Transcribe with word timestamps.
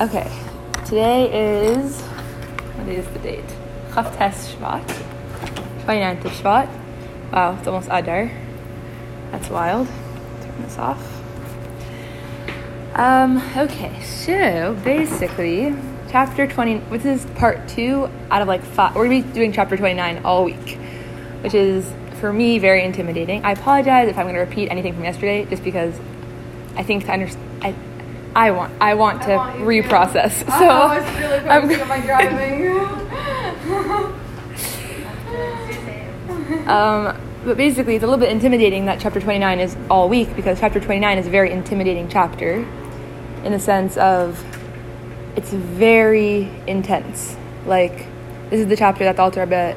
Okay, 0.00 0.32
today 0.86 1.74
is 1.74 2.00
what 2.00 2.88
is 2.88 3.06
the 3.08 3.18
date? 3.18 3.44
Chavtes 3.90 4.54
Shvat, 4.54 4.86
29th 5.84 6.24
of 6.24 6.32
Shvat. 6.32 7.30
Wow, 7.30 7.58
it's 7.58 7.68
almost 7.68 7.88
Adar. 7.92 8.30
That's 9.30 9.50
wild. 9.50 9.88
Turn 10.40 10.62
this 10.62 10.78
off. 10.78 11.22
Um, 12.94 13.42
okay, 13.54 14.00
so 14.00 14.74
basically, 14.84 15.76
chapter 16.08 16.46
20, 16.46 16.78
which 16.88 17.04
is 17.04 17.26
part 17.34 17.68
two 17.68 18.08
out 18.30 18.40
of 18.40 18.48
like 18.48 18.62
five. 18.62 18.96
We're 18.96 19.04
gonna 19.04 19.20
be 19.20 19.32
doing 19.34 19.52
chapter 19.52 19.76
29 19.76 20.22
all 20.24 20.46
week, 20.46 20.78
which 21.42 21.52
is 21.52 21.92
for 22.20 22.32
me 22.32 22.58
very 22.58 22.84
intimidating. 22.84 23.44
I 23.44 23.52
apologize 23.52 24.08
if 24.08 24.16
I'm 24.16 24.24
gonna 24.24 24.40
repeat 24.40 24.70
anything 24.70 24.94
from 24.94 25.04
yesterday, 25.04 25.44
just 25.44 25.62
because 25.62 25.94
I 26.74 26.84
think 26.84 27.04
to 27.04 27.12
understand. 27.12 27.89
I, 28.34 28.46
I 28.46 28.50
want 28.50 28.72
I 28.80 28.94
want 28.94 29.22
to 29.22 29.32
I 29.32 29.36
want 29.36 29.58
you 29.58 29.82
to. 29.82 29.88
reprocess. 29.88 30.40
So 30.40 30.46
oh, 30.50 31.18
really 31.18 31.48
I'm 31.48 31.80
on 31.80 31.88
my 31.88 32.00
driving. 32.00 34.16
Um, 36.66 37.16
but 37.44 37.56
basically, 37.56 37.94
it's 37.94 38.04
a 38.04 38.06
little 38.06 38.20
bit 38.20 38.30
intimidating 38.30 38.86
that 38.86 39.00
chapter 39.00 39.20
29 39.20 39.60
is 39.60 39.76
all 39.88 40.08
week 40.08 40.34
because 40.36 40.60
chapter 40.60 40.78
29 40.78 41.18
is 41.18 41.26
a 41.26 41.30
very 41.30 41.50
intimidating 41.50 42.08
chapter 42.08 42.66
in 43.44 43.52
the 43.52 43.58
sense 43.58 43.96
of 43.96 44.42
it's 45.36 45.52
very 45.52 46.50
intense. 46.66 47.36
Like, 47.66 48.06
this 48.50 48.60
is 48.60 48.66
the 48.66 48.76
chapter 48.76 49.04
that 49.04 49.16
the 49.16 49.22
Alter 49.22 49.40
Rebbe 49.40 49.76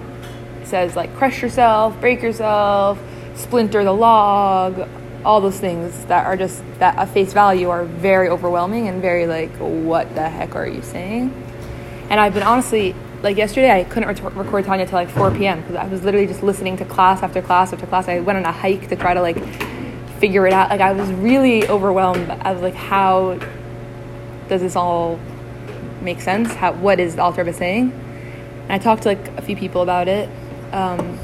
says, 0.65 0.95
like, 0.95 1.15
crush 1.15 1.41
yourself, 1.41 1.99
break 1.99 2.21
yourself, 2.21 2.99
splinter 3.35 3.83
the 3.83 3.93
log, 3.93 4.87
all 5.25 5.41
those 5.41 5.59
things 5.59 6.05
that 6.05 6.25
are 6.25 6.37
just, 6.37 6.63
that 6.79 6.97
at 6.97 7.09
face 7.09 7.33
value 7.33 7.69
are 7.69 7.85
very 7.85 8.29
overwhelming 8.29 8.87
and 8.87 9.01
very, 9.01 9.27
like, 9.27 9.51
what 9.57 10.13
the 10.15 10.29
heck 10.29 10.55
are 10.55 10.67
you 10.67 10.81
saying? 10.81 11.33
And 12.09 12.19
I've 12.19 12.33
been 12.33 12.43
honestly, 12.43 12.93
like 13.23 13.37
yesterday, 13.37 13.71
I 13.71 13.85
couldn't 13.85 14.21
record 14.35 14.65
Tanya 14.65 14.85
till 14.85 14.99
like 14.99 15.09
4 15.09 15.31
p.m. 15.31 15.61
because 15.61 15.77
I 15.77 15.87
was 15.87 16.03
literally 16.03 16.27
just 16.27 16.43
listening 16.43 16.77
to 16.77 16.85
class 16.85 17.23
after 17.23 17.41
class 17.41 17.71
after 17.71 17.87
class. 17.87 18.07
I 18.09 18.19
went 18.19 18.37
on 18.37 18.45
a 18.45 18.51
hike 18.51 18.89
to 18.89 18.95
try 18.97 19.13
to 19.13 19.21
like 19.21 19.41
figure 20.19 20.45
it 20.45 20.53
out. 20.53 20.69
Like 20.69 20.81
I 20.81 20.91
was 20.91 21.09
really 21.13 21.67
overwhelmed. 21.67 22.29
I 22.29 22.51
was 22.51 22.61
like, 22.61 22.75
how 22.75 23.39
does 24.49 24.61
this 24.61 24.75
all 24.75 25.19
make 26.01 26.19
sense? 26.19 26.53
How 26.53 26.73
what 26.73 26.99
is 26.99 27.15
the 27.15 27.23
Alter 27.23 27.43
Rebbe 27.43 27.57
saying? 27.57 27.91
And 28.63 28.71
I 28.71 28.77
talked 28.77 29.03
to 29.03 29.09
like 29.09 29.27
a 29.37 29.41
few 29.41 29.55
people 29.55 29.81
about 29.81 30.09
it. 30.09 30.29
Um, 30.73 31.17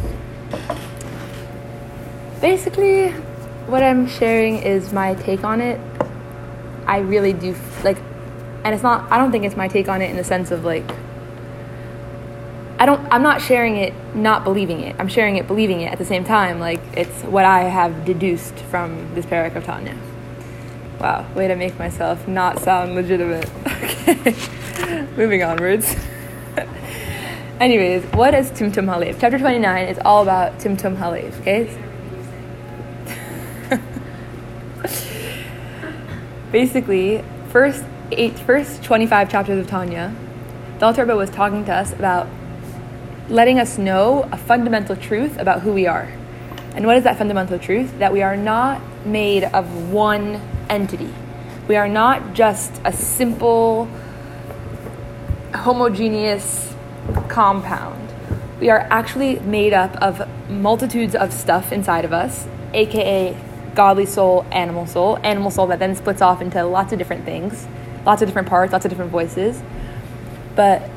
basically, 2.39 3.13
what 3.69 3.83
I'm 3.83 4.07
sharing 4.07 4.57
is 4.57 4.91
my 4.91 5.13
take 5.15 5.43
on 5.43 5.61
it. 5.61 5.79
I 6.87 6.99
really 6.99 7.33
do 7.33 7.55
like 7.83 7.97
and 8.63 8.73
it's 8.73 8.83
not 8.83 9.11
i 9.11 9.17
don't 9.17 9.31
think 9.31 9.45
it's 9.45 9.55
my 9.55 9.67
take 9.67 9.87
on 9.87 10.01
it 10.01 10.09
in 10.09 10.17
the 10.17 10.23
sense 10.23 10.51
of 10.51 10.65
like 10.65 10.89
i 12.77 12.85
don't 12.85 13.01
i'm 13.11 13.23
not 13.23 13.41
sharing 13.41 13.77
it 13.77 13.93
not 14.15 14.43
believing 14.43 14.79
it. 14.79 14.95
I'm 14.97 15.07
sharing 15.07 15.37
it 15.37 15.47
believing 15.47 15.81
it 15.81 15.91
at 15.91 15.97
the 15.97 16.05
same 16.05 16.23
time 16.23 16.59
like 16.59 16.81
it's 16.93 17.23
what 17.23 17.45
i 17.45 17.63
have 17.63 18.05
deduced 18.05 18.55
from 18.55 19.13
this 19.15 19.25
perek 19.25 19.55
of 19.55 19.65
tanya. 19.65 19.97
Wow 20.99 21.25
way 21.35 21.47
to 21.47 21.55
make 21.55 21.77
myself 21.79 22.27
not 22.27 22.59
sound 22.59 22.95
legitimate. 22.95 23.49
Okay 24.09 25.05
moving 25.15 25.43
onwards. 25.43 25.95
Anyways 27.59 28.03
what 28.13 28.33
is 28.33 28.49
timtum 28.51 28.85
halev? 28.85 29.19
Chapter 29.19 29.37
29 29.37 29.87
is 29.87 29.99
all 30.03 30.23
about 30.23 30.57
timtum 30.59 30.97
halev 30.97 31.39
okay 31.41 31.88
basically 36.51 37.23
first 37.49 37.83
eight, 38.11 38.37
first 38.39 38.83
25 38.83 39.29
chapters 39.29 39.59
of 39.59 39.67
Tanya, 39.67 40.15
Alter 40.81 41.03
Rebbe 41.03 41.15
was 41.15 41.29
talking 41.29 41.65
to 41.65 41.73
us 41.73 41.91
about 41.91 42.27
letting 43.27 43.59
us 43.59 43.77
know 43.77 44.27
a 44.31 44.37
fundamental 44.37 44.95
truth 44.95 45.37
about 45.37 45.61
who 45.61 45.73
we 45.73 45.85
are. 45.85 46.11
And 46.75 46.85
what 46.85 46.97
is 46.97 47.03
that 47.03 47.17
fundamental 47.17 47.59
truth? 47.59 47.99
That 47.99 48.13
we 48.13 48.21
are 48.21 48.37
not 48.37 48.81
made 49.05 49.43
of 49.43 49.91
one 49.91 50.41
entity. 50.69 51.13
We 51.67 51.75
are 51.75 51.89
not 51.89 52.33
just 52.33 52.81
a 52.85 52.93
simple, 52.93 53.87
homogeneous 55.53 56.73
compound. 57.27 58.09
We 58.59 58.69
are 58.69 58.87
actually 58.89 59.39
made 59.39 59.73
up 59.73 59.95
of 59.97 60.27
multitudes 60.49 61.13
of 61.15 61.33
stuff 61.33 61.71
inside 61.71 62.05
of 62.05 62.13
us, 62.13 62.47
aka 62.73 63.35
godly 63.75 64.05
soul, 64.05 64.45
animal 64.51 64.85
soul, 64.85 65.17
animal 65.23 65.51
soul 65.51 65.67
that 65.67 65.79
then 65.79 65.95
splits 65.95 66.21
off 66.21 66.41
into 66.41 66.63
lots 66.65 66.91
of 66.91 66.99
different 66.99 67.25
things 67.25 67.67
lots 68.05 68.21
of 68.21 68.27
different 68.27 68.47
parts, 68.47 68.71
lots 68.73 68.85
of 68.85 68.89
different 68.89 69.11
voices. 69.11 69.61
But 70.55 70.89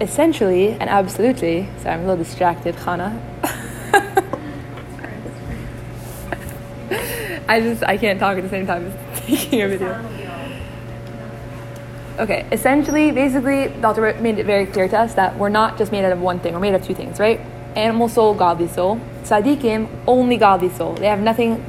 essentially 0.00 0.70
and 0.72 0.90
absolutely, 0.90 1.68
sorry, 1.78 1.94
I'm 1.94 2.00
a 2.00 2.06
little 2.06 2.24
distracted, 2.24 2.74
Hannah. 2.74 3.20
I 7.48 7.60
just 7.60 7.84
I 7.84 7.96
can't 7.96 8.18
talk 8.18 8.36
at 8.36 8.42
the 8.42 8.48
same 8.48 8.66
time 8.66 8.86
as 8.86 9.20
taking 9.26 9.62
a 9.62 9.68
video. 9.68 10.04
Okay, 12.18 12.46
essentially, 12.50 13.12
basically, 13.12 13.68
the 13.68 14.00
Rebbe 14.00 14.20
made 14.22 14.38
it 14.38 14.46
very 14.46 14.64
clear 14.66 14.88
to 14.88 14.98
us 14.98 15.14
that 15.14 15.36
we're 15.36 15.50
not 15.50 15.76
just 15.76 15.92
made 15.92 16.04
out 16.04 16.12
of 16.12 16.20
one 16.20 16.40
thing. 16.40 16.54
We're 16.54 16.60
made 16.60 16.74
of 16.74 16.82
two 16.82 16.94
things, 16.94 17.20
right? 17.20 17.40
Animal 17.76 18.08
soul, 18.08 18.34
godly 18.34 18.68
soul. 18.68 19.00
Tzaddikim, 19.22 19.88
only 20.06 20.36
godly 20.36 20.70
soul. 20.70 20.94
They 20.94 21.06
have 21.06 21.20
nothing, 21.20 21.64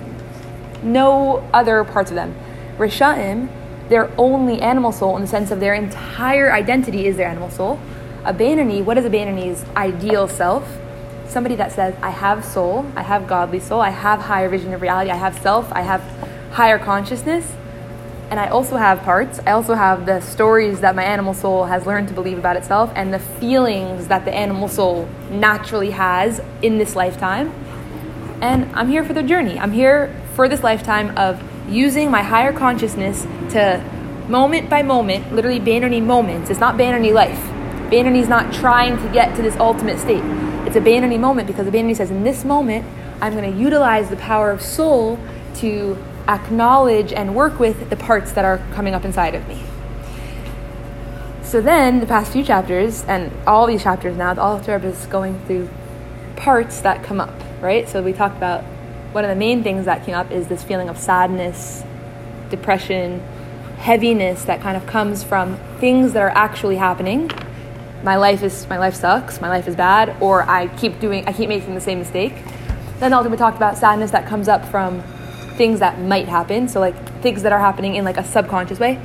no 0.81 1.47
other 1.53 1.83
parts 1.83 2.09
of 2.09 2.15
them. 2.15 2.33
Rishaim, 2.77 3.49
their 3.89 4.11
only 4.17 4.61
animal 4.61 4.91
soul 4.91 5.15
in 5.15 5.21
the 5.21 5.27
sense 5.27 5.51
of 5.51 5.59
their 5.59 5.73
entire 5.73 6.51
identity 6.51 7.07
is 7.07 7.17
their 7.17 7.27
animal 7.27 7.49
soul. 7.49 7.79
A 8.25 8.33
Bainani, 8.33 8.83
what 8.83 8.97
is 8.97 9.05
a 9.05 9.09
Bainani's 9.09 9.65
ideal 9.75 10.27
self? 10.27 10.77
Somebody 11.27 11.55
that 11.55 11.71
says, 11.71 11.95
I 12.01 12.09
have 12.09 12.43
soul, 12.45 12.85
I 12.95 13.01
have 13.01 13.27
godly 13.27 13.59
soul, 13.59 13.81
I 13.81 13.89
have 13.89 14.21
higher 14.21 14.49
vision 14.49 14.73
of 14.73 14.81
reality, 14.81 15.11
I 15.11 15.15
have 15.15 15.37
self, 15.39 15.71
I 15.73 15.81
have 15.81 16.01
higher 16.51 16.79
consciousness, 16.79 17.53
and 18.29 18.39
I 18.39 18.47
also 18.47 18.75
have 18.75 19.03
parts. 19.03 19.39
I 19.45 19.51
also 19.51 19.73
have 19.73 20.05
the 20.05 20.19
stories 20.19 20.81
that 20.81 20.95
my 20.95 21.03
animal 21.03 21.33
soul 21.33 21.65
has 21.65 21.85
learned 21.85 22.09
to 22.09 22.13
believe 22.13 22.37
about 22.37 22.57
itself 22.57 22.91
and 22.95 23.13
the 23.13 23.19
feelings 23.19 24.07
that 24.07 24.25
the 24.25 24.33
animal 24.33 24.67
soul 24.67 25.07
naturally 25.29 25.91
has 25.91 26.41
in 26.61 26.77
this 26.77 26.95
lifetime. 26.95 27.53
And 28.41 28.69
I'm 28.75 28.89
here 28.89 29.03
for 29.03 29.13
the 29.13 29.23
journey. 29.23 29.57
I'm 29.57 29.71
here 29.71 30.13
for 30.35 30.49
this 30.49 30.61
lifetime 30.61 31.17
of 31.17 31.41
using 31.69 32.11
my 32.11 32.21
higher 32.21 32.51
consciousness 32.51 33.23
to 33.51 33.83
moment 34.27 34.69
by 34.69 34.83
moment, 34.83 35.33
literally 35.33 35.59
Bainani 35.59 36.03
moments. 36.03 36.49
It's 36.49 36.59
not 36.59 36.75
Bainani 36.75 37.13
life. 37.13 37.39
Bainani's 37.89 38.27
not 38.27 38.53
trying 38.53 38.97
to 38.97 39.13
get 39.13 39.35
to 39.37 39.41
this 39.41 39.55
ultimate 39.55 39.99
state. 39.99 40.23
It's 40.67 40.75
a 40.75 40.81
Bainani 40.81 41.17
moment 41.17 41.47
because 41.47 41.65
the 41.65 41.71
Bainani 41.71 41.95
says, 41.95 42.11
in 42.11 42.23
this 42.23 42.43
moment, 42.43 42.85
I'm 43.21 43.33
going 43.33 43.49
to 43.49 43.57
utilize 43.57 44.09
the 44.09 44.17
power 44.17 44.51
of 44.51 44.61
soul 44.61 45.17
to 45.55 45.97
acknowledge 46.27 47.13
and 47.13 47.35
work 47.35 47.59
with 47.59 47.89
the 47.89 47.95
parts 47.95 48.31
that 48.33 48.45
are 48.45 48.57
coming 48.73 48.93
up 48.93 49.05
inside 49.05 49.35
of 49.35 49.47
me. 49.47 49.61
So 51.43 51.61
then, 51.61 52.01
the 52.01 52.05
past 52.05 52.33
few 52.33 52.43
chapters, 52.43 53.05
and 53.05 53.31
all 53.47 53.67
these 53.67 53.81
chapters 53.81 54.17
now, 54.17 54.33
the 54.33 54.71
Rebbe 54.71 54.87
is 54.87 55.05
going 55.05 55.39
through 55.45 55.69
parts 56.35 56.81
that 56.81 57.03
come 57.03 57.21
up, 57.21 57.33
right? 57.61 57.87
So 57.87 58.01
we 58.01 58.11
talked 58.11 58.35
about 58.35 58.63
one 59.13 59.23
of 59.23 59.29
the 59.29 59.35
main 59.35 59.63
things 59.63 59.85
that 59.85 60.05
came 60.05 60.13
up 60.13 60.29
is 60.31 60.47
this 60.47 60.63
feeling 60.63 60.89
of 60.89 60.97
sadness, 60.97 61.83
depression, 62.49 63.21
heaviness 63.77 64.43
that 64.45 64.59
kind 64.61 64.75
of 64.75 64.85
comes 64.85 65.23
from 65.23 65.57
things 65.79 66.13
that 66.13 66.21
are 66.21 66.29
actually 66.29 66.75
happening. 66.75 67.31
My 68.03 68.17
life 68.17 68.43
is 68.43 68.67
my 68.69 68.77
life 68.77 68.95
sucks, 68.95 69.39
my 69.39 69.49
life 69.49 69.67
is 69.67 69.75
bad, 69.75 70.21
or 70.21 70.43
I 70.43 70.67
keep 70.77 70.99
doing 70.99 71.25
I 71.27 71.33
keep 71.33 71.49
making 71.49 71.75
the 71.75 71.81
same 71.81 71.99
mistake. 71.99 72.33
Then 72.99 73.13
also 73.13 73.29
we 73.29 73.37
talked 73.37 73.57
about 73.57 73.77
sadness 73.77 74.11
that 74.11 74.27
comes 74.27 74.47
up 74.47 74.65
from 74.65 75.01
things 75.57 75.79
that 75.79 75.99
might 75.99 76.27
happen, 76.27 76.67
so 76.67 76.79
like 76.79 77.21
things 77.21 77.43
that 77.43 77.51
are 77.51 77.59
happening 77.59 77.95
in 77.95 78.05
like 78.05 78.17
a 78.17 78.23
subconscious 78.23 78.79
way. 78.79 78.99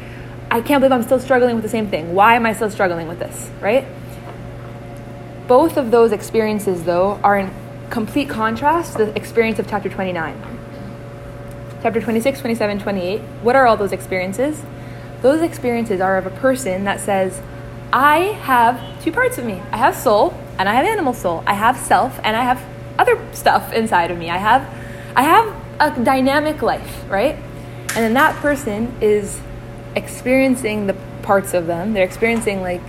I 0.51 0.61
can't 0.61 0.81
believe 0.81 0.93
I'm 0.93 1.03
still 1.03 1.19
struggling 1.19 1.55
with 1.55 1.63
the 1.63 1.71
same 1.71 1.89
thing. 1.89 2.15
Why 2.15 2.35
am 2.37 2.45
I 2.45 2.53
still 2.53 2.71
struggling 2.71 3.09
with 3.09 3.19
this, 3.19 3.51
right? 3.61 3.87
Both 5.49 5.77
of 5.77 5.91
those 5.91 6.13
experiences 6.13 6.85
though 6.85 7.19
are 7.25 7.39
in 7.39 7.51
complete 7.91 8.29
contrast 8.29 8.97
to 8.99 9.07
the 9.07 9.17
experience 9.17 9.59
of 9.59 9.69
chapter 9.69 9.89
29. 9.89 10.53
Chapter 11.83 12.01
26, 12.01 12.41
27, 12.41 12.79
28. 12.79 13.21
What 13.43 13.57
are 13.57 13.67
all 13.67 13.77
those 13.77 13.93
experiences? 13.93 14.63
Those 15.21 15.43
experiences 15.43 16.01
are 16.01 16.17
of 16.17 16.27
a 16.27 16.31
person 16.31 16.85
that 16.85 17.01
says, 17.01 17.41
I 17.93 18.19
have 18.45 19.03
two 19.03 19.13
parts 19.13 19.39
of 19.39 19.45
me. 19.45 19.61
I 19.71 19.77
have 19.77 19.95
soul 19.95 20.35
and 20.59 20.69
I 20.69 20.75
have 20.75 20.87
animal 20.87 21.13
soul. 21.13 21.43
I 21.47 21.55
have 21.55 21.77
self 21.77 22.19
and 22.23 22.37
I 22.37 22.43
have 22.43 22.63
other 22.99 23.21
stuff 23.33 23.73
inside 23.73 24.11
of 24.11 24.19
me. 24.19 24.31
I 24.31 24.39
have 24.39 24.63
I 25.15 25.23
have 25.23 25.62
a 25.83 26.05
dynamic 26.05 26.63
life, 26.63 27.05
right? 27.09 27.35
And 27.35 27.97
then 27.97 28.15
that 28.15 28.37
person 28.37 28.95
is 29.01 29.41
experiencing 29.95 30.87
the 30.87 30.95
parts 31.23 31.55
of 31.55 31.67
them. 31.67 31.93
They're 31.93 32.05
experiencing 32.05 32.63
like 32.63 32.83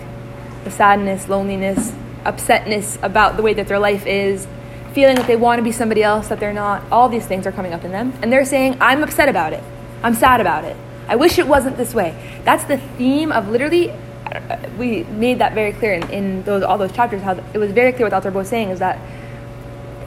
the 0.63 0.71
sadness, 0.71 1.27
loneliness, 1.27 1.91
upsetness 2.23 3.01
about 3.03 3.35
the 3.35 3.41
way 3.43 3.53
that 3.53 3.67
their 3.67 3.79
life 3.79 4.05
is, 4.05 4.47
feeling 4.93 5.15
that 5.15 5.27
they 5.27 5.35
want 5.35 5.59
to 5.59 5.63
be 5.63 5.71
somebody 5.71 6.03
else 6.03 6.29
that 6.29 6.39
they're 6.39 6.53
not. 6.53 6.83
All 6.91 7.09
these 7.09 7.25
things 7.25 7.45
are 7.45 7.51
coming 7.51 7.73
up 7.73 7.83
in 7.83 7.91
them. 7.91 8.13
And 8.21 8.31
they're 8.31 8.45
saying, 8.45 8.77
I'm 8.79 9.03
upset 9.03 9.27
about 9.27 9.53
it. 9.53 9.63
I'm 10.03 10.13
sad 10.13 10.39
about 10.39 10.63
it. 10.63 10.77
I 11.07 11.15
wish 11.15 11.37
it 11.37 11.47
wasn't 11.47 11.75
this 11.77 11.93
way. 11.93 12.15
That's 12.45 12.63
the 12.63 12.77
theme 12.77 13.31
of 13.31 13.49
literally. 13.49 13.91
uh, 13.91 14.57
We 14.77 15.03
made 15.03 15.39
that 15.39 15.53
very 15.53 15.73
clear 15.73 15.93
in, 15.93 16.09
in 16.09 16.43
those 16.43 16.63
all 16.63 16.77
those 16.77 16.91
chapters. 16.93 17.21
How 17.21 17.33
it 17.53 17.57
was 17.57 17.71
very 17.71 17.91
clear 17.91 18.05
what 18.05 18.13
Alter 18.13 18.29
Rebbe 18.29 18.39
was 18.39 18.47
saying 18.49 18.69
is 18.69 18.79
that 18.79 18.97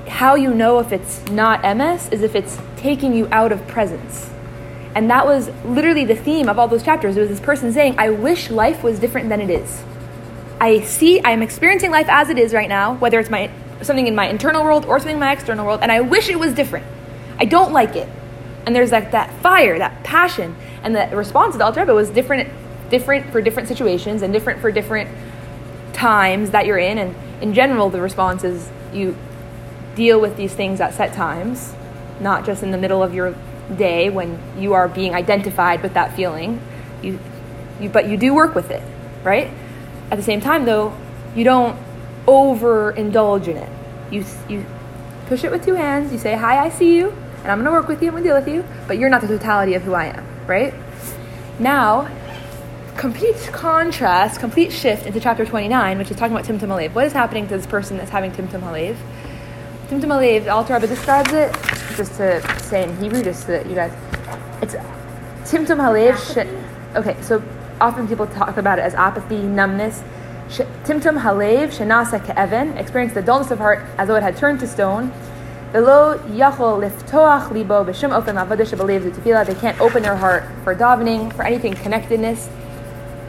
how 0.09 0.35
you 0.35 0.55
know 0.55 0.79
if 0.79 0.93
it's 0.93 1.25
not 1.29 1.63
MS 1.63 2.09
is 2.11 2.23
if 2.23 2.35
it's 2.35 2.59
taking 2.77 3.15
you 3.15 3.29
out 3.31 3.53
of 3.53 3.67
presence. 3.67 4.31
And 4.95 5.11
that 5.11 5.27
was 5.27 5.51
literally 5.65 6.05
the 6.05 6.17
theme 6.17 6.49
of 6.49 6.59
all 6.59 6.69
those 6.69 6.83
chapters. 6.83 7.17
It 7.17 7.21
was 7.21 7.29
this 7.29 7.41
person 7.41 7.73
saying, 7.73 7.97
I 7.99 8.11
wish 8.11 8.51
life 8.51 8.83
was 8.83 8.99
different 8.99 9.29
than 9.29 9.41
it 9.41 9.51
is. 9.51 9.83
I 10.59 10.81
see, 10.81 11.21
I'm 11.23 11.43
experiencing 11.43 11.91
life 11.91 12.07
as 12.09 12.31
it 12.31 12.39
is 12.39 12.55
right 12.55 12.69
now, 12.69 12.95
whether 12.95 13.21
it's 13.21 13.29
my 13.29 13.51
something 13.83 14.07
in 14.07 14.15
my 14.15 14.27
internal 14.29 14.65
world 14.65 14.87
or 14.87 14.99
something 14.99 15.17
in 15.17 15.21
my 15.21 15.33
external 15.33 15.67
world, 15.67 15.81
and 15.83 15.93
I 15.93 16.01
wish 16.01 16.29
it 16.29 16.39
was 16.39 16.55
different. 16.55 16.87
I 17.39 17.45
don't 17.45 17.73
like 17.73 17.95
it. 17.95 18.09
And 18.65 18.75
there's 18.75 18.91
like 18.91 19.11
that 19.13 19.31
fire, 19.43 19.79
that 19.79 20.03
passion. 20.03 20.57
And 20.83 20.95
the 20.95 21.15
response 21.15 21.55
of 21.55 21.59
the 21.59 21.65
Alter 21.65 21.81
Rebbe 21.81 21.95
was 21.95 22.11
different, 22.11 22.51
different 22.91 23.31
for 23.31 23.41
different 23.41 23.69
situations 23.69 24.23
and 24.23 24.33
different 24.33 24.61
for 24.61 24.73
different 24.73 25.11
times 25.93 26.51
that 26.51 26.67
you're 26.67 26.79
in. 26.79 26.99
And 26.99 27.15
in 27.43 27.55
general, 27.55 27.91
the 27.91 28.01
response 28.01 28.45
is 28.45 28.71
you 28.93 29.17
deal 29.97 30.21
with 30.21 30.37
these 30.37 30.55
things 30.55 30.81
at 30.81 30.95
set 30.95 31.13
times, 31.15 31.75
not 32.21 32.47
just 32.47 32.63
in 32.63 32.71
the 32.71 32.79
middle 32.79 33.03
of 33.03 33.13
your 33.15 33.35
day 33.77 34.09
when 34.11 34.41
you 34.57 34.75
are 34.75 34.87
being 34.87 35.15
identified 35.15 35.83
with 35.83 35.95
that 35.95 36.15
feeling. 36.15 36.61
You, 37.03 37.19
you, 37.81 37.89
but 37.89 38.09
you 38.09 38.17
do 38.17 38.33
work 38.33 38.55
with 38.55 38.71
it, 38.71 38.83
right? 39.25 39.51
At 40.11 40.17
the 40.17 40.23
same 40.23 40.41
time, 40.41 40.65
though, 40.65 40.97
you 41.35 41.43
don't 41.43 41.77
overindulge 42.27 43.49
in 43.49 43.57
it. 43.57 43.69
You, 44.11 44.25
you 44.49 44.65
push 45.27 45.43
it 45.43 45.51
with 45.51 45.65
two 45.65 45.75
hands. 45.75 46.13
You 46.13 46.19
say, 46.19 46.37
"Hi, 46.37 46.65
I 46.65 46.71
see 46.71 46.97
you, 46.97 47.11
and 47.43 47.51
I'm 47.51 47.59
going 47.59 47.65
to 47.65 47.73
work 47.73 47.89
with 47.89 48.03
you. 48.03 48.11
I'm 48.11 48.17
to 48.17 48.23
deal 48.23 48.37
with 48.37 48.49
you, 48.49 48.65
but 48.87 48.99
you're 48.99 49.09
not 49.09 49.21
the 49.21 49.29
totality 49.29 49.75
of 49.75 49.83
who 49.83 49.95
I 49.95 50.07
am." 50.07 50.25
Right? 50.47 50.73
Now, 51.59 52.09
complete 52.97 53.37
contrast, 53.53 54.41
complete 54.41 54.73
shift 54.73 55.07
into 55.07 55.21
chapter 55.21 55.45
29, 55.45 55.99
which 55.99 56.11
is 56.11 56.17
talking 56.17 56.35
about 56.37 56.47
Timtum 56.47 56.69
Halev. 56.69 56.95
What 56.95 57.07
is 57.07 57.13
happening 57.13 57.49
to 57.49 57.57
this 57.57 57.67
person 57.67 57.97
that's 57.97 58.11
having 58.11 58.31
Timtum 58.31 58.61
Halev? 58.61 58.97
Timtum 59.89 60.11
Halev, 60.11 60.45
the 60.45 60.51
Alter 60.51 60.75
Rebbe 60.75 60.89
describes 60.89 61.33
it, 61.33 61.53
just 61.97 62.15
to 62.17 62.43
say 62.65 62.83
in 62.83 62.97
Hebrew, 62.97 63.23
just 63.23 63.47
so 63.47 63.53
that 63.53 63.67
you 63.67 63.77
guys, 63.77 63.93
it's 64.61 64.75
Timtum 65.45 65.79
Halev. 65.79 66.17
sh- 66.19 66.97
Okay, 66.97 67.17
so 67.23 67.43
often 67.81 68.09
people 68.09 68.27
talk 68.27 68.57
about 68.57 68.79
it 68.79 68.83
as 68.83 68.95
apathy, 68.95 69.43
numbness. 69.43 70.03
Timtum 70.49 71.21
Halev, 71.21 71.69
Shenasa 71.69 72.19
Ke'even, 72.19 72.77
experience 72.77 73.13
the 73.15 73.23
dullness 73.23 73.51
of 73.53 73.59
heart 73.59 73.81
as 73.99 74.09
though 74.09 74.17
it 74.17 74.23
had 74.23 74.37
turned 74.37 74.59
to 74.61 74.67
stone. 74.67 75.13
Velo 75.73 76.19
yachol 76.31 76.81
liftoach 76.81 77.51
libo 77.53 77.85
b'shum 77.85 78.11
ofen 78.11 78.35
avodah 78.45 78.67
shebalev 78.67 79.03
tefillah. 79.13 79.47
They 79.47 79.55
can't 79.55 79.79
open 79.81 80.03
their 80.03 80.17
heart 80.17 80.45
for 80.65 80.75
davening, 80.75 81.33
for 81.35 81.43
anything 81.45 81.75
connectedness. 81.75 82.49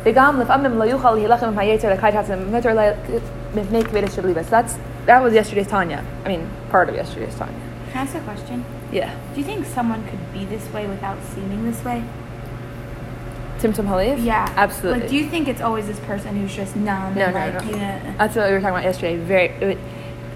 V'gam 0.05 0.41
lefamim 0.43 0.77
lo 0.77 0.87
yuchal 0.87 1.17
yilachem 1.21 1.53
hayetzer 1.55 1.95
lekayt 1.95 2.13
hatzim 2.13 2.49
meter 2.49 2.69
mifnei 3.53 3.83
kvedes 3.83 4.15
shebeliva. 4.15 4.43
So 4.43 4.49
that's 4.51 4.77
that 5.07 5.23
was 5.23 5.33
yesterday's 5.33 5.67
Tanya. 5.67 6.05
I 6.23 6.27
mean, 6.27 6.49
part 6.69 6.89
of 6.89 6.95
yesterday's 6.95 7.35
Tanya. 7.35 7.59
Can 7.91 7.97
I 7.97 8.01
ask 8.01 8.15
a 8.15 8.19
question? 8.21 8.63
Yeah. 8.91 9.17
Do 9.33 9.39
you 9.39 9.45
think 9.45 9.65
someone 9.65 10.05
could 10.07 10.31
be 10.33 10.45
this 10.45 10.71
way 10.71 10.87
without 10.87 11.17
seeming 11.23 11.65
this 11.65 11.83
way? 11.83 12.03
Timtum 13.57 13.87
Halev? 13.87 14.23
Yeah. 14.23 14.53
Absolutely. 14.55 15.01
Like, 15.01 15.09
do 15.09 15.15
you 15.15 15.27
think 15.27 15.47
it's 15.47 15.61
always 15.61 15.87
this 15.87 15.99
person 16.01 16.35
who's 16.39 16.55
just 16.55 16.75
numb 16.75 17.15
No, 17.15 17.27
no, 17.27 17.33
like, 17.33 17.65
no. 17.65 17.71
yeah. 17.71 18.13
That's 18.17 18.35
what 18.35 18.47
we 18.47 18.53
were 18.53 18.59
talking 18.59 18.75
about 18.75 18.83
yesterday. 18.83 19.17
Very, 19.17 19.47
it, 19.47 19.77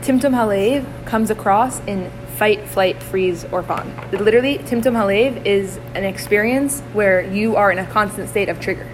Timtum 0.02 0.34
Halev 0.34 1.06
comes 1.06 1.30
across 1.30 1.80
in 1.82 2.10
fight, 2.38 2.68
flight, 2.68 3.04
freeze, 3.04 3.46
or 3.52 3.62
fawn. 3.62 3.94
Literally, 4.12 4.58
Timtum 4.58 4.94
Halev 4.94 5.46
is 5.46 5.78
an 5.94 6.04
experience 6.04 6.82
where 6.94 7.22
you 7.22 7.56
are 7.56 7.72
in 7.72 7.78
a 7.78 7.86
constant 7.86 8.28
state 8.30 8.50
of 8.50 8.60
trigger. 8.60 8.88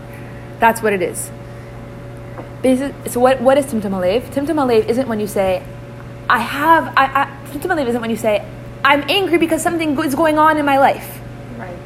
That's 0.60 0.82
what 0.82 0.92
it 0.92 1.02
is. 1.02 1.32
Basi- 2.68 3.10
So 3.10 3.20
what, 3.22 3.42
what 3.42 3.58
is 3.58 3.66
Timtum 3.66 3.92
Halev? 3.92 4.24
Timtum 4.34 4.86
isn't 4.90 5.08
when 5.08 5.20
you 5.22 5.28
say, 5.28 5.64
I 6.30 6.40
have, 6.40 6.94
I, 6.98 7.06
I, 7.22 7.48
Timtum 7.52 7.88
isn't 7.88 8.02
when 8.02 8.10
you 8.10 8.18
say, 8.18 8.46
I'm 8.84 9.04
angry 9.10 9.38
because 9.38 9.64
something 9.64 9.98
is 10.00 10.16
going 10.16 10.38
on 10.38 10.58
in 10.58 10.66
my 10.66 10.78
life. 10.78 11.22
Right. 11.58 11.78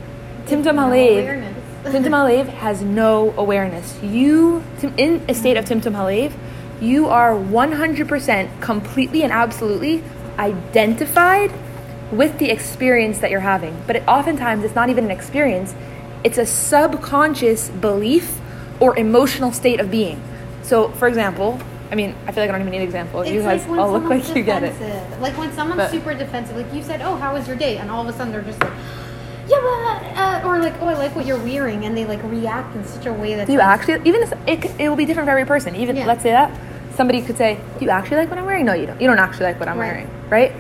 Timtum 0.48 0.76
No 0.76 0.88
Halev. 0.88 1.54
Timtum 1.84 2.14
Halev 2.20 2.48
has 2.48 2.82
no 2.82 3.34
awareness. 3.38 4.02
You, 4.02 4.64
in 4.98 5.24
a 5.30 5.36
state 5.36 5.58
of 5.58 5.66
Timtum 5.66 5.94
Halev, 5.94 6.34
you 6.82 7.08
are 7.10 7.34
100% 7.34 8.62
completely 8.62 9.22
and 9.22 9.32
absolutely 9.32 10.04
identified 10.40 11.52
with 12.12 12.40
the 12.40 12.50
experience 12.50 13.20
that 13.20 13.30
you're 13.30 13.40
having. 13.40 13.80
But 13.86 13.98
it, 13.98 14.04
oftentimes, 14.08 14.64
it's 14.64 14.76
not 14.76 14.90
even 14.90 15.06
an 15.06 15.12
experience, 15.12 15.76
it's 16.24 16.40
a 16.40 16.46
subconscious 16.46 17.70
belief 17.70 18.40
or 18.80 18.98
emotional 18.98 19.52
state 19.52 19.80
of 19.80 19.92
being. 19.92 20.22
So, 20.64 20.90
for 20.90 21.08
example, 21.08 21.60
I 21.92 21.96
mean, 21.96 22.16
I 22.28 22.32
feel 22.32 22.44
like 22.44 22.50
I 22.50 22.54
don't 22.54 22.62
even 22.62 22.72
need 22.72 22.78
an 22.78 22.84
example. 22.84 23.26
you 23.26 23.40
It's 23.40 23.46
guys 23.46 23.62
like 23.62 23.70
when 23.72 23.80
all 23.80 23.92
look 23.92 24.04
someone's 24.04 24.28
like 24.30 24.38
you 24.38 24.44
get 24.44 24.64
it. 24.64 24.72
defensive. 24.78 25.22
Like 25.22 25.38
when 25.38 25.52
someone's 25.54 25.78
But- 25.82 25.92
super 25.92 26.14
defensive, 26.14 26.56
like 26.56 26.74
you 26.74 26.82
said, 26.84 27.02
"Oh, 27.04 27.16
how 27.16 27.34
was 27.34 27.48
your 27.48 27.58
day?" 27.58 27.78
and 27.78 27.92
all 27.92 28.02
of 28.02 28.08
a 28.08 28.14
sudden 28.18 28.32
they're 28.32 28.42
just 28.42 28.62
like, 28.62 28.72
"Yeah, 29.50 29.58
but," 29.62 30.18
uh, 30.18 30.48
or 30.48 30.60
like, 30.60 30.74
"Oh, 30.82 30.88
I 30.88 30.94
like 30.94 31.16
what 31.16 31.26
you're 31.26 31.38
wearing," 31.40 31.84
and 31.86 31.98
they 31.98 32.06
like 32.06 32.20
react 32.24 32.76
in 32.76 32.86
such 32.86 33.06
a 33.08 33.14
way 33.14 33.36
that 33.36 33.48
Do 33.48 33.54
you 33.54 33.60
actually, 33.60 34.00
even 34.06 34.22
if 34.24 34.32
it, 34.48 34.72
it 34.80 34.88
will 34.90 34.96
be 34.96 35.06
different 35.06 35.28
for 35.28 35.32
every 35.32 35.46
person. 35.46 35.76
Even, 35.76 35.96
Yeah. 35.98 36.06
let's 36.06 36.24
say 36.24 36.32
that, 36.32 36.52
somebody 36.96 37.22
could 37.22 37.38
say, 37.38 37.58
Do 37.80 37.86
you 37.86 37.92
actually 37.92 38.18
like 38.18 38.30
what 38.30 38.40
I'm 38.40 38.46
wearing? 38.46 38.66
No, 38.66 38.74
you 38.74 38.86
don't. 38.86 39.02
You 39.02 39.08
don't 39.08 39.20
actually 39.20 39.48
like 39.48 39.60
what 39.60 39.68
I'm 39.68 39.78
Right. 39.80 39.88
wearing, 39.92 40.08
right? 40.30 40.52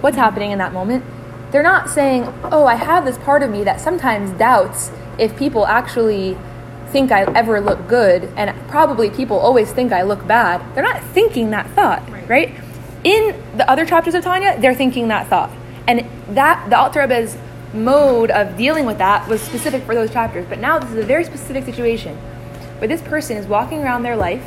What's 0.00 0.16
happening 0.16 0.50
in 0.50 0.58
that 0.58 0.72
moment? 0.72 1.04
They're 1.52 1.62
not 1.62 1.88
saying, 1.90 2.32
Oh, 2.50 2.64
I 2.64 2.74
have 2.76 3.04
this 3.04 3.18
part 3.18 3.42
of 3.42 3.50
me 3.50 3.62
that 3.64 3.80
sometimes 3.80 4.30
doubts 4.32 4.90
if 5.18 5.36
people 5.36 5.66
actually 5.66 6.36
think 6.90 7.12
I 7.12 7.22
ever 7.22 7.60
look 7.60 7.88
good, 7.88 8.24
and 8.36 8.54
probably 8.68 9.10
people 9.10 9.38
always 9.38 9.72
think 9.72 9.92
I 9.92 10.02
look 10.02 10.26
bad. 10.26 10.62
They're 10.74 10.84
not 10.84 11.02
thinking 11.02 11.50
that 11.50 11.68
thought, 11.70 12.08
Right. 12.10 12.28
right? 12.28 12.54
In 13.04 13.42
the 13.56 13.68
other 13.70 13.86
chapters 13.86 14.14
of 14.14 14.22
Tanya, 14.22 14.56
they're 14.60 14.74
thinking 14.74 15.08
that 15.08 15.28
thought. 15.28 15.50
And 15.88 16.06
that, 16.30 16.68
the 16.68 16.78
Alter 16.78 17.00
Rebbe's 17.00 17.36
mode 17.72 18.30
of 18.30 18.56
dealing 18.56 18.84
with 18.84 18.98
that 18.98 19.28
was 19.28 19.40
specific 19.40 19.82
for 19.84 19.94
those 19.94 20.10
chapters. 20.10 20.44
But 20.48 20.58
now 20.58 20.78
this 20.78 20.90
is 20.90 20.96
a 20.96 21.06
very 21.06 21.24
specific 21.24 21.64
situation 21.64 22.16
where 22.78 22.88
this 22.88 23.00
person 23.02 23.36
is 23.36 23.46
walking 23.46 23.82
around 23.82 24.02
their 24.02 24.16
life 24.16 24.44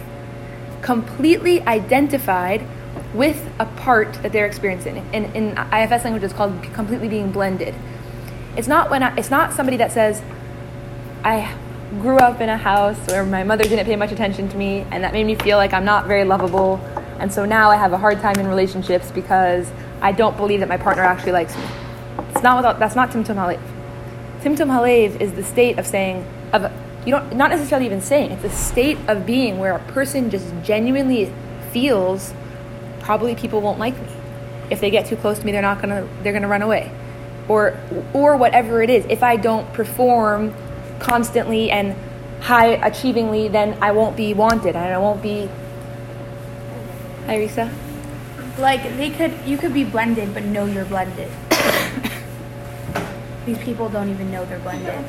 completely 0.81 1.61
identified 1.61 2.65
with 3.13 3.49
a 3.59 3.65
part 3.65 4.13
that 4.23 4.31
they're 4.31 4.45
experiencing. 4.45 4.97
In, 5.13 5.25
in 5.33 5.57
IFS 5.71 6.03
language, 6.03 6.23
it's 6.23 6.33
called 6.33 6.61
completely 6.73 7.07
being 7.07 7.31
blended. 7.31 7.73
It's 8.57 8.67
not 8.67 8.89
when 8.89 9.01
I, 9.03 9.15
it's 9.15 9.31
not 9.31 9.53
somebody 9.53 9.77
that 9.77 9.91
says, 9.91 10.21
I 11.23 11.55
grew 12.01 12.17
up 12.17 12.41
in 12.41 12.49
a 12.49 12.57
house 12.57 12.97
where 13.07 13.25
my 13.25 13.43
mother 13.43 13.63
didn't 13.63 13.85
pay 13.85 13.95
much 13.95 14.11
attention 14.11 14.49
to 14.49 14.57
me, 14.57 14.85
and 14.91 15.03
that 15.03 15.13
made 15.13 15.25
me 15.25 15.35
feel 15.35 15.57
like 15.57 15.73
I'm 15.73 15.85
not 15.85 16.07
very 16.07 16.23
lovable, 16.23 16.77
and 17.19 17.31
so 17.31 17.45
now 17.45 17.69
I 17.69 17.75
have 17.75 17.93
a 17.93 17.97
hard 17.97 18.19
time 18.19 18.39
in 18.39 18.47
relationships 18.47 19.11
because 19.11 19.71
I 20.01 20.11
don't 20.11 20.35
believe 20.35 20.59
that 20.59 20.69
my 20.69 20.77
partner 20.77 21.03
actually 21.03 21.31
likes 21.33 21.55
me. 21.55 21.63
It's 22.29 22.43
not 22.43 22.57
without, 22.57 22.79
that's 22.79 22.95
not 22.95 23.11
Timtum 23.11 23.35
Halev. 23.35 23.61
Timtum 24.41 24.67
Halev 24.67 25.21
is 25.21 25.33
the 25.33 25.43
state 25.43 25.79
of 25.79 25.87
saying, 25.87 26.25
of 26.51 26.71
you 27.05 27.11
don't 27.11 27.35
not 27.35 27.49
necessarily 27.49 27.85
even 27.85 28.01
saying, 28.01 28.31
it's 28.31 28.43
a 28.43 28.49
state 28.49 28.97
of 29.07 29.25
being 29.25 29.59
where 29.59 29.75
a 29.75 29.79
person 29.91 30.29
just 30.29 30.53
genuinely 30.63 31.31
feels 31.71 32.33
probably 32.99 33.35
people 33.35 33.61
won't 33.61 33.79
like 33.79 33.99
me. 33.99 34.07
If 34.69 34.79
they 34.79 34.89
get 34.89 35.05
too 35.05 35.17
close 35.17 35.39
to 35.39 35.45
me, 35.45 35.51
they're 35.51 35.61
not 35.61 35.81
gonna 35.81 36.07
they're 36.21 36.33
gonna 36.33 36.47
run 36.47 36.61
away. 36.61 36.91
Or 37.47 37.77
or 38.13 38.37
whatever 38.37 38.81
it 38.81 38.89
is. 38.89 39.05
If 39.09 39.21
I 39.21 39.35
don't 39.35 39.71
perform 39.73 40.53
constantly 41.03 41.69
and 41.69 41.95
high 42.41 42.73
achievingly, 42.85 43.47
then 43.47 43.77
I 43.81 43.91
won't 43.91 44.17
be 44.17 44.33
wanted 44.33 44.75
and 44.75 44.93
I 44.93 44.97
won't 44.97 45.21
be 45.21 45.49
Hi 47.25 47.37
Risa. 47.37 47.71
Like 48.57 48.83
they 48.97 49.09
could, 49.09 49.33
you 49.45 49.57
could 49.57 49.73
be 49.73 49.85
blended, 49.85 50.33
but 50.33 50.43
know 50.43 50.65
you're 50.65 50.83
blended. 50.83 51.31
These 53.45 53.59
people 53.59 53.87
don't 53.87 54.09
even 54.09 54.29
know 54.29 54.43
they're 54.43 54.59
blended. 54.59 55.05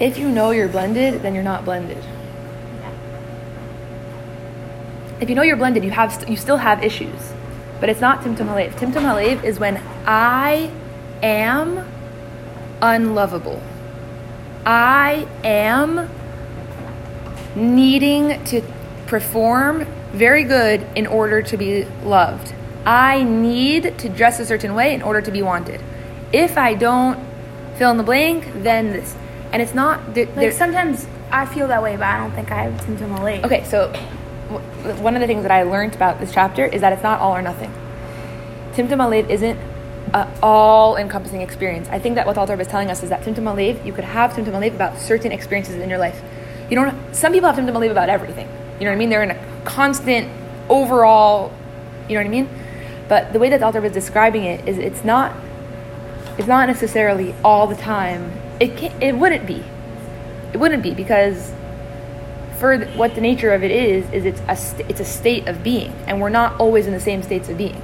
If 0.00 0.16
you 0.16 0.30
know 0.30 0.52
you're 0.52 0.68
blended, 0.68 1.20
then 1.20 1.34
you're 1.34 1.44
not 1.44 1.66
blended. 1.66 2.02
If 5.20 5.28
you 5.28 5.34
know 5.34 5.42
you're 5.42 5.56
blended, 5.56 5.84
you 5.84 5.90
have 5.90 6.26
you 6.26 6.36
still 6.36 6.56
have 6.56 6.82
issues, 6.82 7.32
but 7.78 7.90
it's 7.90 8.00
not 8.00 8.22
Timtum 8.22 8.48
Halev. 8.48 8.70
Timtum 8.72 9.02
Halev 9.02 9.44
is 9.44 9.58
when 9.58 9.82
I 10.06 10.70
am 11.22 11.84
unlovable. 12.80 13.60
I 14.68 15.26
am 15.44 16.10
needing 17.56 18.44
to 18.44 18.60
perform 19.06 19.86
very 20.12 20.44
good 20.44 20.86
in 20.94 21.06
order 21.06 21.40
to 21.40 21.56
be 21.56 21.84
loved. 22.04 22.52
I 22.84 23.22
need 23.22 23.96
to 23.98 24.08
dress 24.10 24.38
a 24.40 24.44
certain 24.44 24.74
way 24.74 24.92
in 24.92 25.00
order 25.00 25.22
to 25.22 25.30
be 25.30 25.40
wanted. 25.40 25.80
If 26.34 26.58
I 26.58 26.74
don't 26.74 27.18
fill 27.76 27.90
in 27.90 27.96
the 27.96 28.02
blank, 28.02 28.46
then 28.62 28.92
this. 28.92 29.16
And 29.52 29.62
it's 29.62 29.72
not. 29.74 30.12
there- 30.14 30.26
Like 30.36 30.52
sometimes 30.52 31.06
I 31.30 31.46
feel 31.46 31.66
that 31.68 31.82
way, 31.82 31.96
but 31.96 32.04
I 32.04 32.18
don't 32.18 32.32
think 32.32 32.52
I 32.52 32.64
have 32.64 32.74
Timtum 32.82 33.16
Halev. 33.18 33.44
Okay, 33.44 33.64
so 33.64 33.88
one 35.00 35.14
of 35.16 35.20
the 35.22 35.26
things 35.26 35.42
that 35.42 35.50
I 35.50 35.62
learned 35.62 35.94
about 35.94 36.20
this 36.20 36.30
chapter 36.32 36.66
is 36.66 36.82
that 36.82 36.92
it's 36.92 37.02
not 37.02 37.20
all 37.20 37.34
or 37.34 37.40
nothing. 37.40 37.72
Timtum 38.74 38.98
Alev 38.98 39.30
isn't 39.30 39.58
an 40.14 40.28
all-encompassing 40.42 41.40
experience. 41.40 41.88
I 41.88 41.98
think 41.98 42.14
that 42.16 42.26
what 42.26 42.38
Alter 42.38 42.60
is 42.60 42.66
telling 42.66 42.90
us 42.90 43.02
is 43.02 43.10
that 43.10 43.22
Tumtum 43.22 43.44
Alev, 43.44 43.84
you 43.84 43.92
could 43.92 44.04
have 44.04 44.32
Tumtum 44.32 44.52
Alev 44.52 44.74
about 44.74 44.98
certain 44.98 45.32
experiences 45.32 45.76
in 45.76 45.88
your 45.88 45.98
life. 45.98 46.22
You 46.70 46.76
don't. 46.76 47.14
Some 47.14 47.32
people 47.32 47.50
have 47.50 47.58
Tumtum 47.58 47.74
Alev 47.74 47.90
about 47.90 48.08
everything. 48.08 48.48
You 48.78 48.84
know 48.84 48.90
what 48.90 48.96
I 48.96 48.98
mean? 48.98 49.10
They're 49.10 49.22
in 49.22 49.30
a 49.30 49.62
constant 49.64 50.30
overall. 50.68 51.52
You 52.08 52.14
know 52.14 52.20
what 52.20 52.26
I 52.26 52.30
mean? 52.30 52.48
But 53.08 53.32
the 53.32 53.38
way 53.38 53.48
that 53.50 53.62
Alter 53.62 53.84
is 53.84 53.92
describing 53.92 54.44
it 54.44 54.68
is, 54.68 54.78
it's 54.78 55.04
not. 55.04 55.34
It's 56.36 56.48
not 56.48 56.68
necessarily 56.68 57.34
all 57.44 57.66
the 57.66 57.74
time. 57.74 58.32
It 58.60 58.76
can, 58.76 59.02
It 59.02 59.16
wouldn't 59.16 59.46
be. 59.46 59.64
It 60.52 60.58
wouldn't 60.58 60.82
be 60.82 60.94
because 60.94 61.52
for 62.58 62.78
what 62.96 63.14
the 63.14 63.20
nature 63.20 63.52
of 63.52 63.62
it 63.62 63.70
is 63.70 64.10
is 64.12 64.24
it's 64.24 64.40
a 64.48 64.56
st- 64.56 64.90
it's 64.90 65.00
a 65.00 65.04
state 65.04 65.46
of 65.46 65.62
being 65.62 65.92
and 66.06 66.20
we're 66.20 66.28
not 66.28 66.58
always 66.58 66.88
in 66.88 66.92
the 66.92 67.00
same 67.00 67.22
states 67.22 67.48
of 67.48 67.56
being 67.56 67.80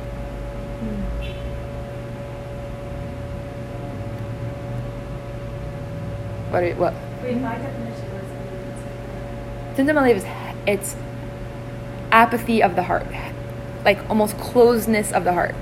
what 6.54 6.62
are, 6.62 6.74
what? 6.76 6.94
Wait, 7.22 7.36
my 7.40 7.58
definition 7.58 8.14
was 8.14 9.76
Tumtum 9.76 10.16
is 10.16 10.24
it's 10.68 10.96
apathy 12.12 12.62
of 12.62 12.76
the 12.76 12.84
heart 12.84 13.06
like 13.84 13.98
almost 14.08 14.36
closedness 14.36 15.12
of 15.12 15.24
the 15.24 15.32
heart. 15.32 15.54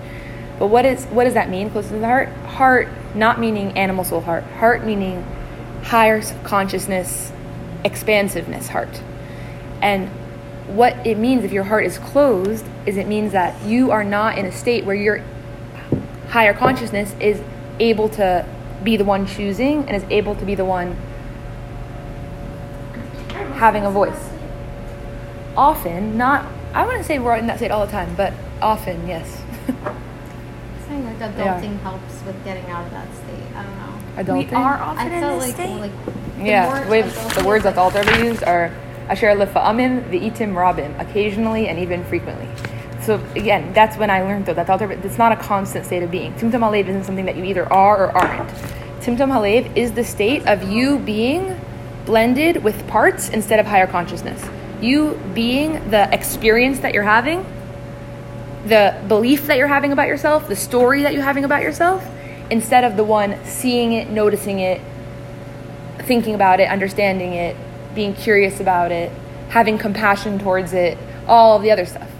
But 0.59 0.69
what 0.69 0.85
is 0.85 1.07
what 1.07 1.25
does 1.25 1.35
that 1.35 1.49
mean 1.49 1.71
closeness 1.71 1.95
of 1.95 2.01
the 2.01 2.07
heart? 2.07 2.29
Heart 2.29 2.89
not 3.15 3.41
meaning 3.41 3.77
animal 3.77 4.05
soul 4.05 4.21
heart. 4.21 4.45
Heart 4.45 4.85
meaning 4.85 5.23
higher 5.83 6.23
consciousness 6.45 7.33
expansiveness 7.85 8.69
heart. 8.69 9.01
And 9.81 10.09
what 10.77 11.07
it 11.07 11.19
means 11.19 11.43
if 11.43 11.53
your 11.53 11.65
heart 11.65 11.87
is 11.87 11.99
closed 11.99 12.65
is 12.87 12.97
it 12.97 13.09
means 13.09 13.33
that 13.33 13.61
you 13.65 13.91
are 13.91 14.05
not 14.05 14.39
in 14.39 14.45
a 14.45 14.53
state 14.53 14.85
where 14.85 14.95
your 14.95 15.25
higher 16.29 16.55
consciousness 16.55 17.15
is 17.19 17.43
able 17.81 18.09
to 18.11 18.47
be 18.85 18.97
the 18.97 19.05
one 19.05 19.27
choosing 19.27 19.87
and 19.89 19.97
is 19.97 20.05
able 20.11 20.35
to 20.35 20.45
be 20.45 20.55
the 20.55 20.65
one 20.65 20.97
having 23.55 23.85
a 23.85 23.91
voice 23.91 24.31
often 25.57 26.17
not 26.17 26.45
i 26.75 26.85
wouldn't 26.85 27.05
say 27.05 27.19
we're 27.19 27.37
in 27.37 27.47
that 27.47 27.59
state 27.59 27.71
all 27.71 27.85
the 27.87 27.93
time 27.93 28.13
but 28.17 28.33
often 28.61 29.07
yes 29.07 29.43
saying 30.89 31.05
like 31.05 31.19
They 31.19 31.27
are. 31.27 31.61
adulting 31.61 31.79
helps 31.81 32.23
with 32.25 32.45
getting 32.45 32.65
out 32.71 32.85
of 32.85 32.91
that 32.93 33.09
state. 33.15 33.57
I 33.57 33.63
don't 33.63 33.77
know. 33.79 34.33
adulting 34.35 34.51
We 34.51 34.57
are 34.57 34.77
often 34.79 34.99
I 35.13 35.15
in 35.15 35.21
felt 35.21 35.41
this 35.41 35.49
like 35.49 35.55
state. 35.55 35.77
like 35.81 36.05
the 36.39 36.45
yeah 36.45 36.65
more 36.67 36.85
the, 36.85 36.91
way, 36.91 37.03
adulting 37.03 37.35
the 37.43 37.47
words 37.47 37.59
is, 37.61 37.65
that 37.65 37.75
the 37.77 37.81
Alter 37.81 38.01
Rebbe 38.01 38.25
used 38.25 38.43
are 38.45 38.71
asher 39.09 39.29
lefa'amim 39.29 40.11
v'itim 40.11 40.53
rabim 40.55 40.99
occasionally 41.01 41.69
and 41.69 41.79
even 41.79 42.05
frequently 42.05 42.49
so 43.03 43.15
again 43.35 43.73
that's 43.73 43.97
when 43.97 44.11
i 44.11 44.23
learned 44.23 44.47
though 44.47 44.55
that 44.55 44.67
the 44.67 44.73
Alter 44.73 44.91
it's 44.91 45.19
not 45.19 45.33
a 45.33 45.37
constant 45.37 45.85
state 45.87 46.03
of 46.03 46.11
being. 46.11 46.33
Tumtum 46.35 46.61
halev 46.61 46.89
isn't 46.89 47.05
something 47.05 47.27
that 47.27 47.37
you 47.37 47.45
either 47.45 47.71
are 47.73 48.07
or 48.07 48.17
aren't. 48.17 48.51
Tumtum 49.01 49.31
halev 49.31 49.77
is 49.77 49.93
the 49.93 50.05
state 50.05 50.47
of 50.47 50.71
you 50.71 50.99
being 50.99 51.59
blended 52.07 52.65
with 52.65 52.87
parts 52.89 53.29
instead 53.29 53.61
of 53.61 53.67
higher 53.67 53.87
consciousness. 53.87 54.45
You 54.81 55.21
being 55.35 55.91
the 55.91 56.13
experience 56.13 56.81
that 56.81 56.95
you're 56.95 57.05
having 57.05 57.45
the 58.67 58.97
belief 59.09 59.47
that 59.47 59.59
you're 59.59 59.69
having 59.69 59.93
about 59.93 60.07
yourself, 60.07 60.49
the 60.49 60.57
story 60.57 61.03
that 61.03 61.13
you're 61.13 61.23
having 61.23 61.45
about 61.45 61.63
yourself, 61.63 62.07
instead 62.51 62.85
of 62.85 62.97
the 62.97 63.05
one 63.05 63.37
seeing 63.45 63.93
it, 63.93 64.09
noticing 64.09 64.61
it, 64.61 64.81
thinking 65.99 66.35
about 66.35 66.61
it, 66.61 66.69
understanding 66.69 67.33
it, 67.33 67.57
being 67.95 68.15
curious 68.15 68.61
about 68.61 68.93
it, 68.93 69.11
having 69.49 69.79
compassion 69.79 70.39
towards 70.39 70.73
it, 70.73 70.97
all 71.27 71.59
the 71.59 71.71
other 71.71 71.85
stuff. 71.85 72.12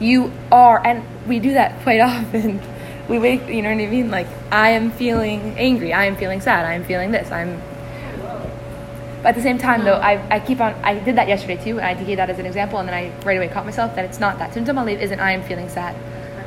You 0.00 0.32
are, 0.52 0.84
and 0.84 1.04
we 1.26 1.38
do 1.38 1.52
that 1.54 1.80
quite 1.82 2.00
often. 2.12 2.60
We 3.08 3.18
wake, 3.18 3.46
you 3.48 3.62
know 3.62 3.72
what 3.72 3.80
I 3.80 3.86
mean? 3.86 4.10
Like, 4.10 4.26
I 4.50 4.70
am 4.70 4.90
feeling 4.90 5.56
angry, 5.58 5.92
I 5.92 6.06
am 6.06 6.16
feeling 6.16 6.40
sad, 6.40 6.64
I 6.64 6.74
am 6.74 6.84
feeling 6.84 7.12
this, 7.12 7.30
I'm. 7.30 7.62
But 9.22 9.30
at 9.30 9.34
the 9.36 9.42
same 9.42 9.58
time, 9.58 9.84
though, 9.84 9.94
I, 9.94 10.36
I 10.36 10.40
keep 10.40 10.60
on, 10.60 10.74
I 10.84 10.98
did 10.98 11.16
that 11.16 11.28
yesterday 11.28 11.56
too, 11.62 11.78
and 11.78 11.86
I 11.86 11.94
gave 12.04 12.16
that 12.18 12.30
as 12.30 12.38
an 12.38 12.46
example, 12.46 12.78
and 12.78 12.88
then 12.88 12.94
I 12.94 13.12
right 13.24 13.36
away 13.36 13.48
caught 13.48 13.64
myself 13.64 13.94
that 13.96 14.04
it's 14.04 14.20
not 14.20 14.38
that. 14.38 14.52
Tumtum 14.52 14.76
Alev 14.76 15.00
isn't 15.00 15.18
I 15.18 15.32
am 15.32 15.42
feeling 15.42 15.68
sad. 15.68 15.96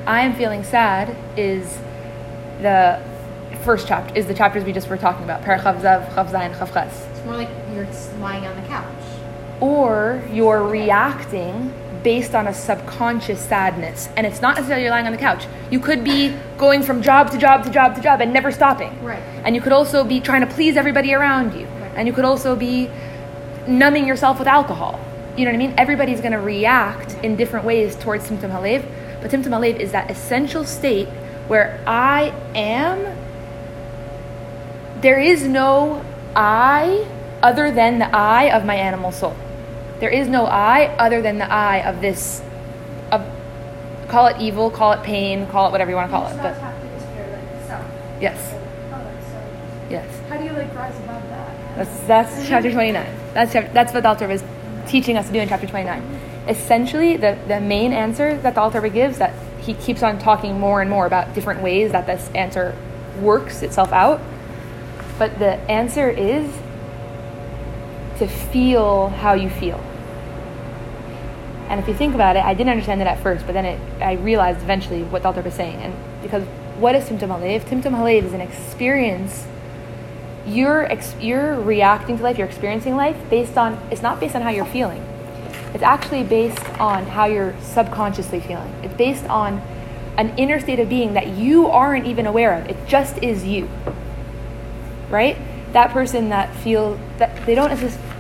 I 0.06 0.22
am 0.22 0.34
feeling 0.34 0.64
sad 0.64 1.16
is 1.38 1.78
the 2.62 3.02
first 3.64 3.88
chapter, 3.88 4.16
is 4.16 4.28
the 4.28 4.34
chapters 4.34 4.64
we 4.64 4.74
just 4.74 4.90
were 4.90 4.98
talking 4.98 5.24
about. 5.24 5.44
Perek 5.44 5.62
Chav 5.62 5.82
Zav, 5.82 6.10
Chav 6.14 6.32
Zayin, 6.32 6.54
Chav 6.56 6.74
Ches. 6.74 7.06
It's 7.12 7.26
more 7.26 7.36
like 7.36 7.50
you're 7.74 7.88
lying 8.20 8.46
on 8.46 8.62
the 8.62 8.68
couch. 8.68 8.86
Or 9.60 10.24
you're 10.32 10.64
reacting 10.64 11.74
based 12.04 12.34
on 12.34 12.48
a 12.48 12.54
subconscious 12.54 13.40
sadness. 13.40 14.10
And 14.16 14.26
it's 14.26 14.42
not 14.42 14.56
necessarily 14.56 14.84
you're 14.84 14.92
lying 14.92 15.06
on 15.06 15.12
the 15.12 15.18
couch. 15.18 15.46
You 15.70 15.80
could 15.80 16.04
be 16.04 16.36
going 16.58 16.84
from 16.84 17.02
job 17.02 17.32
to 17.32 17.38
job 17.38 17.64
to 17.66 17.70
job 17.70 17.96
to 17.96 18.02
job 18.02 18.22
and 18.22 18.32
never 18.32 18.52
stopping. 18.52 19.04
Right. 19.04 19.22
And 19.44 19.56
you 19.56 19.62
could 19.62 19.74
also 19.74 20.04
be 20.04 20.20
trying 20.20 20.42
to 20.42 20.48
please 20.48 20.78
everybody 20.78 21.14
around 21.14 21.54
you. 21.54 21.66
Right. 21.66 21.92
And 21.96 22.08
you 22.08 22.14
could 22.14 22.26
also 22.26 22.56
be 22.56 22.90
numbing 23.68 24.08
yourself 24.08 24.40
with 24.40 24.48
alcohol. 24.48 25.00
You 25.36 25.46
know 25.46 25.52
what 25.52 25.56
I 25.56 25.68
mean? 25.68 25.74
Everybody's 25.78 26.20
going 26.20 26.32
to 26.32 26.40
react 26.40 27.14
in 27.24 27.36
different 27.36 27.66
ways 27.66 27.96
towards 27.96 28.30
Tumtum 28.30 28.52
Halev. 28.52 28.86
But 29.22 29.32
Tumtum 29.32 29.50
Halev 29.50 29.80
is 29.80 29.92
that 29.92 30.10
essential 30.10 30.66
state 30.66 31.08
where 31.48 31.82
I 31.86 32.34
am, 32.56 33.18
there 35.02 35.20
is 35.20 35.44
no 35.44 36.04
I 36.36 37.08
other 37.42 37.72
than 37.72 38.00
the 38.00 38.16
I 38.16 38.56
of 38.56 38.66
my 38.66 38.76
animal 38.76 39.12
soul. 39.12 39.36
There 40.00 40.10
is 40.10 40.28
no 40.28 40.46
I 40.46 40.96
other 40.98 41.22
than 41.22 41.38
the 41.40 41.52
I 41.52 41.78
of 41.88 42.02
this, 42.02 42.42
of, 43.12 43.26
call 44.08 44.28
it 44.28 44.40
evil, 44.40 44.70
call 44.72 44.94
it 44.94 45.04
pain, 45.04 45.46
call 45.48 45.68
it 45.68 45.72
whatever 45.72 45.92
you 45.92 45.96
want 45.98 46.10
to 46.10 46.18
call 46.18 46.28
it. 46.28 46.38
But 46.38 46.56
yes, 48.22 48.54
Oh, 48.92 49.02
yes. 49.90 50.06
how 50.30 50.38
do 50.38 50.44
you 50.46 50.52
like 50.52 50.74
rise 50.76 50.96
above 50.98 51.24
that? 51.30 51.76
That's 51.76 52.00
that's 52.08 52.48
chapter 52.48 52.72
twenty 52.72 52.92
nine. 52.92 53.14
That's 53.34 53.54
that's 53.54 53.94
what 53.94 54.04
the 54.04 54.10
Alter 54.10 54.30
is 54.32 54.44
teaching 54.88 55.18
us 55.18 55.28
to 55.28 55.34
do 55.34 55.40
in 55.40 55.48
chapter 55.48 55.68
twenty 55.68 55.86
nine. 55.86 56.04
Essentially, 56.48 57.16
the 57.18 57.38
the 57.48 57.60
main 57.62 57.94
answer 57.94 58.38
that 58.38 58.56
the 58.56 58.62
Alter 58.62 58.82
gives 58.90 59.18
that 59.20 59.34
he 59.62 59.74
keeps 59.76 60.02
on 60.04 60.18
talking 60.20 60.60
more 60.60 60.82
and 60.82 60.90
more 60.90 61.06
about 61.06 61.34
different 61.34 61.62
ways 61.62 61.92
that 61.92 62.06
this 62.08 62.30
answer 62.34 62.76
works 63.22 63.62
itself 63.62 63.92
out. 63.92 64.20
But 65.18 65.40
the 65.40 65.56
answer 65.70 66.10
is 66.10 66.52
to 68.20 68.28
feel 68.28 69.10
how 69.10 69.34
you 69.34 69.50
feel. 69.50 69.82
And 71.70 71.80
if 71.80 71.88
you 71.88 71.94
think 71.94 72.16
about 72.16 72.36
it, 72.36 72.44
I 72.44 72.54
didn't 72.56 72.72
understand 72.72 73.00
it 73.00 73.08
at 73.08 73.22
first, 73.22 73.46
but 73.46 73.54
then 73.54 73.66
it, 73.66 73.80
I 74.02 74.14
realized 74.14 74.62
eventually 74.62 75.04
what 75.04 75.22
the 75.24 75.30
was 75.30 75.54
saying. 75.54 75.76
And 75.78 75.94
because 76.22 76.44
what 76.80 76.96
is 76.96 77.06
Tumtum 77.06 77.30
Halev? 77.30 77.62
Tumtum 77.62 77.94
Halev 77.94 78.24
is 78.24 78.34
an 78.34 78.42
experience 78.42 79.46
you're 80.48 80.86
ex- 80.86 81.16
you're 81.20 81.60
reacting 81.62 82.18
to 82.18 82.24
life, 82.24 82.38
you're 82.38 82.48
experiencing 82.48 82.96
life 82.96 83.18
based 83.30 83.58
on 83.58 83.80
it's 83.92 84.02
not 84.02 84.20
based 84.20 84.36
on 84.36 84.42
how 84.42 84.50
you're 84.50 84.66
feeling. 84.66 85.02
It's 85.74 85.84
actually 85.84 86.24
based 86.24 86.64
on 86.80 87.06
how 87.06 87.26
you're 87.26 87.56
subconsciously 87.62 88.40
feeling. 88.40 88.74
It's 88.84 88.94
based 88.96 89.26
on 89.26 89.62
an 90.18 90.36
inner 90.38 90.60
state 90.60 90.80
of 90.80 90.90
being 90.90 91.14
that 91.14 91.28
you 91.28 91.68
aren't 91.68 92.08
even 92.08 92.26
aware 92.26 92.54
of. 92.54 92.68
It 92.68 92.88
just 92.88 93.22
is 93.22 93.46
you. 93.46 93.70
Right? 95.10 95.38
That 95.74 95.92
person 95.92 96.30
that 96.30 96.56
feels 96.56 97.00
that 97.20 97.46
they 97.46 97.54
don't 97.54 97.70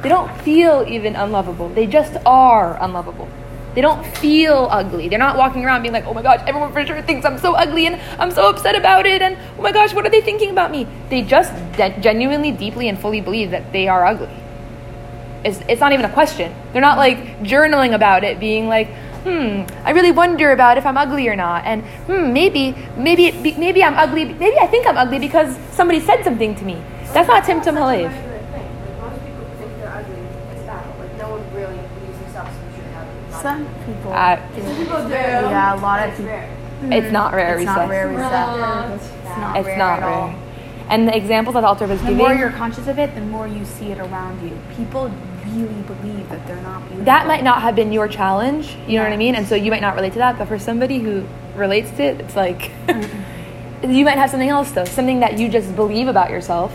they 0.03 0.09
don't 0.09 0.29
feel 0.41 0.85
even 0.87 1.15
unlovable. 1.15 1.69
They 1.69 1.87
just 1.87 2.15
are 2.25 2.77
unlovable. 2.79 3.27
They 3.75 3.81
don't 3.81 4.03
feel 4.17 4.67
ugly. 4.71 5.07
They're 5.09 5.19
not 5.19 5.37
walking 5.37 5.63
around 5.63 5.83
being 5.83 5.93
like, 5.93 6.05
"Oh 6.07 6.13
my 6.13 6.21
gosh, 6.23 6.41
everyone 6.47 6.71
for 6.73 6.85
sure 6.85 7.01
thinks 7.01 7.25
I'm 7.25 7.37
so 7.37 7.53
ugly 7.53 7.85
and 7.85 7.99
I'm 8.17 8.31
so 8.31 8.49
upset 8.49 8.75
about 8.75 9.05
it." 9.05 9.21
And 9.21 9.37
"Oh 9.57 9.61
my 9.61 9.71
gosh, 9.71 9.93
what 9.93 10.05
are 10.05 10.09
they 10.09 10.21
thinking 10.21 10.49
about 10.49 10.71
me?" 10.71 10.87
They 11.09 11.21
just 11.21 11.53
de- 11.77 11.95
genuinely, 11.99 12.51
deeply, 12.51 12.89
and 12.89 12.97
fully 12.97 13.21
believe 13.21 13.51
that 13.51 13.71
they 13.71 13.87
are 13.87 14.05
ugly. 14.05 14.29
It's, 15.43 15.59
it's 15.69 15.79
not 15.79 15.93
even 15.93 16.03
a 16.05 16.09
question. 16.09 16.53
They're 16.73 16.81
not 16.81 16.97
like 16.97 17.41
journaling 17.43 17.93
about 17.93 18.23
it, 18.23 18.39
being 18.39 18.67
like, 18.67 18.87
"Hmm, 19.23 19.63
I 19.85 19.91
really 19.91 20.11
wonder 20.11 20.51
about 20.51 20.77
if 20.77 20.85
I'm 20.85 20.97
ugly 20.97 21.27
or 21.29 21.35
not," 21.35 21.63
and 21.65 21.83
"Hmm, 22.07 22.33
maybe, 22.33 22.75
maybe, 22.97 23.31
maybe 23.57 23.83
I'm 23.83 23.95
ugly. 23.95 24.25
Maybe 24.25 24.57
I 24.59 24.67
think 24.67 24.87
I'm 24.87 24.97
ugly 24.97 25.19
because 25.19 25.57
somebody 25.71 25.99
said 25.99 26.23
something 26.23 26.55
to 26.55 26.65
me." 26.65 26.81
That's 27.13 27.27
not 27.27 27.43
Timtum 27.43 27.77
Halev. 27.77 28.09
Like 28.09 28.11
most 29.01 29.23
people 29.23 29.45
think 29.59 29.71
they're 29.79 29.93
ugly. 29.93 30.21
It's 30.53 30.65
not. 30.67 30.83
Like 30.99 31.17
no 31.17 31.29
one 31.37 31.43
really 31.53 31.79
believes 31.95 32.19
themselves 32.19 32.51
to 32.51 32.59
be 32.65 32.69
truly 32.75 32.93
ugly. 32.99 33.28
Some 33.41 33.65
people. 33.85 34.13
Uh, 34.13 34.35
do. 34.55 34.61
People 34.75 35.03
do. 35.07 35.13
Yeah, 35.13 35.75
a 35.75 35.79
lot 35.79 36.01
of 36.03 36.09
It's 36.09 36.17
people. 36.17 36.31
rare. 36.33 36.49
It's 36.91 37.11
not 37.11 37.33
rare. 37.33 37.51
It's 37.55 37.59
we 37.59 37.65
not 37.65 37.89
rare. 37.89 38.09
We 38.09 38.15
said. 38.17 38.95
It's 38.95 39.03
It's 39.05 39.37
not 39.37 39.57
It's 39.57 39.67
rare 39.67 39.77
not 39.77 39.99
at 39.99 40.03
all. 40.03 40.33
And 40.89 41.07
the 41.07 41.15
examples 41.15 41.53
that 41.53 41.63
Alter 41.63 41.85
was 41.87 41.99
The 42.01 42.07
giving. 42.09 42.17
The 42.17 42.23
more 42.23 42.33
you're 42.33 42.51
conscious 42.51 42.87
of 42.87 42.97
it, 42.97 43.13
the 43.15 43.21
more 43.21 43.47
you 43.47 43.63
see 43.65 43.91
it 43.91 43.99
around 43.99 44.41
you. 44.41 44.57
People 44.75 45.11
really 45.45 45.81
believe 45.83 46.27
that 46.29 46.45
they're 46.47 46.55
not 46.61 46.79
beautiful. 46.81 47.05
that 47.05 47.25
might 47.27 47.43
not 47.43 47.61
have 47.63 47.75
been 47.75 47.91
your 47.91 48.07
challenge 48.07 48.77
you 48.87 48.97
know 48.97 49.03
what 49.03 49.11
i 49.11 49.17
mean 49.17 49.33
and 49.33 49.47
so 49.47 49.55
you 49.55 49.71
might 49.71 49.81
not 49.81 49.95
relate 49.95 50.13
to 50.13 50.19
that 50.19 50.37
but 50.37 50.47
for 50.47 50.59
somebody 50.59 50.99
who 50.99 51.23
relates 51.55 51.89
to 51.89 52.03
it 52.03 52.19
it's 52.21 52.35
like 52.35 52.69
you 53.83 54.05
might 54.05 54.17
have 54.19 54.29
something 54.29 54.49
else 54.49 54.69
though 54.71 54.85
something 54.85 55.21
that 55.21 55.39
you 55.39 55.49
just 55.49 55.75
believe 55.75 56.07
about 56.07 56.29
yourself 56.29 56.71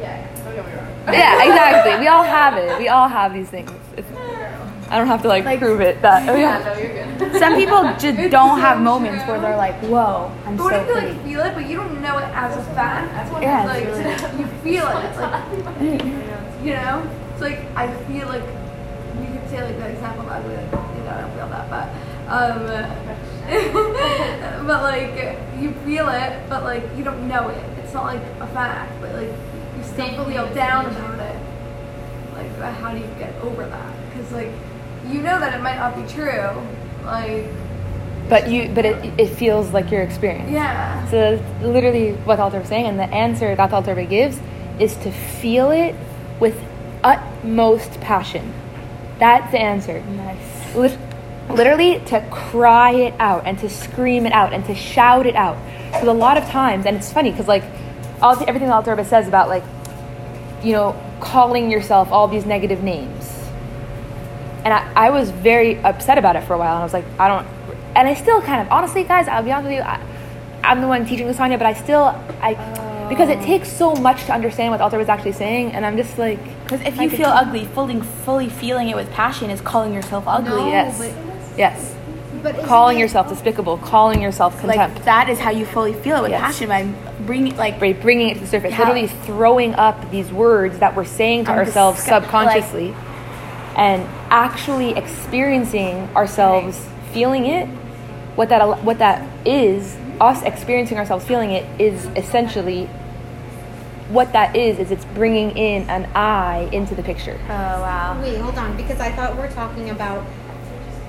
Yeah. 0.00 0.24
Don't 0.44 0.54
get 0.54 0.66
me 0.66 0.72
wrong. 0.72 0.86
yeah 1.14 1.42
exactly 1.42 1.98
we 1.98 2.06
all 2.06 2.22
have 2.38 2.56
it 2.56 2.78
we 2.78 2.86
all 2.88 3.08
have 3.08 3.32
these 3.34 3.48
things 3.48 3.72
It's- 3.96 4.12
i 4.92 4.98
don't 4.98 5.06
have 5.08 5.22
to 5.22 5.28
like, 5.28 5.44
Like- 5.44 5.58
prove 5.58 5.80
it 5.80 6.00
that 6.02 6.28
oh 6.28 6.36
Yeah. 6.44 6.58
No, 6.64 6.72
you're 6.78 6.92
good. 7.18 7.38
some 7.40 7.54
people 7.56 7.82
just 8.04 8.04
It's 8.18 8.30
don't 8.30 8.56
so 8.58 8.62
have 8.66 8.80
moments 8.80 9.24
true. 9.24 9.32
where 9.32 9.40
they're 9.40 9.56
like, 9.56 9.76
"Whoa, 9.82 10.30
I'm 10.46 10.56
But 10.56 10.64
what 10.64 10.74
so 10.74 10.80
if 10.80 10.86
you 10.88 10.92
pretty." 10.94 11.12
like 11.12 11.24
feel 11.24 11.40
it, 11.48 11.54
but 11.54 11.64
you 11.70 11.76
don't 11.80 12.02
know 12.02 12.18
it 12.18 12.28
as 12.34 12.56
a 12.56 12.62
fact? 12.74 13.12
That's 13.14 13.30
what 13.32 13.42
Yeah, 13.42 13.64
like 13.64 13.84
it's 13.84 14.38
you 14.40 14.46
feel 14.66 14.86
it, 14.86 15.16
like 15.16 16.04
you 16.66 16.72
know. 16.74 16.96
It's 17.32 17.40
like 17.40 17.60
I 17.76 17.86
feel 18.06 18.26
like 18.28 18.44
you 19.22 19.28
could 19.32 19.46
say 19.50 19.62
like 19.64 19.78
the 19.78 19.88
example 19.96 20.22
of 20.26 20.30
ugly, 20.36 20.56
like, 20.56 20.72
you 20.96 21.02
know, 21.04 21.14
I 21.16 21.20
don't 21.22 21.34
feel 21.38 21.48
that, 21.56 21.66
but 21.74 21.86
um, 22.36 22.60
but 24.66 24.82
like 24.82 25.14
you 25.60 25.72
feel 25.84 26.08
it, 26.08 26.32
but 26.48 26.62
like 26.64 26.84
you 26.96 27.04
don't 27.04 27.26
know 27.28 27.48
it. 27.48 27.62
It's 27.78 27.92
not 27.94 28.04
like 28.04 28.22
a 28.40 28.46
fact, 28.48 28.92
but 29.00 29.14
like 29.14 29.28
you 29.76 29.82
still 29.84 30.24
feel 30.24 30.46
down 30.54 30.86
about 30.86 31.18
it. 31.18 31.38
Like 32.36 32.52
uh, 32.58 32.72
how 32.72 32.92
do 32.92 32.98
you 32.98 33.10
get 33.18 33.34
over 33.42 33.66
that? 33.66 33.92
Because 34.10 34.32
like 34.32 34.52
you 35.08 35.20
know 35.20 35.38
that 35.40 35.54
it 35.54 35.62
might 35.62 35.76
not 35.76 35.94
be 35.96 36.02
true. 36.12 36.50
Like 37.04 37.46
But 38.28 38.48
you, 38.48 38.70
but 38.74 38.84
it, 38.84 39.20
it 39.20 39.26
feels 39.28 39.72
like 39.72 39.90
your 39.90 40.02
experience. 40.02 40.50
yeah. 40.50 41.04
So 41.10 41.36
that's 41.36 41.64
literally 41.64 42.12
what 42.24 42.36
the 42.36 42.42
Alter 42.42 42.60
was 42.60 42.68
saying, 42.68 42.86
and 42.86 42.98
the 42.98 43.04
answer 43.04 43.54
that 43.54 43.70
the 43.70 43.76
Alter 43.76 43.94
gives 44.04 44.38
is 44.78 44.94
to 44.98 45.10
feel 45.12 45.70
it 45.70 45.94
with 46.40 46.56
utmost 47.04 48.00
passion. 48.00 48.52
That's 49.18 49.50
the 49.52 49.60
answer. 49.60 50.00
Nice. 50.02 50.74
Lit- 50.74 50.98
literally 51.50 52.00
to 52.06 52.20
cry 52.30 52.92
it 52.92 53.14
out 53.18 53.46
and 53.46 53.58
to 53.58 53.68
scream 53.68 54.26
it 54.26 54.32
out 54.32 54.52
and 54.52 54.64
to 54.66 54.74
shout 54.74 55.26
it 55.26 55.34
out. 55.36 55.56
Because 55.92 56.08
a 56.08 56.12
lot 56.12 56.36
of 56.38 56.44
times, 56.48 56.86
and 56.86 56.96
it's 56.96 57.12
funny 57.12 57.30
because 57.30 57.48
like 57.48 57.64
all 58.22 58.32
everything 58.48 58.68
the 58.68 58.74
Alter 58.74 59.02
says 59.04 59.28
about 59.28 59.48
like, 59.48 59.64
you 60.62 60.72
know, 60.72 60.96
calling 61.20 61.70
yourself 61.70 62.10
all 62.10 62.28
these 62.28 62.46
negative 62.46 62.82
names. 62.82 63.21
And 64.64 64.72
I, 64.72 64.92
I 64.94 65.10
was 65.10 65.30
very 65.30 65.78
upset 65.82 66.18
about 66.18 66.36
it 66.36 66.44
for 66.44 66.54
a 66.54 66.58
while, 66.58 66.74
and 66.74 66.80
I 66.80 66.84
was 66.84 66.92
like, 66.92 67.04
I 67.18 67.28
don't, 67.28 67.46
and 67.96 68.06
I 68.08 68.14
still 68.14 68.40
kind 68.42 68.60
of, 68.62 68.70
honestly, 68.72 69.02
guys, 69.02 69.26
I'll 69.28 69.42
be 69.42 69.50
honest 69.50 69.68
with 69.70 69.78
you, 69.78 69.82
I, 69.82 70.00
I'm 70.62 70.80
the 70.80 70.86
one 70.88 71.04
teaching 71.04 71.26
Lasagna, 71.26 71.58
but 71.58 71.66
I 71.66 71.74
still, 71.74 72.04
I, 72.40 72.54
because 73.08 73.28
it 73.28 73.38
oh. 73.38 73.44
takes 73.44 73.70
so 73.70 73.94
much 73.96 74.24
to 74.26 74.32
understand 74.32 74.70
what 74.70 74.76
the 74.78 74.84
Alter 74.84 74.98
was 74.98 75.08
actually 75.08 75.32
saying, 75.32 75.72
and 75.72 75.84
I'm 75.84 75.96
just 75.96 76.16
like, 76.16 76.38
Because 76.64 76.80
if 76.82 76.96
you 77.00 77.08
could- 77.08 77.18
feel 77.18 77.28
ugly, 77.30 77.64
fully, 77.66 78.00
fully 78.00 78.48
feeling 78.48 78.88
it 78.88 78.94
with 78.94 79.10
passion 79.10 79.50
is 79.50 79.60
calling 79.60 79.92
yourself 79.92 80.24
ugly. 80.28 80.50
No, 80.50 80.68
yes, 80.68 80.96
but- 80.98 81.58
yes, 81.58 81.94
But 82.40 82.62
calling 82.64 82.98
it- 82.98 83.00
yourself 83.00 83.28
despicable, 83.28 83.78
calling 83.78 84.22
yourself 84.22 84.58
contempt. 84.60 84.94
Like 84.96 85.04
that 85.04 85.28
is 85.28 85.40
how 85.40 85.50
you 85.50 85.66
fully 85.66 85.92
feel 85.92 86.18
it 86.18 86.22
with 86.22 86.30
Yes. 86.30 86.40
passion 86.40 86.68
by 86.68 86.86
bringing 87.26 87.56
like 87.56 87.78
by 87.80 87.92
bringing 87.92 88.30
it 88.30 88.34
to 88.34 88.40
the 88.40 88.46
surface, 88.46 88.72
How- 88.72 88.84
literally 88.84 89.08
throwing 89.08 89.74
up 89.74 90.10
these 90.12 90.32
words 90.32 90.78
that 90.78 90.94
we're 90.94 91.04
saying 91.04 91.46
to 91.46 91.52
I'm 91.52 91.58
ourselves 91.58 92.00
disgu- 92.04 92.10
like- 92.12 92.22
subconsciously, 92.22 92.94
and 93.76 94.02
actually 94.30 94.90
experiencing 94.90 96.08
ourselves 96.16 96.86
feeling 97.12 97.46
it. 97.46 97.66
What 98.36 98.48
that 98.48 98.82
what 98.82 98.98
that 98.98 99.28
is, 99.46 99.96
us 100.20 100.42
experiencing 100.42 100.98
ourselves 100.98 101.24
feeling 101.24 101.50
it, 101.50 101.64
is 101.80 102.06
essentially 102.16 102.86
what 104.08 104.32
that 104.32 104.56
is. 104.56 104.78
Is 104.78 104.90
it's 104.90 105.04
bringing 105.06 105.56
in 105.56 105.88
an 105.90 106.06
I 106.14 106.68
into 106.72 106.94
the 106.94 107.02
picture. 107.02 107.38
oh 107.44 107.48
wow. 107.48 108.20
Wait, 108.22 108.38
hold 108.38 108.56
on, 108.56 108.76
because 108.76 109.00
I 109.00 109.12
thought 109.12 109.36
we're 109.36 109.52
talking 109.52 109.90
about 109.90 110.24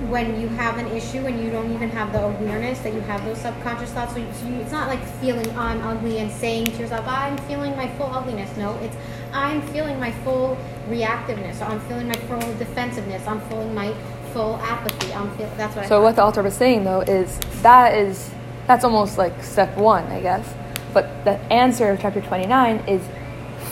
when 0.09 0.39
you 0.39 0.47
have 0.49 0.77
an 0.77 0.87
issue 0.87 1.19
and 1.19 1.41
you 1.41 1.49
don't 1.49 1.71
even 1.73 1.89
have 1.89 2.11
the 2.11 2.21
awareness 2.21 2.79
that 2.79 2.93
you 2.93 2.99
have 3.01 3.23
those 3.25 3.37
subconscious 3.37 3.89
thoughts. 3.91 4.13
So, 4.13 4.31
so 4.33 4.47
you, 4.47 4.55
it's 4.55 4.71
not 4.71 4.87
like 4.87 5.03
feeling 5.21 5.49
I'm 5.57 5.81
ugly 5.81 6.17
and 6.19 6.31
saying 6.31 6.65
to 6.65 6.71
yourself, 6.77 7.05
I'm 7.07 7.37
feeling 7.47 7.75
my 7.77 7.87
full 7.95 8.13
ugliness. 8.13 8.55
No, 8.57 8.75
it's 8.79 8.95
I'm 9.33 9.61
feeling 9.73 9.99
my 9.99 10.11
full 10.23 10.57
reactiveness. 10.89 11.61
I'm 11.61 11.79
feeling 11.81 12.07
my 12.07 12.15
full 12.15 12.39
defensiveness. 12.57 13.25
I'm 13.27 13.41
feeling 13.49 13.73
my 13.73 13.93
full 14.31 14.55
apathy. 14.57 15.13
I'm 15.13 15.35
feel. 15.37 15.49
That's 15.57 15.75
what. 15.75 15.87
So 15.87 16.01
what 16.01 16.15
the 16.15 16.23
author 16.23 16.43
was 16.43 16.53
saying 16.55 16.83
though 16.83 17.01
is 17.01 17.39
that 17.61 17.95
is 17.97 18.29
that's 18.67 18.83
almost 18.83 19.17
like 19.17 19.43
step 19.43 19.75
one, 19.77 20.05
I 20.05 20.21
guess. 20.21 20.53
But 20.93 21.25
the 21.25 21.39
answer 21.51 21.89
of 21.89 21.99
chapter 21.99 22.21
twenty 22.21 22.45
nine 22.45 22.77
is 22.87 23.01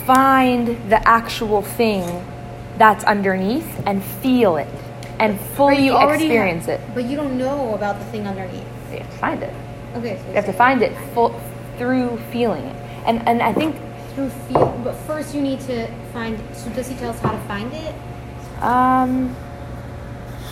find 0.06 0.68
the 0.90 1.08
actual 1.08 1.62
thing 1.62 2.26
that's 2.78 3.04
underneath 3.04 3.68
and 3.86 4.04
feel 4.04 4.58
it 4.58 4.68
and 5.20 5.40
fully 5.40 5.90
experience 5.90 6.66
have- 6.66 6.82
it. 6.82 6.94
But 6.96 7.06
you 7.06 7.16
don't 7.16 7.38
know 7.38 7.76
about 7.76 8.00
the 8.00 8.06
thing 8.06 8.26
underneath. 8.28 8.66
You 8.92 8.98
have 9.00 9.12
to 9.12 9.18
find 9.18 9.44
it. 9.44 9.54
Okay. 9.96 10.18
So 10.18 10.28
You 10.30 10.34
have 10.36 10.46
to 10.46 10.54
find 10.54 10.82
it 10.82 10.94
full, 11.14 11.40
through 11.78 12.18
feeling 12.32 12.64
it. 12.66 12.76
And 13.06 13.28
and 13.28 13.42
I 13.42 13.54
think 13.54 13.76
through 14.14 14.30
feel, 14.30 14.80
but 14.84 14.94
first 15.08 15.34
you 15.36 15.42
need 15.42 15.60
to 15.62 15.88
find. 16.14 16.40
So 16.54 16.70
does 16.72 16.88
he 16.88 16.96
tell 16.96 17.10
us 17.12 17.20
how 17.20 17.32
to 17.32 17.40
find 17.48 17.72
it? 17.74 17.96
um 18.64 19.36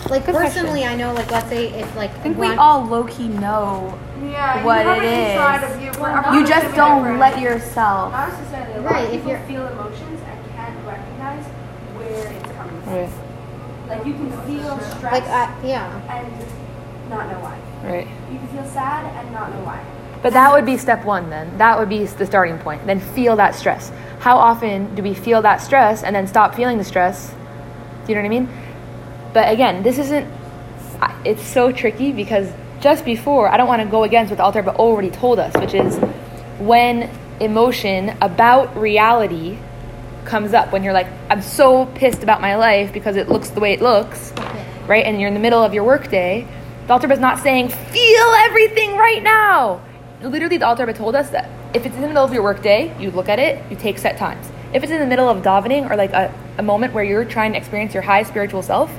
Like 0.08 0.24
Good 0.26 0.34
question. 0.34 0.62
personally, 0.64 0.84
I 0.84 0.96
know. 0.96 1.12
Like 1.12 1.30
let's 1.30 1.48
say 1.48 1.68
if 1.68 1.94
like 1.96 2.10
I 2.10 2.18
think 2.24 2.38
we 2.38 2.48
all 2.54 2.84
low 2.84 3.04
key 3.04 3.28
know. 3.28 3.98
Yeah, 4.22 4.64
What 4.64 4.82
you 4.84 4.88
have 4.88 5.02
it 5.02 5.30
inside 5.32 5.64
is. 5.64 5.76
of 5.76 5.82
you. 5.82 5.90
Well, 6.00 6.16
Everyone's 6.16 6.36
You 6.36 6.54
just 6.54 6.74
don't 6.76 6.98
different. 7.02 7.20
let 7.20 7.40
yourself. 7.40 8.12
Not 8.12 8.28
necessarily. 8.28 8.80
Right, 8.84 9.08
if 9.14 9.24
you're- 9.26 9.40
feel 9.46 9.66
emotions 9.68 10.20
and 10.28 10.38
can't 10.56 10.76
recognize 10.86 11.44
where 11.96 12.32
it's 12.32 12.52
coming 12.56 12.80
from. 12.82 12.94
right, 12.94 13.10
Like 13.88 14.06
you 14.06 14.12
can 14.14 14.30
feel 14.48 14.78
stress 14.80 15.12
like 15.12 15.24
I, 15.28 15.48
yeah. 15.64 15.88
and 16.16 16.28
not 17.08 17.28
know 17.30 17.38
why. 17.40 17.56
right. 17.88 18.06
You 18.30 18.38
can 18.38 18.48
feel 18.48 18.64
sad 18.66 19.04
and 19.16 19.32
not 19.32 19.50
know 19.54 19.62
why. 19.64 19.80
But 20.22 20.34
that 20.34 20.52
would 20.52 20.66
be 20.66 20.76
step 20.76 21.04
one 21.04 21.30
then. 21.30 21.56
That 21.58 21.78
would 21.78 21.88
be 21.88 22.04
the 22.04 22.26
starting 22.26 22.58
point. 22.58 22.86
Then 22.86 23.00
feel 23.00 23.36
that 23.36 23.54
stress. 23.54 23.90
How 24.20 24.36
often 24.36 24.94
do 24.94 25.02
we 25.02 25.14
feel 25.14 25.40
that 25.42 25.62
stress 25.62 26.02
and 26.02 26.14
then 26.14 26.26
stop 26.26 26.54
feeling 26.54 26.76
the 26.78 26.84
stress? 26.84 27.30
Do 28.04 28.12
you 28.12 28.14
know 28.14 28.20
what 28.20 28.26
I 28.26 28.28
mean? 28.28 28.48
But 29.32 29.52
again, 29.52 29.82
this 29.82 29.98
isn't, 29.98 30.30
it's 31.24 31.42
so 31.42 31.72
tricky 31.72 32.12
because 32.12 32.52
just 32.80 33.04
before, 33.04 33.48
I 33.48 33.56
don't 33.56 33.68
want 33.68 33.82
to 33.82 33.88
go 33.88 34.04
against 34.04 34.30
what 34.30 34.36
the 34.36 34.42
Alter 34.44 34.62
but 34.62 34.76
already 34.76 35.10
told 35.10 35.38
us, 35.38 35.54
which 35.56 35.74
is 35.74 35.96
when 36.58 37.10
emotion 37.40 38.16
about 38.20 38.76
reality 38.76 39.58
comes 40.26 40.52
up, 40.52 40.70
when 40.72 40.82
you're 40.84 40.92
like, 40.92 41.06
I'm 41.30 41.40
so 41.40 41.86
pissed 41.86 42.22
about 42.22 42.42
my 42.42 42.56
life 42.56 42.92
because 42.92 43.16
it 43.16 43.28
looks 43.28 43.50
the 43.50 43.60
way 43.60 43.72
it 43.72 43.80
looks, 43.80 44.32
Okay. 44.32 44.66
right? 44.86 45.04
And 45.06 45.18
you're 45.18 45.28
in 45.28 45.34
the 45.34 45.40
middle 45.40 45.62
of 45.62 45.72
your 45.72 45.84
workday, 45.84 46.46
the 46.86 46.92
Alter 46.92 47.10
is 47.10 47.18
not 47.18 47.38
saying, 47.38 47.68
feel 47.68 48.34
everything 48.44 48.96
right 48.96 49.22
now. 49.22 49.80
Literally, 50.22 50.58
the 50.58 50.66
Alter 50.66 50.92
told 50.92 51.14
us 51.14 51.30
that 51.30 51.48
if 51.74 51.86
it's 51.86 51.94
in 51.94 52.02
the 52.02 52.08
middle 52.08 52.24
of 52.24 52.32
your 52.32 52.42
workday, 52.42 52.94
you 53.00 53.10
look 53.10 53.28
at 53.28 53.38
it, 53.38 53.64
you 53.70 53.76
take 53.76 53.96
set 53.96 54.18
times. 54.18 54.46
If 54.74 54.82
it's 54.82 54.92
in 54.92 55.00
the 55.00 55.06
middle 55.06 55.28
of 55.28 55.42
davening 55.42 55.90
or 55.90 55.96
like 55.96 56.12
a, 56.12 56.32
a 56.58 56.62
moment 56.62 56.92
where 56.92 57.02
you're 57.02 57.24
trying 57.24 57.52
to 57.52 57.58
experience 57.58 57.94
your 57.94 58.02
high 58.02 58.22
spiritual 58.22 58.62
self, 58.62 58.92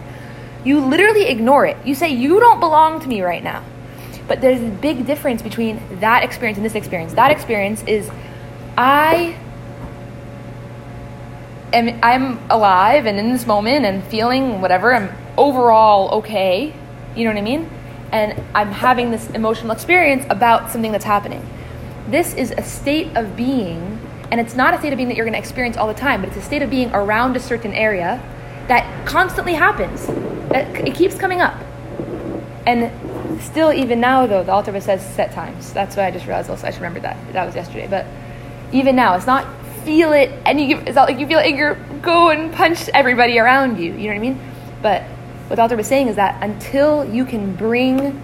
you 0.63 0.79
literally 0.79 1.27
ignore 1.27 1.65
it. 1.65 1.77
You 1.85 1.93
say, 1.95 2.09
You 2.09 2.39
don't 2.39 2.59
belong 2.59 2.99
to 3.01 3.07
me 3.07 3.21
right 3.21 3.43
now. 3.43 3.63
But 4.27 4.41
there's 4.41 4.61
a 4.61 4.69
big 4.69 5.05
difference 5.05 5.41
between 5.41 5.81
that 5.99 6.23
experience 6.23 6.57
and 6.57 6.65
this 6.65 6.75
experience. 6.75 7.13
That 7.13 7.31
experience 7.31 7.83
is, 7.83 8.09
I 8.77 9.37
am 11.73 11.99
I'm 12.01 12.39
alive 12.49 13.05
and 13.05 13.19
in 13.19 13.31
this 13.31 13.45
moment 13.45 13.85
and 13.85 14.03
feeling 14.05 14.61
whatever. 14.61 14.93
I'm 14.93 15.09
overall 15.37 16.19
okay. 16.19 16.73
You 17.15 17.25
know 17.25 17.31
what 17.31 17.39
I 17.39 17.43
mean? 17.43 17.69
And 18.11 18.43
I'm 18.53 18.71
having 18.71 19.11
this 19.11 19.29
emotional 19.31 19.71
experience 19.71 20.25
about 20.29 20.69
something 20.69 20.91
that's 20.91 21.05
happening. 21.05 21.47
This 22.07 22.33
is 22.33 22.51
a 22.57 22.63
state 22.63 23.15
of 23.15 23.35
being, 23.37 23.99
and 24.31 24.39
it's 24.39 24.55
not 24.55 24.73
a 24.73 24.79
state 24.79 24.91
of 24.91 24.97
being 24.97 25.07
that 25.09 25.15
you're 25.15 25.25
going 25.25 25.33
to 25.33 25.39
experience 25.39 25.77
all 25.77 25.87
the 25.87 25.93
time, 25.93 26.21
but 26.21 26.29
it's 26.29 26.37
a 26.37 26.41
state 26.41 26.61
of 26.61 26.69
being 26.69 26.93
around 26.93 27.35
a 27.35 27.39
certain 27.39 27.73
area 27.73 28.21
that 28.67 29.05
constantly 29.05 29.53
happens. 29.53 30.07
That 30.49 30.87
it 30.87 30.93
keeps 30.93 31.15
coming 31.15 31.41
up. 31.41 31.57
And 32.67 32.91
still, 33.41 33.71
even 33.71 33.99
now, 33.99 34.27
though, 34.27 34.43
the 34.43 34.51
Alter 34.51 34.79
says 34.81 35.05
set 35.15 35.31
times. 35.31 35.73
That's 35.73 35.95
why 35.95 36.07
I 36.07 36.11
just 36.11 36.25
realized 36.25 36.49
also 36.49 36.67
I 36.67 36.71
should 36.71 36.81
remember 36.81 36.99
that. 37.01 37.17
That 37.33 37.45
was 37.45 37.55
yesterday. 37.55 37.87
But 37.87 38.05
even 38.71 38.95
now, 38.95 39.15
it's 39.15 39.25
not 39.25 39.47
feel 39.83 40.13
it 40.13 40.31
and 40.45 40.61
you 40.61 40.77
it's 40.77 40.95
not 40.95 41.09
like 41.09 41.17
you 41.19 41.25
feel 41.25 41.39
anger, 41.39 41.77
go 42.01 42.29
and 42.29 42.53
punch 42.53 42.89
everybody 42.93 43.39
around 43.39 43.79
you. 43.79 43.93
You 43.93 44.03
know 44.03 44.07
what 44.07 44.15
I 44.15 44.19
mean? 44.19 44.39
But 44.81 45.03
what 45.51 45.57
the 45.57 45.63
Alter 45.63 45.75
was 45.75 45.87
saying 45.87 46.07
is 46.07 46.15
that 46.15 46.41
until 46.41 47.03
you 47.03 47.25
can 47.25 47.53
bring 47.53 48.21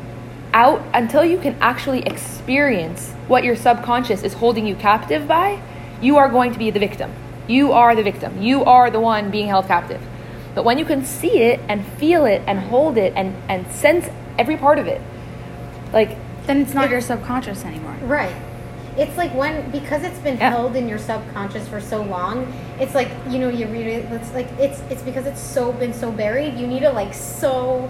out, 0.53 0.81
until 0.93 1.25
you 1.25 1.37
can 1.37 1.57
actually 1.59 2.03
experience 2.03 3.11
what 3.27 3.43
your 3.43 3.53
subconscious 3.53 4.23
is 4.23 4.33
holding 4.33 4.65
you 4.65 4.75
captive 4.75 5.27
by, 5.27 5.61
you 6.01 6.15
are 6.15 6.29
going 6.29 6.53
to 6.53 6.57
be 6.57 6.71
the 6.71 6.79
victim. 6.79 7.11
You 7.45 7.73
are 7.73 7.95
the 7.95 8.01
victim. 8.01 8.41
You 8.41 8.63
are 8.63 8.89
the 8.89 9.01
one 9.01 9.29
being 9.29 9.47
held 9.47 9.67
captive. 9.67 10.01
But 10.55 10.63
when 10.63 10.77
you 10.77 10.85
can 10.85 11.03
see 11.03 11.39
it 11.39 11.59
and 11.67 11.85
feel 11.85 12.23
it 12.23 12.43
and 12.47 12.59
hold 12.59 12.97
it 12.97 13.11
and, 13.13 13.35
and 13.49 13.69
sense 13.73 14.07
every 14.39 14.55
part 14.55 14.79
of 14.79 14.87
it, 14.87 15.01
like, 15.91 16.15
Then 16.45 16.61
it's 16.61 16.73
not 16.73 16.89
your 16.89 17.01
subconscious 17.01 17.65
anymore. 17.65 17.97
Right. 18.03 18.33
It's 18.97 19.15
like 19.17 19.31
when 19.35 19.69
because 19.71 20.03
it's 20.03 20.17
been 20.19 20.37
Yeah. 20.37 20.49
held 20.49 20.75
in 20.75 20.87
your 20.89 20.97
subconscious 20.97 21.67
for 21.67 21.79
so 21.79 22.01
long. 22.01 22.51
It's 22.79 22.95
like 22.95 23.09
you 23.29 23.39
know 23.39 23.49
you 23.49 23.67
read 23.67 23.87
it. 23.87 24.05
It's 24.11 24.33
like 24.33 24.47
it's 24.59 24.81
it's 24.89 25.01
because 25.03 25.25
it's 25.27 25.39
so 25.41 25.71
been 25.71 25.93
so 25.93 26.11
buried. 26.11 26.55
You 26.55 26.65
need 26.67 26.79
to 26.81 26.91
like 26.91 27.13
so 27.13 27.89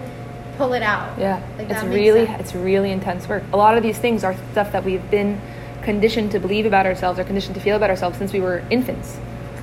pull 0.58 0.72
it 0.74 0.82
out. 0.82 1.10
Yeah, 1.18 1.40
Like, 1.56 1.70
it's 1.70 1.82
really 1.84 2.26
sense. 2.26 2.40
it's 2.40 2.54
really 2.54 2.90
intense 2.90 3.28
work. 3.28 3.44
A 3.52 3.56
lot 3.56 3.76
of 3.76 3.82
these 3.82 3.96
things 3.98 4.24
are 4.24 4.34
stuff 4.52 4.72
that 4.72 4.84
we've 4.84 5.08
been 5.10 5.40
conditioned 5.82 6.32
to 6.32 6.40
believe 6.40 6.66
about 6.66 6.84
ourselves 6.84 7.18
or 7.18 7.24
conditioned 7.24 7.54
to 7.54 7.60
feel 7.60 7.76
about 7.76 7.90
ourselves 7.90 8.18
since 8.18 8.32
we 8.32 8.40
were 8.40 8.62
infants. 8.70 9.16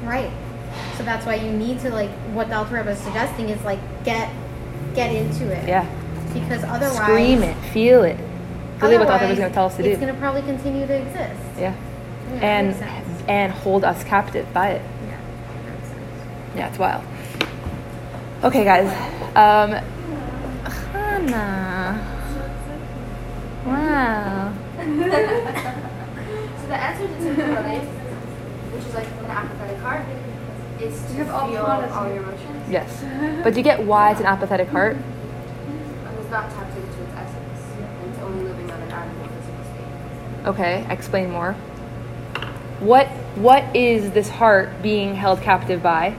right. 0.04 0.32
So 0.98 1.04
that's 1.04 1.26
why 1.26 1.36
you 1.36 1.52
need 1.52 1.80
to 1.82 1.90
like 1.90 2.10
what 2.34 2.50
the 2.50 2.66
Rebbe 2.74 2.92
is 2.92 3.00
suggesting 3.00 3.50
is 3.50 3.62
like 3.66 3.80
get 4.06 4.30
get 4.96 5.14
into 5.14 5.52
it. 5.52 5.68
Yeah, 5.68 5.86
because 6.34 6.64
otherwise 6.64 6.96
Scream 6.96 7.44
it, 7.44 7.56
feel 7.74 8.04
it. 8.04 8.18
Really 8.82 8.98
what 8.98 9.08
the 9.08 9.14
author 9.14 9.28
was 9.28 9.38
going 9.38 9.50
to 9.50 9.54
tell 9.54 9.66
us 9.68 9.78
to 9.78 9.84
do. 9.84 9.90
It's 9.90 10.00
going 10.00 10.14
to 10.14 10.20
probably 10.20 10.42
continue 10.42 10.86
to 10.86 10.94
exist. 10.94 11.42
Yeah. 11.58 11.76
Yeah, 12.34 12.40
And 12.42 13.30
and 13.30 13.52
hold 13.54 13.84
us 13.84 14.04
captive 14.04 14.52
by 14.54 14.70
it. 14.72 14.82
Yeah, 15.08 15.20
that 15.64 15.74
makes 15.74 15.88
sense. 15.88 16.56
Yeah, 16.56 16.70
it's 16.70 16.80
wild. 16.80 17.04
Okay, 18.44 18.64
guys. 18.64 18.90
Um, 19.36 19.72
Hannah. 20.92 22.02
Wow. 23.66 24.54
So 26.66 26.70
the 26.70 26.78
answer 26.78 27.06
to 27.08 27.14
Timtum 27.14 27.56
Halev, 27.58 27.86
which 28.74 28.86
is 28.86 28.94
like 28.96 29.06
an 29.06 29.26
apathetic 29.26 29.78
heart, 29.82 30.04
is 30.82 31.00
to 31.00 31.14
have 31.14 31.30
all 31.30 31.48
feel 31.48 31.64
planets 31.64 31.94
all 31.94 32.08
your 32.08 32.24
emotions 32.24 32.72
Yes. 32.72 33.44
But 33.44 33.54
do 33.54 33.60
you 33.60 33.64
get 33.64 33.84
why 33.84 34.10
it's 34.12 34.20
an 34.20 34.26
apathetic 34.26 34.70
heart? 34.70 34.98
and 34.98 35.06
Okay, 40.46 40.86
explain 40.90 41.32
more. 41.32 41.54
What 42.80 43.08
what 43.36 43.76
is 43.76 44.12
this 44.12 44.30
heart 44.30 44.70
being 44.82 45.16
held 45.16 45.42
captive 45.42 45.82
by? 45.82 46.16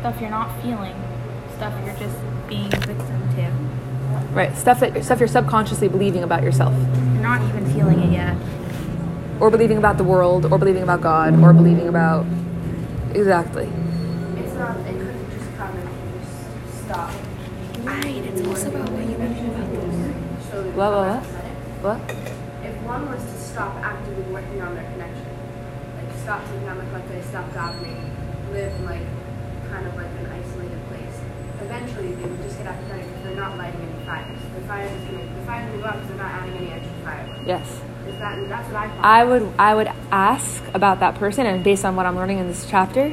Stuff 0.00 0.20
you're 0.20 0.30
not 0.30 0.50
feeling. 0.62 0.94
Stuff 1.56 1.74
you're 1.84 1.94
just 1.96 2.16
being 2.48 2.70
victim 2.70 3.28
to. 3.36 4.34
Right, 4.34 4.56
stuff 4.56 4.80
that 4.80 5.04
stuff 5.04 5.18
you're 5.20 5.28
subconsciously 5.28 5.88
believing 5.88 6.22
about 6.22 6.42
yourself, 6.42 6.74
You're 7.14 7.22
not 7.22 7.40
even 7.48 7.64
feeling 7.72 8.00
it 8.00 8.12
yet. 8.12 8.36
or 9.40 9.50
believing 9.50 9.78
about 9.78 9.96
the 9.98 10.04
world, 10.04 10.44
or 10.50 10.58
believing 10.58 10.82
about 10.82 11.00
God, 11.00 11.38
or 11.42 11.52
believing 11.52 11.88
about 11.88 12.26
exactly. 13.14 13.68
It's 14.36 14.54
not, 14.54 14.76
it 14.78 14.98
couldn't 14.98 15.30
just 15.30 15.56
come 15.56 15.70
and 15.76 15.88
just 16.20 16.84
stop. 16.84 17.10
Right, 17.84 18.24
it's 18.24 18.46
also 18.46 18.68
about 18.68 18.88
what 18.90 19.08
you 19.08 19.18
mentioned 19.18 19.48
about 19.54 19.70
the 19.70 19.78
world. 19.78 20.14
So 20.50 20.62
they 20.62 20.70
Blah, 20.72 20.90
blah, 20.90 21.20
blah. 21.20 21.47
What? 21.78 22.00
If 22.66 22.74
one 22.82 23.06
was 23.08 23.22
to 23.22 23.38
stop 23.38 23.76
actively 23.76 24.24
working 24.32 24.60
on 24.60 24.74
their 24.74 24.82
connection, 24.90 25.30
like 25.94 26.10
stop 26.18 26.42
taking 26.50 26.68
on 26.68 26.78
the 26.78 26.84
kote, 26.90 27.22
stop 27.22 27.46
davening, 27.54 28.02
live 28.50 28.74
in 28.74 28.84
like 28.84 29.06
kind 29.70 29.86
of 29.86 29.94
like 29.94 30.10
an 30.18 30.26
isolated 30.26 30.82
place, 30.90 31.20
eventually 31.62 32.14
they 32.18 32.28
would 32.28 32.42
just 32.42 32.58
get 32.58 32.66
apathetic 32.66 33.06
because 33.06 33.22
they're 33.22 33.36
not 33.36 33.56
lighting 33.56 33.80
any 33.80 34.04
fires. 34.04 34.38
The 34.56 34.60
fire 34.66 34.86
is 34.86 35.04
gonna 35.04 35.22
the 35.22 35.46
fire 35.46 35.62
is 35.62 35.70
gonna 35.70 35.82
go 35.82 35.86
out 35.86 35.94
because 35.94 36.08
they're 36.08 36.18
not 36.18 36.32
adding 36.32 36.56
any 36.56 36.70
extra 36.72 36.94
firewood. 37.04 37.46
Yes. 37.46 37.80
Is 38.08 38.18
that 38.18 38.48
that's 38.48 38.66
what 38.66 38.76
I 38.76 38.88
thought. 38.88 39.04
I 39.04 39.24
would 39.24 39.52
I 39.58 39.74
would 39.76 39.90
ask 40.10 40.62
about 40.74 40.98
that 40.98 41.14
person 41.14 41.46
and 41.46 41.62
based 41.62 41.84
on 41.84 41.94
what 41.94 42.06
I'm 42.06 42.16
learning 42.16 42.38
in 42.38 42.48
this 42.48 42.66
chapter, 42.68 43.10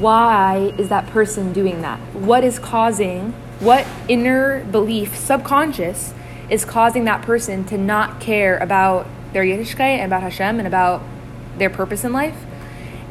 why 0.00 0.72
is 0.78 0.88
that 0.88 1.06
person 1.08 1.52
doing 1.52 1.82
that? 1.82 1.98
What 2.14 2.44
is 2.44 2.58
causing 2.58 3.34
what 3.60 3.86
inner 4.08 4.64
belief, 4.64 5.16
subconscious, 5.16 6.14
is 6.50 6.64
causing 6.64 7.04
that 7.04 7.22
person 7.22 7.64
to 7.64 7.78
not 7.78 8.20
care 8.20 8.58
about 8.58 9.06
their 9.32 9.44
Yiddishkeit 9.44 9.98
and 9.98 10.06
about 10.06 10.22
Hashem 10.22 10.58
and 10.58 10.66
about 10.66 11.02
their 11.58 11.70
purpose 11.70 12.04
in 12.04 12.12
life? 12.12 12.36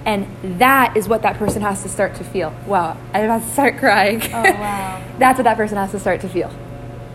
And 0.05 0.27
that 0.59 0.97
is 0.97 1.07
what 1.07 1.21
that 1.21 1.37
person 1.37 1.61
has 1.61 1.81
to 1.83 1.89
start 1.89 2.15
to 2.15 2.23
feel. 2.23 2.53
Wow, 2.67 2.97
I'm 3.13 3.23
about 3.25 3.43
to 3.43 3.49
start 3.51 3.77
crying. 3.77 4.21
Oh, 4.21 4.27
wow. 4.33 5.03
That's 5.17 5.37
what 5.37 5.45
that 5.45 5.57
person 5.57 5.77
has 5.77 5.91
to 5.91 5.99
start 5.99 6.21
to 6.21 6.29
feel. 6.29 6.53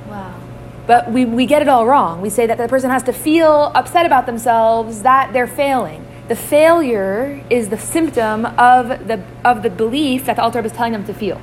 Wow. 0.08 0.40
But 0.86 1.12
we, 1.12 1.26
we 1.26 1.44
get 1.44 1.60
it 1.60 1.68
all 1.68 1.86
wrong. 1.86 2.22
We 2.22 2.30
say 2.30 2.46
that 2.46 2.56
the 2.56 2.66
person 2.66 2.90
has 2.90 3.02
to 3.04 3.12
feel 3.12 3.72
upset 3.74 4.06
about 4.06 4.24
themselves, 4.24 5.02
that 5.02 5.34
they're 5.34 5.46
failing. 5.46 6.06
The 6.28 6.36
failure 6.36 7.44
is 7.50 7.68
the 7.68 7.78
symptom 7.78 8.46
of 8.46 9.06
the, 9.06 9.22
of 9.44 9.62
the 9.62 9.70
belief 9.70 10.24
that 10.24 10.36
the 10.36 10.42
Alter 10.42 10.60
is 10.60 10.72
telling 10.72 10.92
them 10.92 11.04
to 11.04 11.14
feel. 11.14 11.40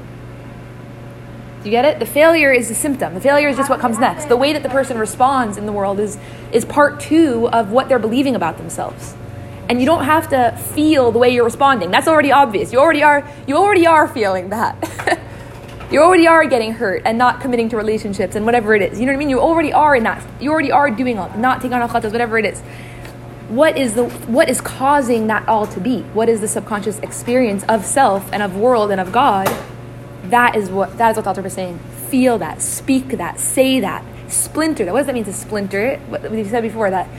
You 1.66 1.72
get 1.72 1.84
it? 1.84 1.98
The 1.98 2.06
failure 2.06 2.54
is 2.54 2.70
the 2.70 2.76
symptom. 2.76 3.16
The 3.16 3.22
failure 3.22 3.50
is 3.50 3.58
just 3.58 3.72
what 3.72 3.80
comes 3.80 3.98
next. 3.98 4.26
The 4.26 4.38
way 4.38 4.54
that 4.54 4.62
the 4.62 4.70
person 4.70 5.00
responds 5.00 5.58
in 5.58 5.66
the 5.66 5.72
world 5.72 6.00
is, 6.00 6.16
is 6.52 6.64
part 6.64 7.00
two 7.00 7.50
of 7.50 7.72
what 7.72 7.90
they're 7.90 7.98
believing 7.98 8.36
about 8.36 8.60
themselves. 8.60 9.16
And 9.68 9.80
you 9.80 9.88
don't 9.88 10.04
have 10.04 10.30
to 10.30 10.56
feel 10.76 11.12
the 11.12 11.18
way 11.18 11.32
you're 11.32 11.44
responding. 11.44 11.90
That's 11.90 12.08
already 12.08 12.32
obvious. 12.32 12.72
You 12.72 12.78
already 12.78 13.02
are, 13.02 13.28
you 13.48 13.58
already 13.58 13.88
are 13.88 14.08
feeling 14.08 14.50
that. 14.50 15.20
you 15.92 16.04
already 16.04 16.28
are 16.28 16.46
getting 16.46 16.74
hurt 16.74 17.02
and 17.04 17.18
not 17.18 17.42
committing 17.42 17.68
to 17.70 17.78
relationships 17.78 18.36
and 18.36 18.46
whatever 18.46 18.76
it 18.76 18.84
is. 18.84 19.00
You 19.00 19.08
know 19.08 19.14
what 19.14 19.18
I 19.18 19.20
mean? 19.20 19.30
You 19.32 19.40
already 19.40 19.74
are 19.74 19.96
in 19.96 20.04
that. 20.04 20.24
You 20.40 20.52
already 20.52 20.72
are 20.72 20.92
doing 20.92 21.18
all, 21.18 21.36
not 21.36 21.62
taking 21.62 21.74
on 21.74 21.90
khatas, 21.90 22.12
whatever 22.12 22.38
it 22.38 22.46
is. 22.46 22.62
What 23.50 23.76
is 23.76 23.96
the 23.96 24.06
what 24.28 24.50
is 24.50 24.62
causing 24.62 25.28
that 25.28 25.48
all 25.48 25.66
to 25.68 25.80
be? 25.80 26.02
What 26.14 26.30
is 26.30 26.42
the 26.42 26.48
subconscious 26.48 27.00
experience 27.00 27.64
of 27.64 27.86
self 27.86 28.32
and 28.32 28.44
of 28.44 28.56
world 28.56 28.92
and 28.92 29.02
of 29.02 29.12
God? 29.12 29.48
That 30.30 30.56
is 30.56 30.70
what 30.70 30.98
that 30.98 31.12
is 31.12 31.18
what 31.18 31.24
the 31.26 31.32
author 31.32 31.46
is 31.46 31.54
saying. 31.54 31.80
Feel 32.10 32.38
that, 32.40 32.62
speak 32.62 33.10
that, 33.10 33.40
say 33.40 33.80
that, 33.80 34.04
splinter 34.28 34.86
that. 34.86 34.92
What 34.92 35.00
does 35.00 35.08
that 35.08 35.16
mean 35.16 35.26
to 35.26 35.34
splinter 35.34 35.82
it? 35.86 36.00
What 36.02 36.30
we 36.32 36.44
said 36.44 36.62
before 36.62 36.90
that 36.90 37.10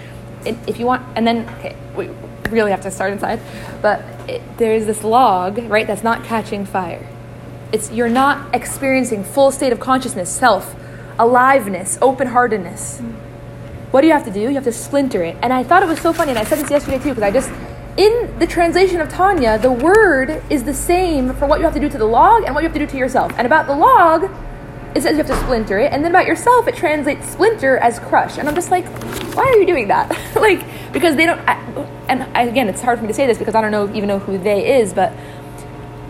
it, 0.47 0.57
if 0.67 0.79
you 0.79 0.87
want, 0.87 1.03
and 1.17 1.27
then 1.27 1.49
okay, 1.59 1.77
we 1.97 2.09
really 2.51 2.71
have 2.71 2.83
to 2.83 2.91
start 2.91 3.13
inside. 3.13 3.41
But 3.83 4.01
it, 4.29 4.43
there's 4.59 4.87
this 4.87 5.05
log, 5.05 5.59
right? 5.59 5.87
That's 5.87 6.05
not 6.05 6.25
catching 6.25 6.65
fire. 6.65 7.07
It's 7.73 7.91
you're 7.91 8.09
not 8.09 8.55
experiencing 8.55 9.25
full 9.25 9.51
state 9.51 9.73
of 9.73 9.81
consciousness, 9.81 10.31
self, 10.31 10.75
aliveness, 11.19 11.99
open 12.01 12.29
heartedness. 12.29 12.99
Mm. 13.01 13.13
What 13.91 14.01
do 14.03 14.07
you 14.07 14.13
have 14.13 14.25
to 14.25 14.31
do? 14.31 14.41
You 14.41 14.55
have 14.55 14.65
to 14.65 14.73
splinter 14.73 15.23
it. 15.23 15.37
And 15.43 15.53
I 15.53 15.63
thought 15.63 15.83
it 15.83 15.89
was 15.89 16.01
so 16.01 16.13
funny, 16.13 16.31
and 16.31 16.39
I 16.39 16.45
said 16.45 16.59
this 16.59 16.71
yesterday 16.71 16.99
too, 16.99 17.11
because 17.11 17.23
I 17.23 17.31
just 17.31 17.51
in 17.97 18.39
the 18.39 18.47
translation 18.47 19.01
of 19.01 19.09
Tanya, 19.09 19.59
the 19.59 19.73
word 19.73 20.43
is 20.51 20.65
the 20.65 20.75
same 20.75 21.33
for 21.35 21.47
what 21.47 21.59
you 21.59 21.65
have 21.65 21.75
to 21.75 21.81
do 21.81 21.89
to 21.89 21.99
the 21.99 22.05
log 22.05 22.45
and 22.45 22.55
what 22.55 22.63
you 22.63 22.69
have 22.69 22.75
to 22.75 22.85
do 22.85 22.87
to 22.87 22.97
yourself. 22.99 23.33
And 23.39 23.47
about 23.47 23.67
the 23.67 23.75
log, 23.75 24.31
it 24.95 25.03
says 25.03 25.13
you 25.13 25.19
have 25.19 25.27
to 25.27 25.37
splinter 25.45 25.79
it, 25.79 25.93
and 25.93 26.05
then 26.05 26.11
about 26.11 26.27
yourself, 26.27 26.67
it 26.69 26.75
translates 26.75 27.29
splinter 27.29 27.77
as 27.79 27.99
crush. 27.99 28.39
And 28.39 28.49
I'm 28.49 28.55
just 28.55 28.71
like, 28.71 28.87
why 29.35 29.45
are 29.45 29.59
you 29.59 29.67
doing 29.67 29.89
that? 29.89 30.11
like, 30.37 30.65
because 30.93 31.17
they 31.17 31.27
don't. 31.27 31.39
I, 31.41 31.55
and 32.09 32.23
again, 32.49 32.69
it's 32.69 32.81
hard 32.81 32.99
for 32.99 33.03
me 33.03 33.09
to 33.09 33.15
say 33.15 33.27
this 33.27 33.39
because 33.39 33.55
I 33.55 33.61
don't 33.61 33.73
know 33.73 33.89
even 33.95 34.09
know 34.09 34.19
who 34.19 34.39
they 34.39 34.79
is, 34.79 34.95
but 34.95 35.13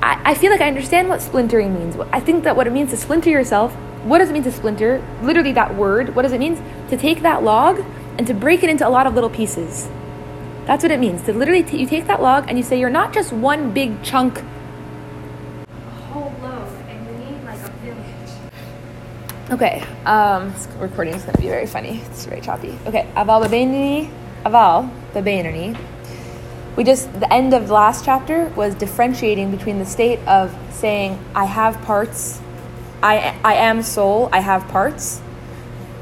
I, 0.03 0.21
I 0.25 0.35
feel 0.35 0.51
like 0.51 0.61
I 0.61 0.69
understand 0.69 1.09
what 1.09 1.23
splintering 1.23 1.75
means. 1.75 1.97
I 2.13 2.21
think 2.21 2.45
that 2.45 2.57
what 2.57 2.67
it 2.67 2.73
means 2.73 2.91
to 2.91 2.97
splinter 2.97 3.31
yourself. 3.31 3.75
What 4.05 4.19
does 4.19 4.31
it 4.31 4.33
mean 4.33 4.45
to 4.45 4.53
splinter? 4.53 5.05
Literally, 5.23 5.53
that 5.53 5.75
word. 5.75 6.15
What 6.15 6.23
does 6.23 6.33
it 6.33 6.39
mean 6.39 6.63
to 6.91 6.97
take 6.97 7.23
that 7.23 7.43
log 7.43 7.85
and 8.19 8.27
to 8.27 8.35
break 8.35 8.63
it 8.63 8.71
into 8.71 8.87
a 8.87 8.91
lot 8.91 9.07
of 9.07 9.15
little 9.15 9.31
pieces? 9.31 9.89
That's 10.67 10.83
what 10.83 10.91
it 10.91 10.99
means. 10.99 11.23
To 11.23 11.33
literally, 11.33 11.63
t- 11.63 11.79
you 11.79 11.87
take 11.87 12.07
that 12.09 12.21
log 12.21 12.47
and 12.49 12.59
you 12.59 12.65
say 12.65 12.79
you're 12.79 12.91
not 12.91 13.13
just 13.13 13.33
one 13.33 13.73
big 13.73 14.03
chunk 14.03 14.43
whole 16.17 16.33
loaf, 16.43 16.73
and 16.89 17.07
you 17.07 17.13
need 17.25 17.45
like 17.45 17.61
a 17.61 17.71
village. 17.85 18.53
Okay, 19.51 19.85
um, 20.07 20.51
this 20.53 20.67
recording 20.79 21.15
is 21.15 21.23
going 21.23 21.37
to 21.37 21.43
be 21.43 21.49
very 21.49 21.67
funny. 21.67 22.01
It's 22.07 22.25
very 22.25 22.41
choppy. 22.41 22.77
Okay, 22.87 23.09
aval 23.15 23.45
bebenini, 23.45 24.11
aval 24.45 24.91
bebenini. 25.13 25.79
We 26.77 26.85
just 26.85 27.13
the 27.21 27.33
end 27.33 27.55
of 27.55 27.69
the 27.69 27.75
last 27.75 28.05
chapter 28.05 28.49
was 28.57 28.75
differentiating 28.75 29.51
between 29.51 29.79
the 29.79 29.87
state 29.87 30.19
of 30.27 30.55
saying 30.73 31.19
I 31.35 31.45
have 31.45 31.81
parts, 31.83 32.41
I 33.03 33.39
I 33.45 33.55
am 33.55 33.83
soul, 33.83 34.29
I 34.33 34.41
have 34.41 34.67
parts, 34.69 35.21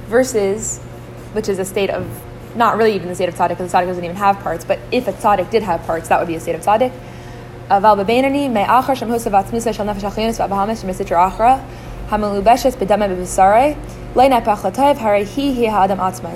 versus 0.07 0.79
which 1.33 1.49
is 1.49 1.59
a 1.59 1.65
state 1.65 1.91
of 1.91 2.07
not 2.57 2.77
really 2.77 2.95
even 2.95 3.09
the 3.09 3.15
state 3.15 3.29
of 3.29 3.35
tzaddik 3.35 3.51
because 3.51 3.73
the 3.73 3.79
tzaddik 3.79 3.87
doesn't 3.87 4.05
even 4.05 4.17
have 4.17 4.39
parts, 4.41 4.65
but 4.65 4.79
if 4.93 5.09
a 5.09 5.13
tzaddik 5.13 5.51
did 5.51 5.63
have 5.63 5.83
parts, 5.85 6.09
that 6.09 6.19
would 6.19 6.29
be 6.29 6.35
a 6.37 6.41
state 6.41 6.55
of 6.55 6.63
tzaddik. 6.63 6.93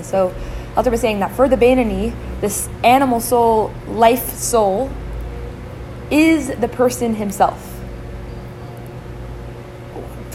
So 0.03 0.33
Alter 0.75 0.91
was 0.91 1.01
saying 1.01 1.19
that 1.19 1.31
for 1.31 1.47
the 1.47 1.55
Benani, 1.55 2.13
this 2.41 2.69
animal 2.83 3.19
soul, 3.19 3.71
life 3.87 4.33
soul, 4.33 4.89
is 6.09 6.47
the 6.47 6.67
person 6.67 7.15
himself. 7.15 7.79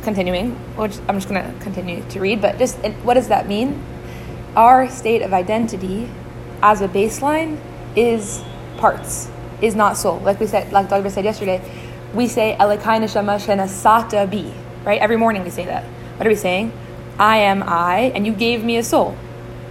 Continuing, 0.02 0.52
which 0.76 0.98
I'm 1.08 1.16
just 1.16 1.28
going 1.28 1.42
to 1.42 1.52
continue 1.60 2.02
to 2.10 2.20
read, 2.20 2.40
but 2.40 2.58
just 2.58 2.76
what 3.04 3.14
does 3.14 3.28
that 3.28 3.48
mean? 3.48 3.82
Our 4.56 4.88
state 4.88 5.22
of 5.22 5.32
identity 5.32 6.08
as 6.62 6.80
a 6.80 6.88
baseline 6.88 7.58
is 7.96 8.42
parts, 8.76 9.28
is 9.60 9.74
not 9.74 9.96
soul. 9.96 10.18
Like 10.20 10.38
we 10.40 10.46
said, 10.46 10.72
like 10.72 10.88
Dr. 10.88 11.10
said 11.10 11.24
yesterday, 11.24 11.60
we 12.14 12.28
say 12.28 12.56
Elikai 12.58 13.00
neshama 13.00 13.38
shenasata 13.38 14.30
bi. 14.30 14.52
Right? 14.84 15.00
Every 15.00 15.16
morning 15.16 15.42
we 15.42 15.50
say 15.50 15.64
that. 15.64 15.84
What 16.16 16.26
are 16.26 16.30
we 16.30 16.36
saying? 16.36 16.72
I 17.18 17.38
am 17.38 17.62
I, 17.64 18.12
and 18.14 18.26
you 18.26 18.32
gave 18.32 18.64
me 18.64 18.76
a 18.76 18.82
soul. 18.82 19.16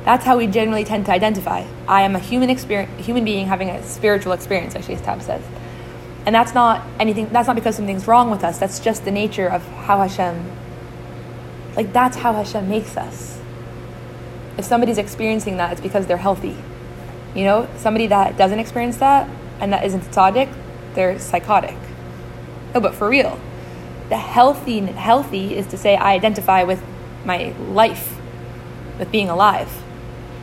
That's 0.04 0.26
how 0.26 0.38
we 0.38 0.48
generally 0.48 0.84
tend 0.84 1.06
to 1.06 1.14
identify. 1.14 1.66
I 1.88 2.02
am 2.02 2.16
a 2.16 2.20
human 2.20 2.50
experience, 2.50 3.06
human 3.06 3.24
being 3.24 3.48
having 3.48 3.70
a 3.70 3.82
spiritual 3.84 4.34
experience, 4.34 4.76
actually, 4.76 4.96
as 4.96 5.02
Tab 5.02 5.22
says. 5.22 5.42
And 6.26 6.36
that's 6.36 6.54
not 6.54 6.86
anything. 7.00 7.30
That's 7.30 7.48
not 7.48 7.56
because 7.56 7.76
something's 7.76 8.08
wrong 8.08 8.30
with 8.30 8.44
us. 8.44 8.58
That's 8.58 8.80
just 8.80 9.06
the 9.06 9.12
nature 9.12 9.48
of 9.48 9.66
how 9.86 10.00
Hashem. 10.00 10.52
Like 11.76 11.92
that's 11.94 12.18
how 12.18 12.34
Hashem 12.34 12.70
makes 12.70 12.96
us. 12.98 13.40
If 14.58 14.66
somebody's 14.66 14.98
experiencing 14.98 15.58
that, 15.58 15.72
it's 15.72 15.82
because 15.82 16.06
they're 16.08 16.18
healthy. 16.18 16.56
You 17.36 17.46
know, 17.46 17.68
somebody 17.78 18.08
that 18.08 18.38
doesn't 18.38 18.60
experience 18.60 18.98
that 18.98 19.30
and 19.60 19.74
that 19.74 19.84
isn't 19.86 20.02
tzaddik, 20.12 20.54
they're 20.94 21.18
psychotic. 21.20 21.78
No, 22.74 22.80
but 22.80 22.94
for 22.96 23.10
real. 23.10 23.40
the 24.10 24.18
healthy 24.18 24.80
healthy 24.80 25.56
is 25.56 25.66
to 25.68 25.78
say 25.78 25.96
I 25.96 26.14
identify 26.14 26.64
with 26.64 26.84
my 27.26 27.54
life, 27.70 28.20
with 29.00 29.12
being 29.12 29.30
alive. 29.30 29.72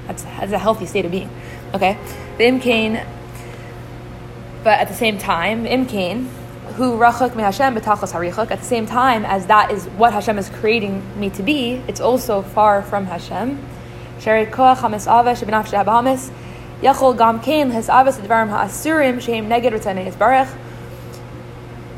That's, 0.07 0.23
that's 0.25 0.53
a 0.53 0.59
healthy 0.59 0.87
state 0.87 1.05
of 1.05 1.11
being. 1.11 1.31
Okay? 1.75 1.97
The 2.39 2.45
imkain, 2.45 3.07
but 4.65 4.81
at 4.81 4.89
the 4.89 4.95
same 4.95 5.19
time, 5.19 5.65
imkain, 5.65 6.27
who 6.75 6.99
rachak 6.99 7.37
mi 7.37 7.43
Hashem 7.43 7.75
betachos 7.75 8.13
harichak, 8.13 8.51
at 8.51 8.59
the 8.59 8.65
same 8.65 8.87
time 8.87 9.25
as 9.25 9.47
that 9.47 9.71
is 9.71 9.87
what 9.87 10.13
Hashem 10.13 10.39
is 10.39 10.49
creating 10.49 11.03
me 11.21 11.31
to 11.31 11.43
be, 11.43 11.83
it's 11.87 12.01
also 12.01 12.43
far 12.43 12.83
from 12.83 13.07
Hashem. 13.07 13.59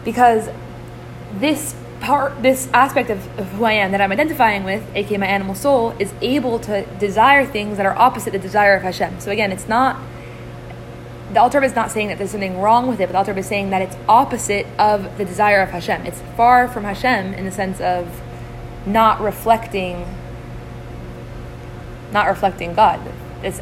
Because 0.04 0.48
this 1.34 1.74
part, 2.00 2.42
this 2.42 2.68
aspect 2.72 3.10
of, 3.10 3.38
of 3.38 3.48
who 3.52 3.64
I 3.64 3.72
am 3.72 3.92
that 3.92 4.00
I'm 4.00 4.12
identifying 4.12 4.64
with, 4.64 4.84
aka 4.94 5.16
my 5.16 5.26
animal 5.26 5.54
soul, 5.54 5.94
is 5.98 6.12
able 6.20 6.58
to 6.60 6.84
desire 6.98 7.46
things 7.46 7.76
that 7.76 7.86
are 7.86 7.96
opposite 7.96 8.32
the 8.32 8.38
desire 8.38 8.74
of 8.74 8.82
Hashem. 8.82 9.20
So 9.20 9.30
again, 9.30 9.52
it's 9.52 9.68
not 9.68 9.96
the 11.32 11.40
Alter 11.40 11.62
is 11.64 11.74
not 11.74 11.90
saying 11.90 12.08
that 12.08 12.18
there's 12.18 12.32
something 12.32 12.60
wrong 12.60 12.88
with 12.88 13.00
it, 13.00 13.06
but 13.06 13.12
the 13.12 13.18
Alter 13.18 13.38
is 13.38 13.46
saying 13.46 13.70
that 13.70 13.80
it's 13.80 13.96
opposite 14.08 14.66
of 14.78 15.16
the 15.16 15.24
desire 15.24 15.62
of 15.62 15.70
Hashem. 15.70 16.04
It's 16.04 16.20
far 16.36 16.68
from 16.68 16.84
Hashem 16.84 17.32
in 17.34 17.46
the 17.46 17.50
sense 17.50 17.80
of 17.80 18.20
not 18.86 19.20
reflecting, 19.20 20.04
not 22.12 22.26
reflecting 22.26 22.74
God. 22.74 23.00
It's 23.42 23.60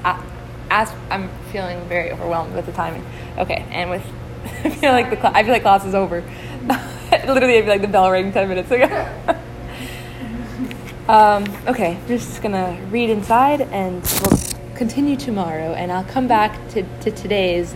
as 0.70 0.92
I'm 1.10 1.28
feeling 1.50 1.80
very 1.88 2.12
overwhelmed 2.12 2.54
with 2.54 2.66
the 2.66 2.72
timing. 2.72 3.04
Okay, 3.38 3.66
and 3.70 3.90
with 3.90 4.06
I 4.64 4.70
feel 4.70 4.92
like 4.92 5.10
the 5.10 5.16
cl- 5.16 5.32
I 5.34 5.42
feel 5.42 5.52
like 5.52 5.62
class 5.62 5.84
is 5.84 5.94
over. 5.94 6.20
Literally, 7.12 7.58
I 7.58 7.62
feel 7.62 7.68
like 7.68 7.82
the 7.82 7.88
bell 7.88 8.10
rang 8.10 8.32
ten 8.32 8.48
minutes 8.48 8.70
ago. 8.70 8.88
um, 11.08 11.44
okay, 11.66 11.98
just 12.06 12.42
gonna 12.42 12.80
read 12.90 13.10
inside, 13.10 13.62
and 13.62 14.02
we'll 14.22 14.38
continue 14.74 15.16
tomorrow. 15.16 15.74
And 15.74 15.92
I'll 15.92 16.04
come 16.04 16.28
back 16.28 16.68
to, 16.70 16.82
to 17.00 17.10
today's 17.10 17.74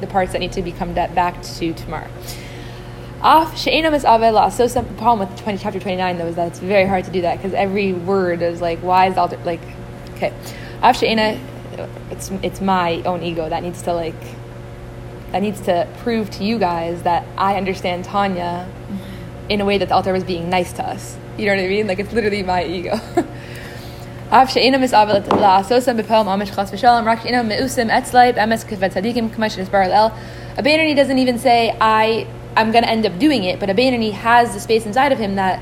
the 0.00 0.06
parts 0.06 0.32
that 0.32 0.38
need 0.38 0.52
to 0.52 0.62
be 0.62 0.72
come 0.72 0.94
back 0.94 1.42
to 1.42 1.74
tomorrow. 1.74 2.08
Off 3.20 3.58
she'ena 3.58 3.90
misave 3.90 4.52
So 4.52 4.66
some 4.66 4.86
the 4.86 4.94
problem 4.94 5.26
with 5.26 5.38
20, 5.40 5.58
chapter 5.58 5.80
29 5.80 6.18
though 6.18 6.26
is 6.26 6.36
that 6.36 6.48
it's 6.48 6.58
very 6.58 6.86
hard 6.86 7.04
to 7.06 7.10
do 7.10 7.22
that 7.22 7.38
because 7.38 7.54
every 7.54 7.94
word 7.94 8.42
is 8.42 8.60
like 8.60 8.80
why 8.80 9.06
is 9.06 9.16
alter 9.16 9.38
like 9.44 9.62
okay. 10.24 10.34
Off 10.82 10.96
she'ena 10.96 11.40
it's 12.10 12.30
it's 12.42 12.60
my 12.60 13.02
own 13.02 13.22
ego 13.22 13.48
that 13.48 13.62
needs 13.62 13.82
to 13.82 13.92
like 13.92 14.14
that 15.32 15.42
needs 15.42 15.60
to 15.62 15.88
prove 15.98 16.30
to 16.30 16.44
you 16.44 16.58
guys 16.58 17.02
that 17.02 17.26
I 17.36 17.56
understand 17.56 18.04
Tanya 18.04 18.68
in 19.48 19.60
a 19.60 19.64
way 19.64 19.78
that 19.78 19.88
the 19.88 19.94
Alter 19.94 20.12
was 20.12 20.24
being 20.24 20.48
nice 20.48 20.72
to 20.74 20.86
us. 20.86 21.16
You 21.36 21.46
know 21.46 21.56
what 21.56 21.64
I 21.64 21.68
mean? 21.68 21.86
Like 21.88 21.98
it's 21.98 22.12
literally 22.12 22.42
my 22.42 22.64
ego. 22.64 23.00
A 30.56 30.62
Bainani 30.62 30.96
doesn't 30.96 31.18
even 31.18 31.38
say 31.38 31.76
I 31.80 32.26
I'm 32.56 32.70
gonna 32.70 32.86
end 32.86 33.04
up 33.04 33.18
doing 33.18 33.44
it, 33.44 33.58
but 33.58 33.68
a 33.70 33.74
Bainani 33.74 34.12
has 34.12 34.54
the 34.54 34.60
space 34.60 34.86
inside 34.86 35.12
of 35.12 35.18
him 35.18 35.34
that 35.34 35.58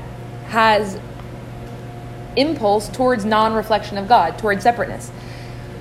has 0.47 0.99
impulse 2.35 2.89
towards 2.89 3.25
non-reflection 3.25 3.97
of 3.97 4.07
God, 4.07 4.37
towards 4.37 4.63
separateness. 4.63 5.11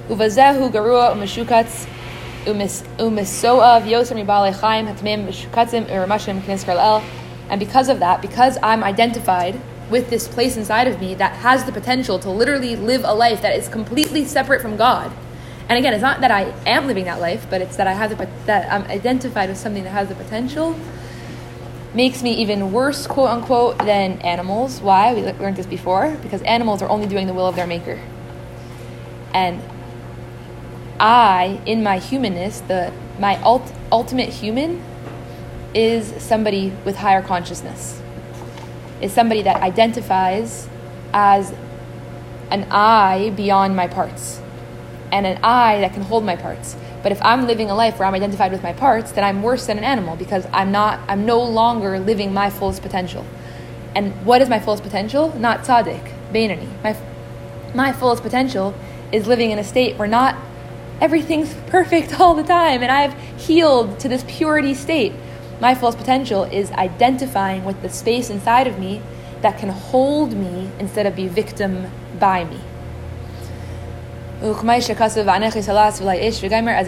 Uvazehu 0.09 0.71
garua 0.71 1.15
umisoav 2.45 3.85
yosem 3.85 4.25
ribale 4.25 4.59
chaim 4.61 4.87
hatmim 4.87 7.03
And 7.49 7.61
because 7.61 7.88
of 7.88 8.01
that, 8.01 8.21
because 8.21 8.59
I'm 8.62 8.83
identified 8.83 9.61
with 9.91 10.11
this 10.11 10.27
place 10.27 10.57
inside 10.57 10.88
of 10.88 11.01
me 11.01 11.15
that 11.15 11.37
has 11.37 11.65
the 11.65 11.73
potential 11.73 12.19
to 12.19 12.31
literally 12.31 12.77
live 12.77 13.05
a 13.05 13.12
life 13.12 13.43
that 13.43 13.55
is 13.55 13.69
completely 13.69 14.25
separate 14.25 14.61
from 14.61 14.77
God. 14.77 15.12
And 15.69 15.79
again, 15.79 15.95
it's 15.95 16.03
not 16.03 16.21
that 16.23 16.31
I 16.31 16.53
am 16.67 16.87
living 16.87 17.05
that 17.05 17.21
life, 17.21 17.47
but 17.49 17.61
it's 17.61 17.77
that 17.77 17.87
I 17.87 17.93
have 17.93 18.11
the 18.11 18.29
that 18.47 18.71
I'm 18.73 18.85
identified 18.91 19.49
with 19.49 19.59
something 19.59 19.85
that 19.85 19.91
has 19.91 20.09
the 20.09 20.15
potential. 20.15 20.75
Makes 21.95 22.23
me 22.23 22.33
even 22.35 22.73
worse, 22.73 23.07
quote 23.07 23.29
unquote, 23.29 23.79
than 23.79 24.21
animals. 24.23 24.81
Why? 24.81 25.13
We 25.13 25.23
learned 25.23 25.57
this 25.57 25.67
before. 25.67 26.17
Because 26.23 26.41
animals 26.43 26.81
are 26.83 26.89
only 26.89 27.07
doing 27.07 27.27
the 27.27 27.35
will 27.35 27.47
of 27.47 27.55
their 27.55 27.67
maker. 27.67 28.01
And 29.35 29.63
I, 30.99 31.61
in 31.67 31.83
my 31.83 31.99
humanness, 31.99 32.61
the 32.61 32.93
my 33.19 33.41
ult, 33.43 33.73
ultimate 33.91 34.29
human, 34.29 34.83
is 35.75 36.15
somebody 36.23 36.73
with 36.85 36.97
higher 36.97 37.23
consciousness. 37.23 38.01
Is 39.01 39.13
somebody 39.13 39.43
that 39.43 39.61
identifies 39.63 40.69
as 41.13 41.55
an 42.51 42.67
I 42.71 43.31
beyond 43.31 43.75
my 43.75 43.87
parts, 43.87 44.41
and 45.11 45.27
an 45.27 45.39
I 45.43 45.81
that 45.81 45.93
can 45.93 46.03
hold 46.03 46.25
my 46.25 46.37
parts. 46.37 46.77
But 47.03 47.12
if 47.12 47.21
I'm 47.23 47.47
living 47.47 47.71
a 47.71 47.75
life 47.75 47.99
where 47.99 48.07
I'm 48.07 48.15
identified 48.15 48.53
with 48.53 48.62
my 48.62 48.73
parts, 48.73 49.12
then 49.12 49.25
I'm 49.25 49.43
worse 49.43 49.67
than 49.67 49.79
an 49.79 49.85
animal 49.85 50.17
because 50.17 50.47
I'm 50.53 50.71
not. 50.71 51.01
I'm 51.09 51.27
no 51.27 51.43
longer 51.43 51.99
living 51.99 52.33
my 52.33 52.51
fullest 52.51 52.83
potential. 52.83 53.27
And 53.95 54.12
what 54.25 54.41
is 54.41 54.49
my 54.49 54.61
fullest 54.61 54.83
potential? 54.83 55.37
Not 55.38 55.61
tzaddik, 55.61 56.12
Bainani. 56.33 56.69
My 56.83 56.97
my 57.75 57.93
fullest 57.93 58.23
potential 58.23 58.75
is 59.11 59.27
living 59.27 59.51
in 59.51 59.59
a 59.59 59.65
state 59.65 59.97
where 59.97 60.09
not 60.09 60.37
everything's 61.01 61.55
perfect 61.67 62.21
all 62.21 62.35
the 62.35 62.43
time 62.43 62.83
and 62.83 62.93
I've 62.93 63.15
healed 63.41 63.99
to 64.01 64.09
this 64.09 64.25
purity 64.29 64.75
state. 64.75 65.12
My 65.61 65.75
fullest 65.75 65.99
potential 65.99 66.45
is 66.45 66.71
identifying 66.73 67.65
with 67.65 67.81
the 67.83 67.88
space 67.88 68.31
inside 68.31 68.67
of 68.67 68.79
me 68.79 69.01
that 69.43 69.59
can 69.59 69.69
hold 69.69 70.33
me 70.33 70.71
instead 70.79 71.07
of 71.07 71.17
be 71.17 71.29
victim 71.29 71.91
by 72.19 72.45
me. 72.45 72.59
As 74.43 74.49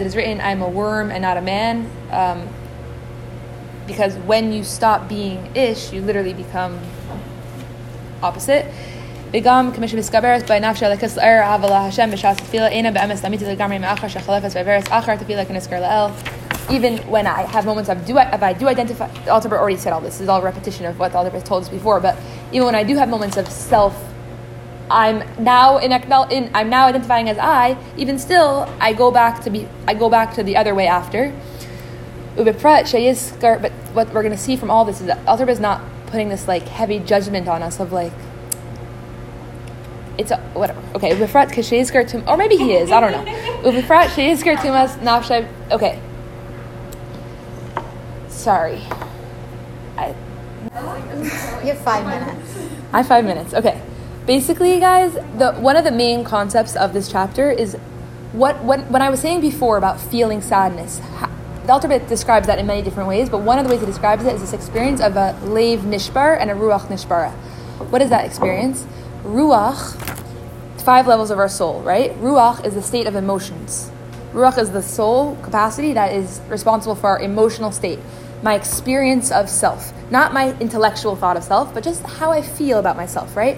it 0.01 0.07
is 0.07 0.15
written, 0.15 0.41
I 0.41 0.51
am 0.51 0.61
a 0.61 0.67
worm 0.67 1.09
and 1.09 1.21
not 1.21 1.37
a 1.37 1.41
man. 1.41 1.89
Um, 2.11 2.49
because 3.87 4.17
when 4.17 4.51
you 4.51 4.61
stop 4.63 5.07
being 5.07 5.55
ish, 5.55 5.93
you 5.93 6.01
literally 6.01 6.33
become 6.33 6.77
opposite. 8.21 8.65
Even 16.69 16.97
when 17.09 17.27
I 17.27 17.43
have 17.43 17.65
moments 17.65 17.89
of 17.89 18.05
do 18.05 18.17
I, 18.17 18.33
if 18.33 18.43
I 18.43 18.53
do 18.53 18.67
identify, 18.67 19.07
the 19.23 19.31
Alter 19.31 19.57
already 19.57 19.77
said 19.77 19.93
all 19.93 20.01
this. 20.01 20.15
This 20.15 20.21
is 20.21 20.29
all 20.29 20.41
repetition 20.41 20.87
of 20.87 20.99
what 20.99 21.13
the 21.13 21.19
Alter 21.19 21.39
told 21.41 21.63
us 21.63 21.69
before. 21.69 22.01
But 22.01 22.17
even 22.51 22.65
when 22.65 22.75
I 22.75 22.83
do 22.83 22.97
have 22.97 23.07
moments 23.07 23.37
of 23.37 23.47
self 23.47 23.95
I'm 24.89 25.23
now 25.43 25.77
in, 25.77 25.91
in 25.91 26.51
I'm 26.53 26.69
now 26.69 26.87
identifying 26.87 27.29
as 27.29 27.37
I. 27.37 27.77
Even 27.97 28.19
still, 28.19 28.69
I 28.79 28.93
go 28.93 29.11
back 29.11 29.41
to 29.43 29.49
be 29.49 29.67
I 29.87 29.93
go 29.93 30.09
back 30.09 30.33
to 30.35 30.43
the 30.43 30.57
other 30.57 30.75
way 30.75 30.87
after. 30.87 31.33
But 32.35 32.45
what 33.93 34.13
we're 34.13 34.23
going 34.23 34.31
to 34.31 34.37
see 34.37 34.57
from 34.57 34.69
all 34.69 34.85
this 34.85 34.99
is 34.99 35.07
that 35.07 35.25
Alter 35.27 35.49
is 35.49 35.59
not 35.59 35.81
putting 36.07 36.29
this 36.29 36.47
like 36.47 36.63
heavy 36.63 36.99
judgment 36.99 37.47
on 37.47 37.63
us 37.63 37.79
of 37.79 37.91
like 37.91 38.13
it's 40.17 40.31
a, 40.31 40.37
whatever. 40.53 40.81
Okay, 40.95 41.11
Ubifrat 41.11 41.51
Kashizgar 41.51 42.07
Tum, 42.07 42.23
or 42.27 42.37
maybe 42.37 42.55
he 42.55 42.73
is. 42.73 42.91
I 42.91 42.99
don't 42.99 43.11
know. 43.11 43.23
Ubifrat 43.69 44.07
Shizgar 44.07 44.55
Tumas 44.55 44.97
Nafshay. 44.99 45.47
Okay. 45.71 45.99
Sorry. 48.29 48.81
I. 49.97 50.15
You 51.63 51.71
have 51.71 51.79
five 51.79 52.05
minutes. 52.05 52.69
I 52.93 52.97
have 52.97 53.07
five 53.07 53.25
minutes. 53.25 53.53
Okay. 53.53 53.81
Basically, 54.25 54.79
guys, 54.79 55.13
the 55.37 55.53
one 55.53 55.77
of 55.77 55.83
the 55.83 55.91
main 55.91 56.23
concepts 56.23 56.75
of 56.75 56.93
this 56.93 57.11
chapter 57.11 57.51
is 57.51 57.75
what 58.31 58.63
what 58.63 58.89
when 58.89 59.03
I 59.03 59.09
was 59.11 59.19
saying 59.19 59.41
before 59.41 59.77
about 59.77 59.99
feeling 59.99 60.41
sadness. 60.41 60.99
the 61.65 61.71
Alter 61.71 61.99
describes 61.99 62.47
that 62.47 62.57
in 62.57 62.65
many 62.65 62.81
different 62.81 63.07
ways, 63.07 63.29
but 63.29 63.41
one 63.41 63.59
of 63.59 63.65
the 63.65 63.69
ways 63.69 63.81
he 63.81 63.85
describes 63.85 64.25
it 64.25 64.33
is 64.33 64.41
this 64.41 64.53
experience 64.53 64.99
of 64.99 65.15
a 65.15 65.37
lave 65.43 65.81
nishbar 65.81 66.39
and 66.39 66.49
a 66.49 66.55
ruach 66.55 66.87
nishbara. 66.87 67.31
What 67.91 68.01
is 68.01 68.09
that 68.09 68.25
experience? 68.25 68.87
Ruach, 69.23 69.93
five 70.81 71.05
levels 71.05 71.29
of 71.29 71.37
our 71.37 71.49
soul, 71.49 71.81
right? 71.81 72.11
Ruach 72.19 72.65
is 72.65 72.73
the 72.73 72.81
state 72.81 73.05
of 73.05 73.15
emotions. 73.15 73.91
Ruach 74.33 74.57
is 74.57 74.71
the 74.71 74.81
soul 74.81 75.35
capacity 75.43 75.93
that 75.93 76.13
is 76.13 76.41
responsible 76.49 76.95
for 76.95 77.09
our 77.11 77.19
emotional 77.19 77.71
state, 77.71 77.99
my 78.41 78.55
experience 78.55 79.31
of 79.31 79.49
self. 79.49 79.93
Not 80.09 80.33
my 80.33 80.57
intellectual 80.59 81.15
thought 81.15 81.37
of 81.37 81.43
self, 81.43 81.75
but 81.75 81.83
just 81.83 82.03
how 82.03 82.31
I 82.31 82.41
feel 82.41 82.79
about 82.79 82.97
myself, 82.97 83.35
right? 83.37 83.57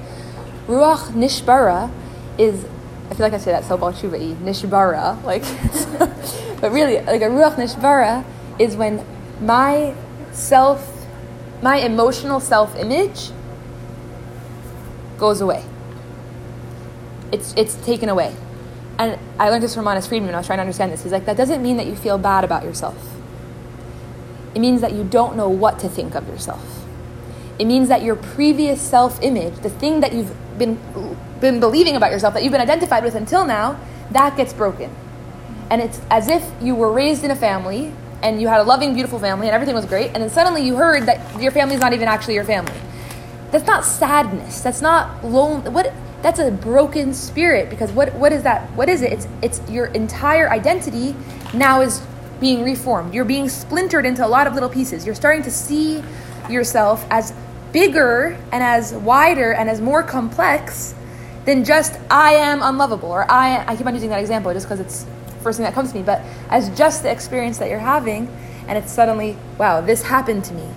Ruach 0.67 1.12
Nishbara 1.13 1.89
is, 2.38 2.65
I 3.10 3.13
feel 3.13 3.25
like 3.25 3.34
I 3.34 3.38
say 3.38 3.51
that 3.51 3.63
so 3.63 3.77
Balshuva'i, 3.77 4.36
Nishbara, 4.36 5.23
like, 5.23 5.43
but 6.62 6.71
really, 6.71 6.99
like 7.01 7.21
a 7.21 7.25
Ruach 7.25 7.56
Nishbara 7.56 8.25
is 8.60 8.75
when 8.75 9.06
my 9.41 9.95
self, 10.32 11.08
my 11.62 11.77
emotional 11.77 12.39
self 12.39 12.75
image 12.75 13.32
goes 15.17 15.39
away. 15.39 15.63
It's, 17.32 17.53
it's 17.56 17.75
taken 17.75 18.10
away. 18.10 18.36
And 18.99 19.17
I 19.39 19.49
learned 19.49 19.63
this 19.63 19.75
from 19.75 19.86
Manis 19.86 20.08
Friedman 20.08 20.34
I 20.34 20.38
was 20.38 20.47
trying 20.47 20.58
to 20.58 20.62
understand 20.62 20.91
this. 20.91 21.03
He's 21.03 21.12
like, 21.12 21.25
that 21.25 21.38
doesn't 21.38 21.62
mean 21.62 21.77
that 21.77 21.86
you 21.86 21.95
feel 21.95 22.17
bad 22.17 22.43
about 22.43 22.63
yourself. 22.63 23.15
It 24.56 24.60
means 24.60 24.82
that 24.82 24.93
you 24.93 25.03
don't 25.03 25.38
know 25.38 25.49
what 25.49 25.80
to 25.80 25.89
think 25.89 26.15
of 26.15 26.27
yourself. 26.27 26.84
It 27.60 27.65
means 27.65 27.89
that 27.89 28.01
your 28.01 28.15
previous 28.15 28.82
self 28.82 29.21
image, 29.21 29.56
the 29.60 29.69
thing 29.69 29.99
that 30.01 30.13
you've 30.13 30.36
been, 30.58 30.80
been 31.39 31.60
believing 31.60 31.96
about 31.96 32.12
yourself, 32.12 32.34
that 32.34 32.43
you've 32.43 32.52
been 32.52 32.62
identified 32.62 33.04
with 33.04 33.15
until 33.15 33.46
now, 33.46 33.80
that 34.12 34.38
gets 34.38 34.54
broken. 34.54 34.93
And 35.70 35.82
it's 35.82 36.02
as 36.10 36.30
if 36.30 36.50
you 36.62 36.76
were 36.76 36.91
raised 36.91 37.24
in 37.24 37.32
a 37.32 37.36
family 37.36 37.93
and 38.24 38.41
you 38.41 38.48
had 38.48 38.60
a 38.60 38.63
loving, 38.63 38.93
beautiful 38.93 39.20
family 39.20 39.48
and 39.48 39.54
everything 39.54 39.76
was 39.76 39.86
great, 39.86 40.12
and 40.13 40.24
then 40.24 40.30
suddenly 40.30 40.65
you 40.65 40.76
heard 40.76 41.06
that 41.06 41.41
your 41.41 41.52
family's 41.52 41.80
not 41.80 41.93
even 41.93 42.08
actually 42.08 42.34
your 42.34 42.43
family. 42.43 42.74
That's 43.52 43.65
not 43.65 43.86
sadness. 43.86 44.62
That's 44.62 44.82
not 44.82 45.24
lone. 45.24 45.72
What? 45.74 45.93
That's 46.22 46.39
a 46.39 46.52
broken 46.52 47.13
spirit 47.13 47.70
because 47.70 47.91
what? 47.91 48.13
What 48.15 48.34
is 48.34 48.43
that? 48.43 48.70
What 48.72 48.89
is 48.89 49.02
it? 49.02 49.13
It's 49.13 49.28
it's 49.41 49.62
your 49.70 49.86
entire 49.88 50.50
identity 50.50 51.15
now 51.54 51.82
is 51.82 52.02
being 52.39 52.63
reformed. 52.63 53.13
You're 53.13 53.26
being 53.26 53.50
splintered 53.50 54.06
into 54.06 54.26
a 54.26 54.28
lot 54.28 54.48
of 54.48 54.54
little 54.54 54.70
pieces. 54.70 55.06
You're 55.06 55.15
starting 55.15 55.43
to 55.43 55.52
see 55.52 56.04
yourself 56.50 57.06
as 57.10 57.34
bigger 57.78 58.36
and 58.52 58.63
as 58.63 58.92
wider 58.92 59.54
and 59.54 59.70
as 59.70 59.80
more 59.80 60.02
complex 60.02 60.96
than 61.46 61.63
just 61.63 61.94
I 62.10 62.34
am 62.34 62.63
unlovable 62.63 63.12
or 63.12 63.30
I 63.30 63.63
I 63.68 63.76
keep 63.76 63.86
on 63.86 63.94
using 63.94 64.10
that 64.10 64.20
example 64.20 64.52
just 64.52 64.66
because 64.66 64.80
it's 64.80 65.04
the 65.04 65.44
first 65.44 65.58
thing 65.58 65.63
that 65.63 65.76
comes 65.76 65.92
to 65.92 65.98
me, 66.00 66.02
but 66.02 66.22
as 66.50 66.76
just 66.76 67.04
the 67.04 67.12
experience 67.12 67.60
that 67.60 67.70
you're 67.70 67.88
having 67.96 68.36
and 68.68 68.80
it's 68.80 68.92
suddenly, 68.92 69.38
wow, 69.60 69.82
this 69.82 70.02
happened 70.02 70.44
to 70.46 70.56
me. 70.56 70.68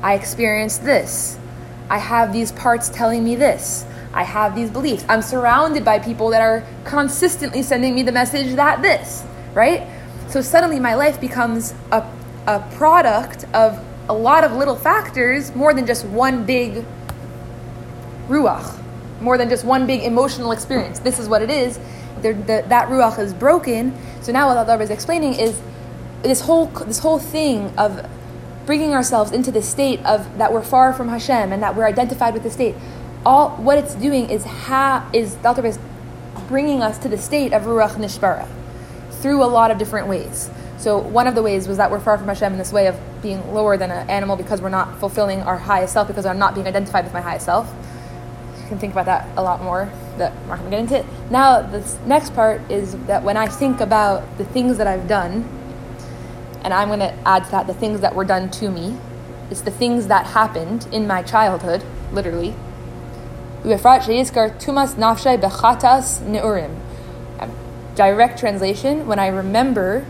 I 0.00 0.14
experienced 0.14 0.84
this. 0.84 1.38
I 1.90 1.98
have 1.98 2.32
these 2.32 2.50
parts 2.50 2.88
telling 2.88 3.22
me 3.22 3.36
this. 3.36 3.84
I 4.14 4.22
have 4.22 4.54
these 4.54 4.70
beliefs. 4.70 5.04
I'm 5.06 5.20
surrounded 5.20 5.84
by 5.84 5.98
people 5.98 6.30
that 6.30 6.40
are 6.40 6.64
consistently 6.84 7.62
sending 7.62 7.94
me 7.94 8.02
the 8.04 8.12
message 8.12 8.54
that 8.54 8.80
this, 8.80 9.22
right? 9.52 9.86
So 10.28 10.40
suddenly 10.40 10.80
my 10.80 10.94
life 10.94 11.20
becomes 11.20 11.74
a, 11.92 12.10
a 12.46 12.60
product 12.72 13.44
of 13.52 13.78
a 14.08 14.14
lot 14.14 14.44
of 14.44 14.52
little 14.52 14.76
factors 14.76 15.54
more 15.54 15.72
than 15.72 15.86
just 15.86 16.04
one 16.04 16.44
big 16.44 16.84
ruach, 18.28 18.78
more 19.20 19.38
than 19.38 19.48
just 19.48 19.64
one 19.64 19.86
big 19.86 20.02
emotional 20.02 20.52
experience. 20.52 20.98
This 20.98 21.18
is 21.18 21.28
what 21.28 21.42
it 21.42 21.50
is. 21.50 21.78
The, 22.22 22.32
that 22.68 22.88
ruach 22.88 23.18
is 23.18 23.34
broken. 23.34 23.96
So 24.22 24.32
now 24.32 24.48
what 24.48 24.56
Alter 24.56 24.82
is 24.82 24.90
explaining 24.90 25.34
is 25.34 25.60
this 26.22 26.40
whole 26.40 26.66
this 26.66 26.98
whole 26.98 27.18
thing 27.18 27.72
of 27.76 28.08
bringing 28.64 28.94
ourselves 28.94 29.30
into 29.30 29.50
the 29.50 29.60
state 29.60 30.02
of 30.06 30.38
that 30.38 30.52
we're 30.52 30.62
far 30.62 30.94
from 30.94 31.08
Hashem 31.08 31.52
and 31.52 31.62
that 31.62 31.76
we're 31.76 31.86
identified 31.86 32.32
with 32.32 32.42
the 32.42 32.50
state. 32.50 32.74
All 33.26 33.50
what 33.50 33.78
it's 33.78 33.94
doing 33.94 34.30
is 34.30 34.44
ha 34.44 35.08
is 35.12 35.36
Alter 35.44 35.66
is 35.66 35.78
bringing 36.48 36.82
us 36.82 36.98
to 36.98 37.08
the 37.08 37.18
state 37.18 37.52
of 37.52 37.62
ruach 37.62 37.96
nishbara 37.96 38.48
through 39.10 39.42
a 39.42 39.46
lot 39.46 39.70
of 39.70 39.78
different 39.78 40.06
ways. 40.06 40.50
So 40.78 40.98
one 40.98 41.26
of 41.26 41.34
the 41.34 41.42
ways 41.42 41.66
was 41.68 41.76
that 41.78 41.90
we're 41.90 42.00
far 42.00 42.18
from 42.18 42.28
Hashem 42.28 42.52
in 42.52 42.58
this 42.58 42.72
way 42.72 42.88
of 42.88 42.98
being 43.22 43.54
lower 43.54 43.76
than 43.76 43.90
an 43.90 44.08
animal 44.10 44.36
because 44.36 44.60
we're 44.60 44.68
not 44.68 44.98
fulfilling 44.98 45.40
our 45.42 45.56
highest 45.56 45.92
self 45.92 46.08
because 46.08 46.26
I'm 46.26 46.38
not 46.38 46.54
being 46.54 46.66
identified 46.66 47.04
with 47.04 47.12
my 47.14 47.20
highest 47.20 47.46
self. 47.46 47.72
You 48.60 48.68
can 48.68 48.78
think 48.78 48.92
about 48.92 49.06
that 49.06 49.28
a 49.36 49.42
lot 49.42 49.62
more. 49.62 49.90
That 50.18 50.32
I'm 50.32 50.48
not 50.48 50.58
going 50.58 50.70
to 50.70 50.76
get 50.76 50.80
into 50.80 50.98
it. 50.98 51.30
Now, 51.30 51.62
the 51.62 51.98
next 52.06 52.34
part 52.34 52.60
is 52.70 52.96
that 53.06 53.22
when 53.22 53.36
I 53.36 53.46
think 53.46 53.80
about 53.80 54.38
the 54.38 54.44
things 54.44 54.78
that 54.78 54.86
I've 54.86 55.08
done, 55.08 55.48
and 56.62 56.72
I'm 56.72 56.88
going 56.88 57.00
to 57.00 57.14
add 57.26 57.44
to 57.44 57.50
that 57.50 57.66
the 57.66 57.74
things 57.74 58.00
that 58.00 58.14
were 58.14 58.24
done 58.24 58.50
to 58.52 58.70
me, 58.70 58.96
it's 59.50 59.60
the 59.60 59.70
things 59.70 60.06
that 60.06 60.26
happened 60.26 60.88
in 60.92 61.06
my 61.06 61.22
childhood, 61.22 61.84
literally. 62.12 62.54
Direct 67.94 68.38
translation: 68.38 69.06
When 69.06 69.18
I 69.18 69.26
remember 69.28 70.06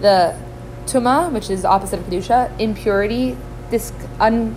the 0.00 0.36
tuma, 0.86 1.30
which 1.32 1.50
is 1.50 1.62
the 1.62 1.68
opposite 1.68 2.00
of 2.00 2.06
kedusha, 2.06 2.58
impurity, 2.60 3.36
this 3.70 3.92
un, 4.20 4.56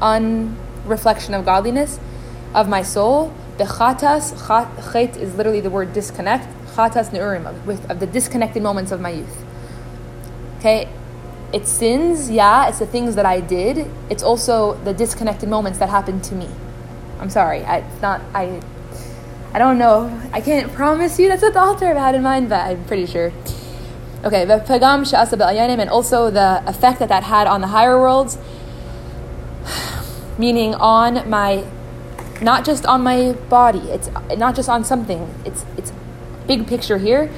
un 0.00 0.56
reflection 0.84 1.34
of 1.34 1.44
godliness 1.44 1.98
of 2.54 2.68
my 2.68 2.82
soul. 2.82 3.32
Bechatas, 3.58 4.34
chet 4.92 5.16
is 5.16 5.34
literally 5.34 5.60
the 5.60 5.70
word 5.70 5.92
disconnect. 5.92 6.46
Chatas 6.74 7.10
neurim, 7.10 7.46
of, 7.46 7.90
of 7.90 8.00
the 8.00 8.06
disconnected 8.06 8.62
moments 8.62 8.92
of 8.92 9.00
my 9.00 9.10
youth. 9.10 9.44
Okay, 10.58 10.88
it's 11.52 11.70
sins, 11.70 12.30
yeah, 12.30 12.68
it's 12.68 12.78
the 12.78 12.86
things 12.86 13.14
that 13.14 13.24
I 13.24 13.40
did. 13.40 13.90
It's 14.10 14.22
also 14.22 14.74
the 14.84 14.92
disconnected 14.92 15.48
moments 15.48 15.78
that 15.78 15.88
happened 15.88 16.24
to 16.24 16.34
me. 16.34 16.48
I'm 17.18 17.30
sorry, 17.30 17.64
I, 17.64 17.78
it's 17.78 18.02
not, 18.02 18.20
I, 18.34 18.60
I 19.54 19.58
don't 19.58 19.78
know. 19.78 20.20
I 20.32 20.42
can't 20.42 20.70
promise 20.72 21.18
you 21.18 21.28
that's 21.28 21.42
what 21.42 21.54
the 21.54 21.60
Alter 21.60 21.94
had 21.98 22.14
in 22.14 22.22
mind, 22.22 22.50
but 22.50 22.60
I'm 22.60 22.84
pretty 22.84 23.06
sure. 23.06 23.32
Okay, 24.24 24.44
the 24.44 24.58
pagam 24.58 25.02
sha'asa 25.02 25.78
and 25.78 25.90
also 25.90 26.30
the 26.30 26.62
effect 26.66 26.98
that 26.98 27.08
that 27.08 27.24
had 27.24 27.46
on 27.46 27.60
the 27.60 27.68
higher 27.68 27.98
worlds, 27.98 28.38
meaning 30.38 30.74
on 30.74 31.28
my, 31.28 31.64
not 32.40 32.64
just 32.64 32.86
on 32.86 33.02
my 33.02 33.32
body. 33.48 33.90
It's 33.90 34.10
not 34.36 34.56
just 34.56 34.68
on 34.68 34.84
something. 34.84 35.32
It's 35.44 35.64
it's 35.76 35.92
big 36.46 36.66
picture 36.66 36.98
here. 36.98 37.30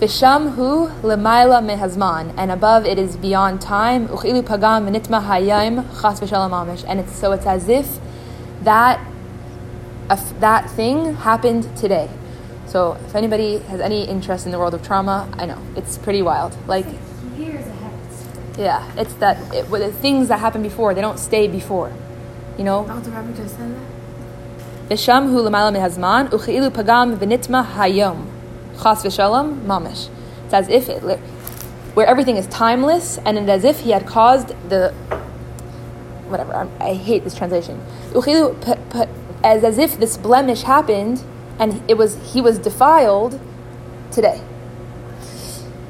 Visham 0.00 0.54
hu 0.54 0.88
lemaila 1.02 1.62
mehazman, 1.62 2.34
and 2.36 2.50
above 2.50 2.84
it 2.84 2.98
is 2.98 3.16
beyond 3.16 3.60
time. 3.60 4.08
Uchilu 4.08 4.42
pagam 4.42 4.88
v'nitma 4.88 5.24
hayom 5.26 5.84
chas 6.00 6.20
v'shalom 6.20 6.84
and 6.88 7.00
it's 7.00 7.12
so 7.16 7.32
it's 7.32 7.46
as 7.46 7.68
if 7.68 7.98
that 8.62 9.00
that 10.40 10.70
thing 10.70 11.14
happened 11.14 11.76
today. 11.76 12.08
So 12.68 12.98
if 13.06 13.14
anybody 13.14 13.58
has 13.58 13.80
any 13.80 14.04
interest 14.04 14.44
in 14.44 14.52
the 14.52 14.58
world 14.58 14.74
of 14.74 14.82
trauma, 14.86 15.28
I 15.38 15.46
know 15.46 15.58
it's 15.74 15.96
pretty 15.96 16.20
wild. 16.20 16.54
Like 16.68 16.84
years 17.36 17.66
ahead. 17.66 17.92
Yeah, 18.58 18.92
it's 18.96 19.14
that 19.14 19.38
it, 19.54 19.70
the 19.70 19.90
things 19.90 20.28
that 20.28 20.38
happen 20.40 20.62
before 20.62 20.92
they 20.92 21.00
don't 21.00 21.18
stay 21.18 21.48
before. 21.48 21.92
You 22.58 22.64
know. 22.64 22.86
Dr. 22.86 23.10
Rabbi 23.10 23.32
just 23.32 23.56
said 23.56 23.74
that. 23.74 24.90
Visham 24.90 25.30
hu 25.30 25.40
l'mayla 25.40 25.72
mehazman 25.76 26.28
uchilu 26.28 26.70
pagam 26.70 27.16
v'nitma 27.16 27.64
hayom 27.64 28.26
chas 28.82 29.02
v'shalom 29.02 29.62
mamish. 29.62 30.10
It's 30.44 30.52
as 30.54 30.68
if 30.68 30.90
it, 30.90 31.18
where 31.94 32.06
everything 32.06 32.36
is 32.36 32.46
timeless, 32.48 33.18
and 33.24 33.38
it's 33.38 33.48
as 33.48 33.64
if 33.64 33.80
he 33.80 33.92
had 33.92 34.06
caused 34.06 34.48
the 34.68 34.92
whatever. 36.28 36.54
I'm, 36.54 36.70
i 36.80 36.92
hate 36.92 37.24
this 37.24 37.34
translation. 37.34 37.80
Uchilu 38.10 39.08
as 39.42 39.64
as 39.64 39.78
if 39.78 39.98
this 39.98 40.18
blemish 40.18 40.62
happened 40.64 41.22
and 41.58 41.82
it 41.88 41.96
was 41.96 42.32
he 42.32 42.40
was 42.40 42.58
defiled 42.58 43.40
today. 44.10 44.40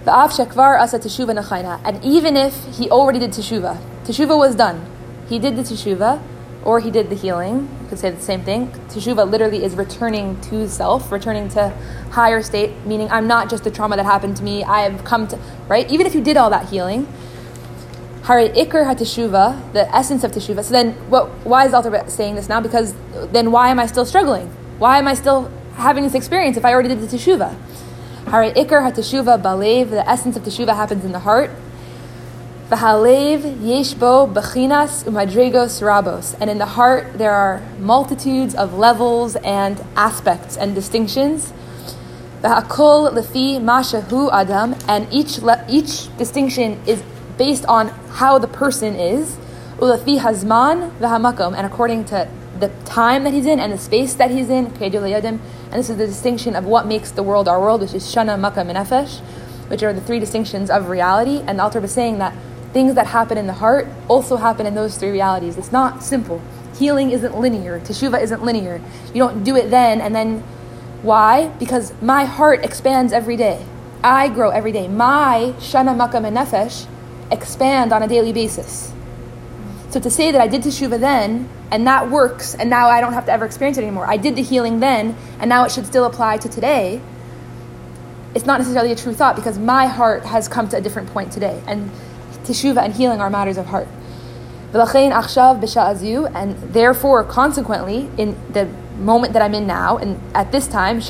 The. 0.05 1.81
And 1.85 2.05
even 2.05 2.37
if 2.37 2.65
he 2.77 2.91
already 2.91 3.19
did 3.19 3.31
teshuva, 3.31 3.79
teshuva 4.05 4.39
was 4.39 4.55
done. 4.55 4.87
He 5.29 5.39
did 5.39 5.57
the 5.57 5.63
teshuva, 5.63 6.23
or 6.65 6.81
he 6.81 6.91
did 6.91 7.11
the 7.11 7.15
healing. 7.15 7.69
You 7.83 7.89
could 7.89 7.99
say 7.99 8.11
the 8.11 8.21
same 8.21 8.43
thing. 8.43 8.69
Teshuva 8.89 9.31
literally 9.31 9.63
is 9.63 9.75
returning 9.75 10.41
to 10.43 10.69
self, 10.69 11.13
returning 11.13 11.49
to 11.51 11.71
higher 12.11 12.43
state, 12.43 12.73
meaning 12.87 13.11
I'm 13.11 13.27
not 13.27 13.51
just 13.51 13.65
the 13.65 13.71
trauma 13.71 13.97
that 13.97 14.07
happened 14.07 14.37
to 14.39 14.43
me. 14.43 14.65
I 14.65 14.89
have 14.89 15.05
come 15.05 15.29
to 15.29 15.39
right. 15.69 15.91
Even 15.91 16.07
if 16.07 16.15
you 16.15 16.23
did 16.23 16.37
all 16.37 16.51
that 16.51 16.69
healing, 16.69 17.07
Hare 18.25 18.49
ikar 18.51 18.85
ha 18.85 18.95
the 19.73 19.95
essence 19.95 20.25
of 20.25 20.33
teshuva. 20.33 20.65
So 20.65 20.73
then, 20.73 20.93
what? 21.11 21.29
Why 21.47 21.67
is 21.67 21.75
Alter 21.75 22.05
saying 22.09 22.35
this 22.35 22.49
now? 22.49 22.61
Because 22.61 22.95
then, 23.33 23.53
why 23.53 23.71
am 23.71 23.79
I 23.79 23.87
still 23.87 24.05
struggling? 24.05 24.49
Why 24.79 24.99
am 24.99 25.09
I 25.09 25.15
still 25.15 25.51
having 25.79 26.05
this 26.05 26.15
experience 26.15 26.57
if 26.57 26.65
I 26.65 26.73
already 26.73 26.89
did 26.89 27.01
the 27.01 27.07
teshuva? 27.07 27.57
Hare 28.27 28.53
ikar 28.53 28.83
ha-teshuva 28.83 29.41
balev, 29.41 29.91
the 29.91 30.07
essence 30.09 30.37
of 30.37 30.43
teshuva 30.43 30.75
happens 30.75 31.05
in 31.05 31.13
the 31.13 31.21
heart. 31.21 31.51
V'halev 32.69 33.57
yeshbo 33.61 34.31
bechinas 34.31 35.05
umadregos 35.05 35.81
rabos. 35.81 36.37
And 36.41 36.51
in 36.51 36.59
the 36.59 36.67
heart 36.67 37.17
there 37.17 37.33
are 37.33 37.63
multitudes 37.79 38.55
of 38.55 38.75
levels 38.75 39.37
and 39.37 39.83
aspects 39.97 40.57
and 40.57 40.75
distinctions. 40.75 41.53
V'hakol 42.43 43.15
lefi 43.15 43.59
mashahu 43.59 44.31
adam. 44.33 44.75
And 44.87 45.07
each, 45.11 45.39
le- 45.39 45.65
each 45.69 46.15
distinction 46.19 46.83
is 46.87 47.03
based 47.39 47.65
on 47.67 47.89
how 48.11 48.39
the 48.39 48.49
person 48.49 48.97
is. 48.97 49.39
Ulefi 49.79 50.19
hazman 50.19 50.91
v'hamakom. 50.99 51.57
And 51.57 51.65
according 51.65 52.05
to 52.07 52.29
the 52.61 52.69
time 52.85 53.25
that 53.25 53.33
he's 53.33 53.47
in 53.47 53.61
and 53.61 53.73
the 53.73 53.79
space 53.79 54.15
that 54.15 54.31
he's 54.31 54.51
in, 54.51 54.67
and 54.67 55.41
this 55.73 55.91
is 55.91 55.97
the 55.97 56.07
distinction 56.07 56.57
of 56.57 56.65
what 56.65 56.87
makes 56.87 57.11
the 57.11 57.23
world 57.23 57.49
our 57.49 57.61
world, 57.61 57.81
which 57.81 57.95
is 57.95 58.05
shana, 58.05 58.39
makom, 58.39 58.69
and 58.69 59.09
which 59.69 59.83
are 59.83 59.93
the 59.93 60.01
three 60.01 60.19
distinctions 60.19 60.71
of 60.71 60.89
reality. 60.89 61.43
And 61.47 61.59
the 61.59 61.63
Alter 61.63 61.81
was 61.81 61.93
saying 61.93 62.19
that 62.19 62.35
things 62.73 62.95
that 62.95 63.09
happen 63.09 63.39
in 63.39 63.47
the 63.47 63.55
heart 63.55 63.87
also 64.09 64.37
happen 64.37 64.67
in 64.67 64.75
those 64.75 64.97
three 64.97 65.11
realities. 65.11 65.57
It's 65.57 65.73
not 65.73 66.03
simple. 66.03 66.41
Healing 66.77 67.11
isn't 67.11 67.39
linear. 67.39 67.81
Teshuva 67.81 68.23
isn't 68.23 68.43
linear. 68.43 68.81
You 69.09 69.23
don't 69.23 69.45
do 69.45 69.57
it 69.57 69.71
then 69.71 70.01
and 70.01 70.15
then. 70.15 70.43
Why? 71.03 71.49
Because 71.61 71.93
my 72.03 72.25
heart 72.25 72.65
expands 72.65 73.13
every 73.13 73.37
day. 73.37 73.65
I 74.03 74.29
grow 74.29 74.51
every 74.51 74.73
day. 74.73 74.89
My 74.89 75.55
shana, 75.59 75.97
makom, 75.97 76.27
and 76.27 76.37
nefesh 76.37 76.87
expand 77.31 77.93
on 77.93 78.03
a 78.03 78.09
daily 78.09 78.33
basis. 78.33 78.93
So 79.91 80.01
to 80.01 80.11
say 80.11 80.31
that 80.33 80.41
I 80.41 80.49
did 80.49 80.63
teshuva 80.63 81.01
then 81.01 81.49
and 81.71 81.87
that 81.87 82.11
works 82.11 82.55
and 82.55 82.69
now 82.69 82.89
I 82.89 83.01
don't 83.01 83.15
have 83.15 83.25
to 83.27 83.33
ever 83.33 83.47
experience 83.47 83.79
it 83.79 83.83
anymore. 83.83 84.07
I 84.07 84.19
did 84.19 84.37
the 84.37 84.43
healing 84.43 84.81
then 84.81 85.17
and 85.39 85.49
now 85.49 85.65
it 85.65 85.73
should 85.73 85.87
still 85.87 86.05
apply 86.05 86.37
to 86.39 86.49
today. 86.49 87.01
It's 88.35 88.45
not 88.45 88.59
necessarily 88.59 88.93
a 88.93 88.97
true 88.97 89.15
thought 89.15 89.35
because 89.35 89.59
my 89.59 89.87
heart 89.87 90.27
has 90.27 90.47
come 90.47 90.69
to 90.69 90.77
a 90.77 90.81
different 90.81 91.09
point 91.09 91.33
today 91.33 91.63
and 91.67 91.91
teshuva 92.45 92.83
and 92.83 92.93
healing 92.93 93.21
are 93.21 93.31
matters 93.31 93.57
of 93.57 93.67
heart. 93.67 93.89
And 94.75 94.83
therefore, 96.75 97.25
consequently, 97.25 98.11
in 98.19 98.37
the 98.53 98.67
moment 98.99 99.33
that 99.33 99.41
I'm 99.41 99.55
in 99.55 99.67
now, 99.67 99.97
and 99.97 100.21
at 100.35 100.53
this 100.53 100.67
time, 100.67 101.01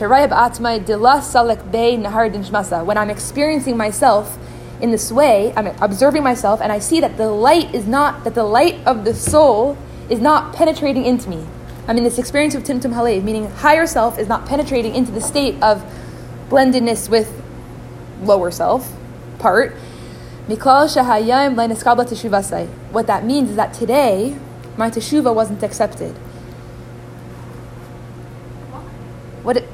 when 2.86 2.98
I'm 2.98 3.10
experiencing 3.10 3.76
myself 3.76 4.38
in 4.80 4.90
this 4.90 5.10
way, 5.10 5.52
I'm 5.56 5.66
observing 5.82 6.22
myself, 6.22 6.60
and 6.60 6.70
I 6.70 6.78
see 6.78 7.00
that 7.00 7.16
the 7.16 7.28
light 7.28 7.74
is 7.74 7.86
not, 7.86 8.24
that 8.24 8.34
the 8.34 8.44
light 8.44 8.76
of 8.86 9.04
the 9.04 9.14
soul 9.14 9.76
is 10.08 10.20
not 10.20 10.54
penetrating 10.54 11.04
into 11.04 11.28
me. 11.28 11.44
I'm 11.88 11.96
in 11.96 12.04
this 12.04 12.18
experience 12.18 12.54
of 12.54 12.62
Timtum 12.64 12.92
Halev, 12.92 13.24
meaning 13.24 13.50
higher 13.50 13.86
self 13.86 14.18
is 14.18 14.28
not 14.28 14.46
penetrating 14.46 14.94
into 14.94 15.10
the 15.10 15.20
state 15.20 15.60
of 15.62 15.82
blendedness 16.48 17.08
with 17.08 17.42
lower 18.22 18.50
self 18.50 18.92
part. 19.38 19.74
What 20.46 20.58
that 23.06 23.24
means 23.24 23.50
is 23.50 23.56
that 23.56 23.74
today, 23.74 24.36
my 24.76 24.90
teshuva 24.90 25.34
wasn't 25.34 25.62
accepted. 25.62 26.14
What 29.42 29.56
it, 29.58 29.68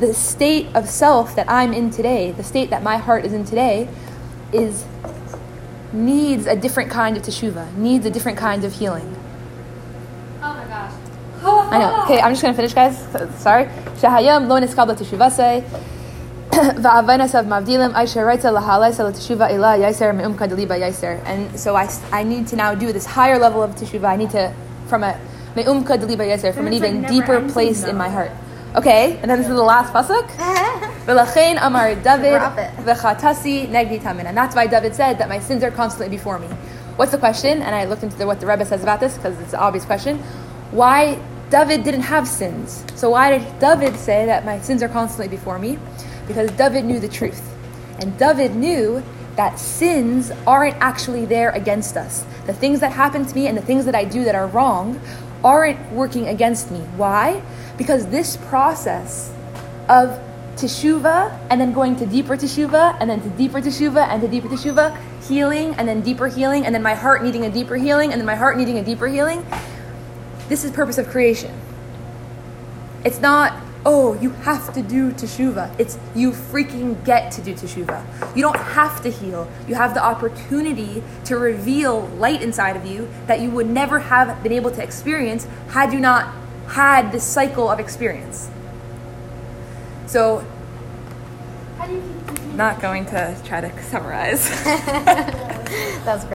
the 0.00 0.14
state 0.14 0.66
of 0.74 0.88
self 0.88 1.36
that 1.36 1.48
I'm 1.48 1.72
in 1.72 1.90
today, 1.90 2.32
the 2.32 2.42
state 2.42 2.70
that 2.70 2.82
my 2.82 2.96
heart 2.96 3.24
is 3.24 3.32
in 3.32 3.44
today, 3.44 3.88
is 4.54 4.84
needs 5.92 6.46
a 6.46 6.56
different 6.56 6.90
kind 6.90 7.16
of 7.16 7.22
teshuva, 7.22 7.72
needs 7.76 8.06
a 8.06 8.10
different 8.10 8.38
kind 8.38 8.64
of 8.64 8.72
healing. 8.72 9.16
Oh 10.42 10.54
my 10.54 10.64
gosh. 10.66 10.92
I 11.44 11.78
know. 11.78 12.02
Okay, 12.04 12.20
I'm 12.20 12.32
just 12.32 12.42
gonna 12.42 12.54
finish, 12.54 12.74
guys. 12.74 12.96
Sorry. 13.40 13.64
Shahayam 14.00 14.48
lo 14.48 14.60
niskabla 14.60 14.96
teshuvasei. 14.96 15.64
Va'avainasav 16.50 17.46
mavdilim 17.46 17.92
aisha 17.94 18.24
raitza 18.24 18.52
lahalaisa 18.52 19.12
teshuva 19.12 19.50
ila 19.50 19.76
yaiser 19.76 20.14
me'umka 20.14 20.48
deliba 20.48 20.78
yaiser. 20.78 21.22
And 21.26 21.58
so 21.58 21.76
I, 21.76 21.88
I 22.12 22.22
need 22.22 22.46
to 22.48 22.56
now 22.56 22.74
do 22.74 22.92
this 22.92 23.06
higher 23.06 23.38
level 23.38 23.62
of 23.62 23.74
teshuva. 23.74 24.04
I 24.04 24.16
need 24.16 24.30
to, 24.30 24.54
from 24.86 25.02
a 25.02 25.18
me'umka 25.56 25.98
deliba 25.98 26.26
yaiser, 26.30 26.54
from 26.54 26.66
an 26.66 26.72
it's, 26.72 26.82
like, 26.82 26.94
even 26.94 27.02
deeper 27.02 27.48
place 27.48 27.84
in 27.84 27.96
my 27.96 28.08
heart. 28.08 28.30
Okay, 28.76 29.18
and 29.18 29.30
then 29.30 29.38
this 29.38 29.48
is 29.48 29.54
the 29.54 29.62
last 29.62 29.92
pasuk. 29.92 30.28
V'lachein 31.06 31.58
amar 31.60 31.94
David 31.96 32.40
v'chatasi 32.86 33.68
negdi 33.68 34.00
tamin. 34.00 34.24
And 34.24 34.36
that's 34.36 34.56
why 34.56 34.66
David 34.66 34.94
said 34.94 35.18
that 35.18 35.28
my 35.28 35.38
sins 35.38 35.62
are 35.62 35.70
constantly 35.70 36.16
before 36.16 36.38
me. 36.38 36.46
What's 36.96 37.12
the 37.12 37.18
question? 37.18 37.60
And 37.60 37.74
I 37.74 37.84
looked 37.84 38.02
into 38.02 38.16
the, 38.16 38.26
what 38.26 38.40
the 38.40 38.46
Rebbe 38.46 38.64
says 38.64 38.82
about 38.82 39.00
this 39.00 39.16
because 39.16 39.38
it's 39.40 39.52
an 39.52 39.58
obvious 39.58 39.84
question. 39.84 40.18
Why 40.70 41.18
David 41.50 41.84
didn't 41.84 42.02
have 42.02 42.26
sins? 42.26 42.84
So 42.94 43.10
why 43.10 43.36
did 43.36 43.58
David 43.58 43.96
say 43.96 44.24
that 44.24 44.46
my 44.46 44.58
sins 44.60 44.82
are 44.82 44.88
constantly 44.88 45.28
before 45.28 45.58
me? 45.58 45.78
Because 46.26 46.50
David 46.52 46.86
knew 46.86 47.00
the 47.00 47.08
truth. 47.08 47.54
And 47.98 48.16
David 48.18 48.56
knew 48.56 49.02
that 49.36 49.58
sins 49.58 50.32
aren't 50.46 50.76
actually 50.76 51.26
there 51.26 51.50
against 51.50 51.98
us. 51.98 52.24
The 52.46 52.54
things 52.54 52.80
that 52.80 52.92
happen 52.92 53.26
to 53.26 53.34
me 53.34 53.46
and 53.46 53.58
the 53.58 53.62
things 53.62 53.84
that 53.84 53.94
I 53.94 54.04
do 54.04 54.24
that 54.24 54.34
are 54.34 54.46
wrong 54.46 55.00
aren't 55.42 55.92
working 55.92 56.28
against 56.28 56.70
me. 56.70 56.78
Why? 56.96 57.42
Because 57.76 58.06
this 58.06 58.38
process 58.38 59.32
of 59.88 60.18
teshuva 60.56 61.38
and 61.50 61.60
then 61.60 61.72
going 61.72 61.96
to 61.96 62.06
deeper 62.06 62.36
teshuva 62.36 62.96
and 63.00 63.10
then 63.10 63.20
to 63.20 63.28
deeper 63.30 63.60
teshuva 63.60 64.08
and 64.08 64.22
to 64.22 64.28
deeper 64.28 64.48
teshuva, 64.48 64.96
healing 65.26 65.74
and 65.74 65.88
then 65.88 66.00
deeper 66.00 66.28
healing 66.28 66.66
and 66.66 66.74
then 66.74 66.82
my 66.82 66.94
heart 66.94 67.22
needing 67.22 67.44
a 67.44 67.50
deeper 67.50 67.76
healing 67.76 68.12
and 68.12 68.20
then 68.20 68.26
my 68.26 68.34
heart 68.34 68.56
needing 68.56 68.78
a 68.78 68.84
deeper 68.84 69.06
healing. 69.06 69.44
This 70.48 70.64
is 70.64 70.70
purpose 70.70 70.98
of 70.98 71.08
creation. 71.08 71.54
It's 73.04 73.20
not, 73.20 73.54
oh, 73.84 74.14
you 74.20 74.30
have 74.30 74.72
to 74.74 74.82
do 74.82 75.12
teshuva. 75.12 75.74
It's 75.78 75.98
you 76.14 76.32
freaking 76.32 77.04
get 77.04 77.32
to 77.32 77.42
do 77.42 77.54
teshuva. 77.54 78.04
You 78.36 78.42
don't 78.42 78.56
have 78.56 79.02
to 79.02 79.10
heal. 79.10 79.48
You 79.68 79.74
have 79.74 79.94
the 79.94 80.02
opportunity 80.02 81.02
to 81.24 81.36
reveal 81.36 82.06
light 82.08 82.42
inside 82.42 82.76
of 82.76 82.86
you 82.86 83.08
that 83.26 83.40
you 83.40 83.50
would 83.50 83.68
never 83.68 83.98
have 83.98 84.42
been 84.42 84.52
able 84.52 84.70
to 84.70 84.82
experience 84.82 85.46
had 85.68 85.92
you 85.92 86.00
not 86.00 86.34
had 86.68 87.12
this 87.12 87.24
cycle 87.24 87.68
of 87.68 87.78
experience. 87.78 88.50
So, 90.14 90.46
not 92.54 92.80
going 92.80 93.04
to 93.06 93.36
try 93.42 93.60
to 93.60 93.82
summarize. 93.82 94.48
That's 94.64 96.24
great. 96.26 96.32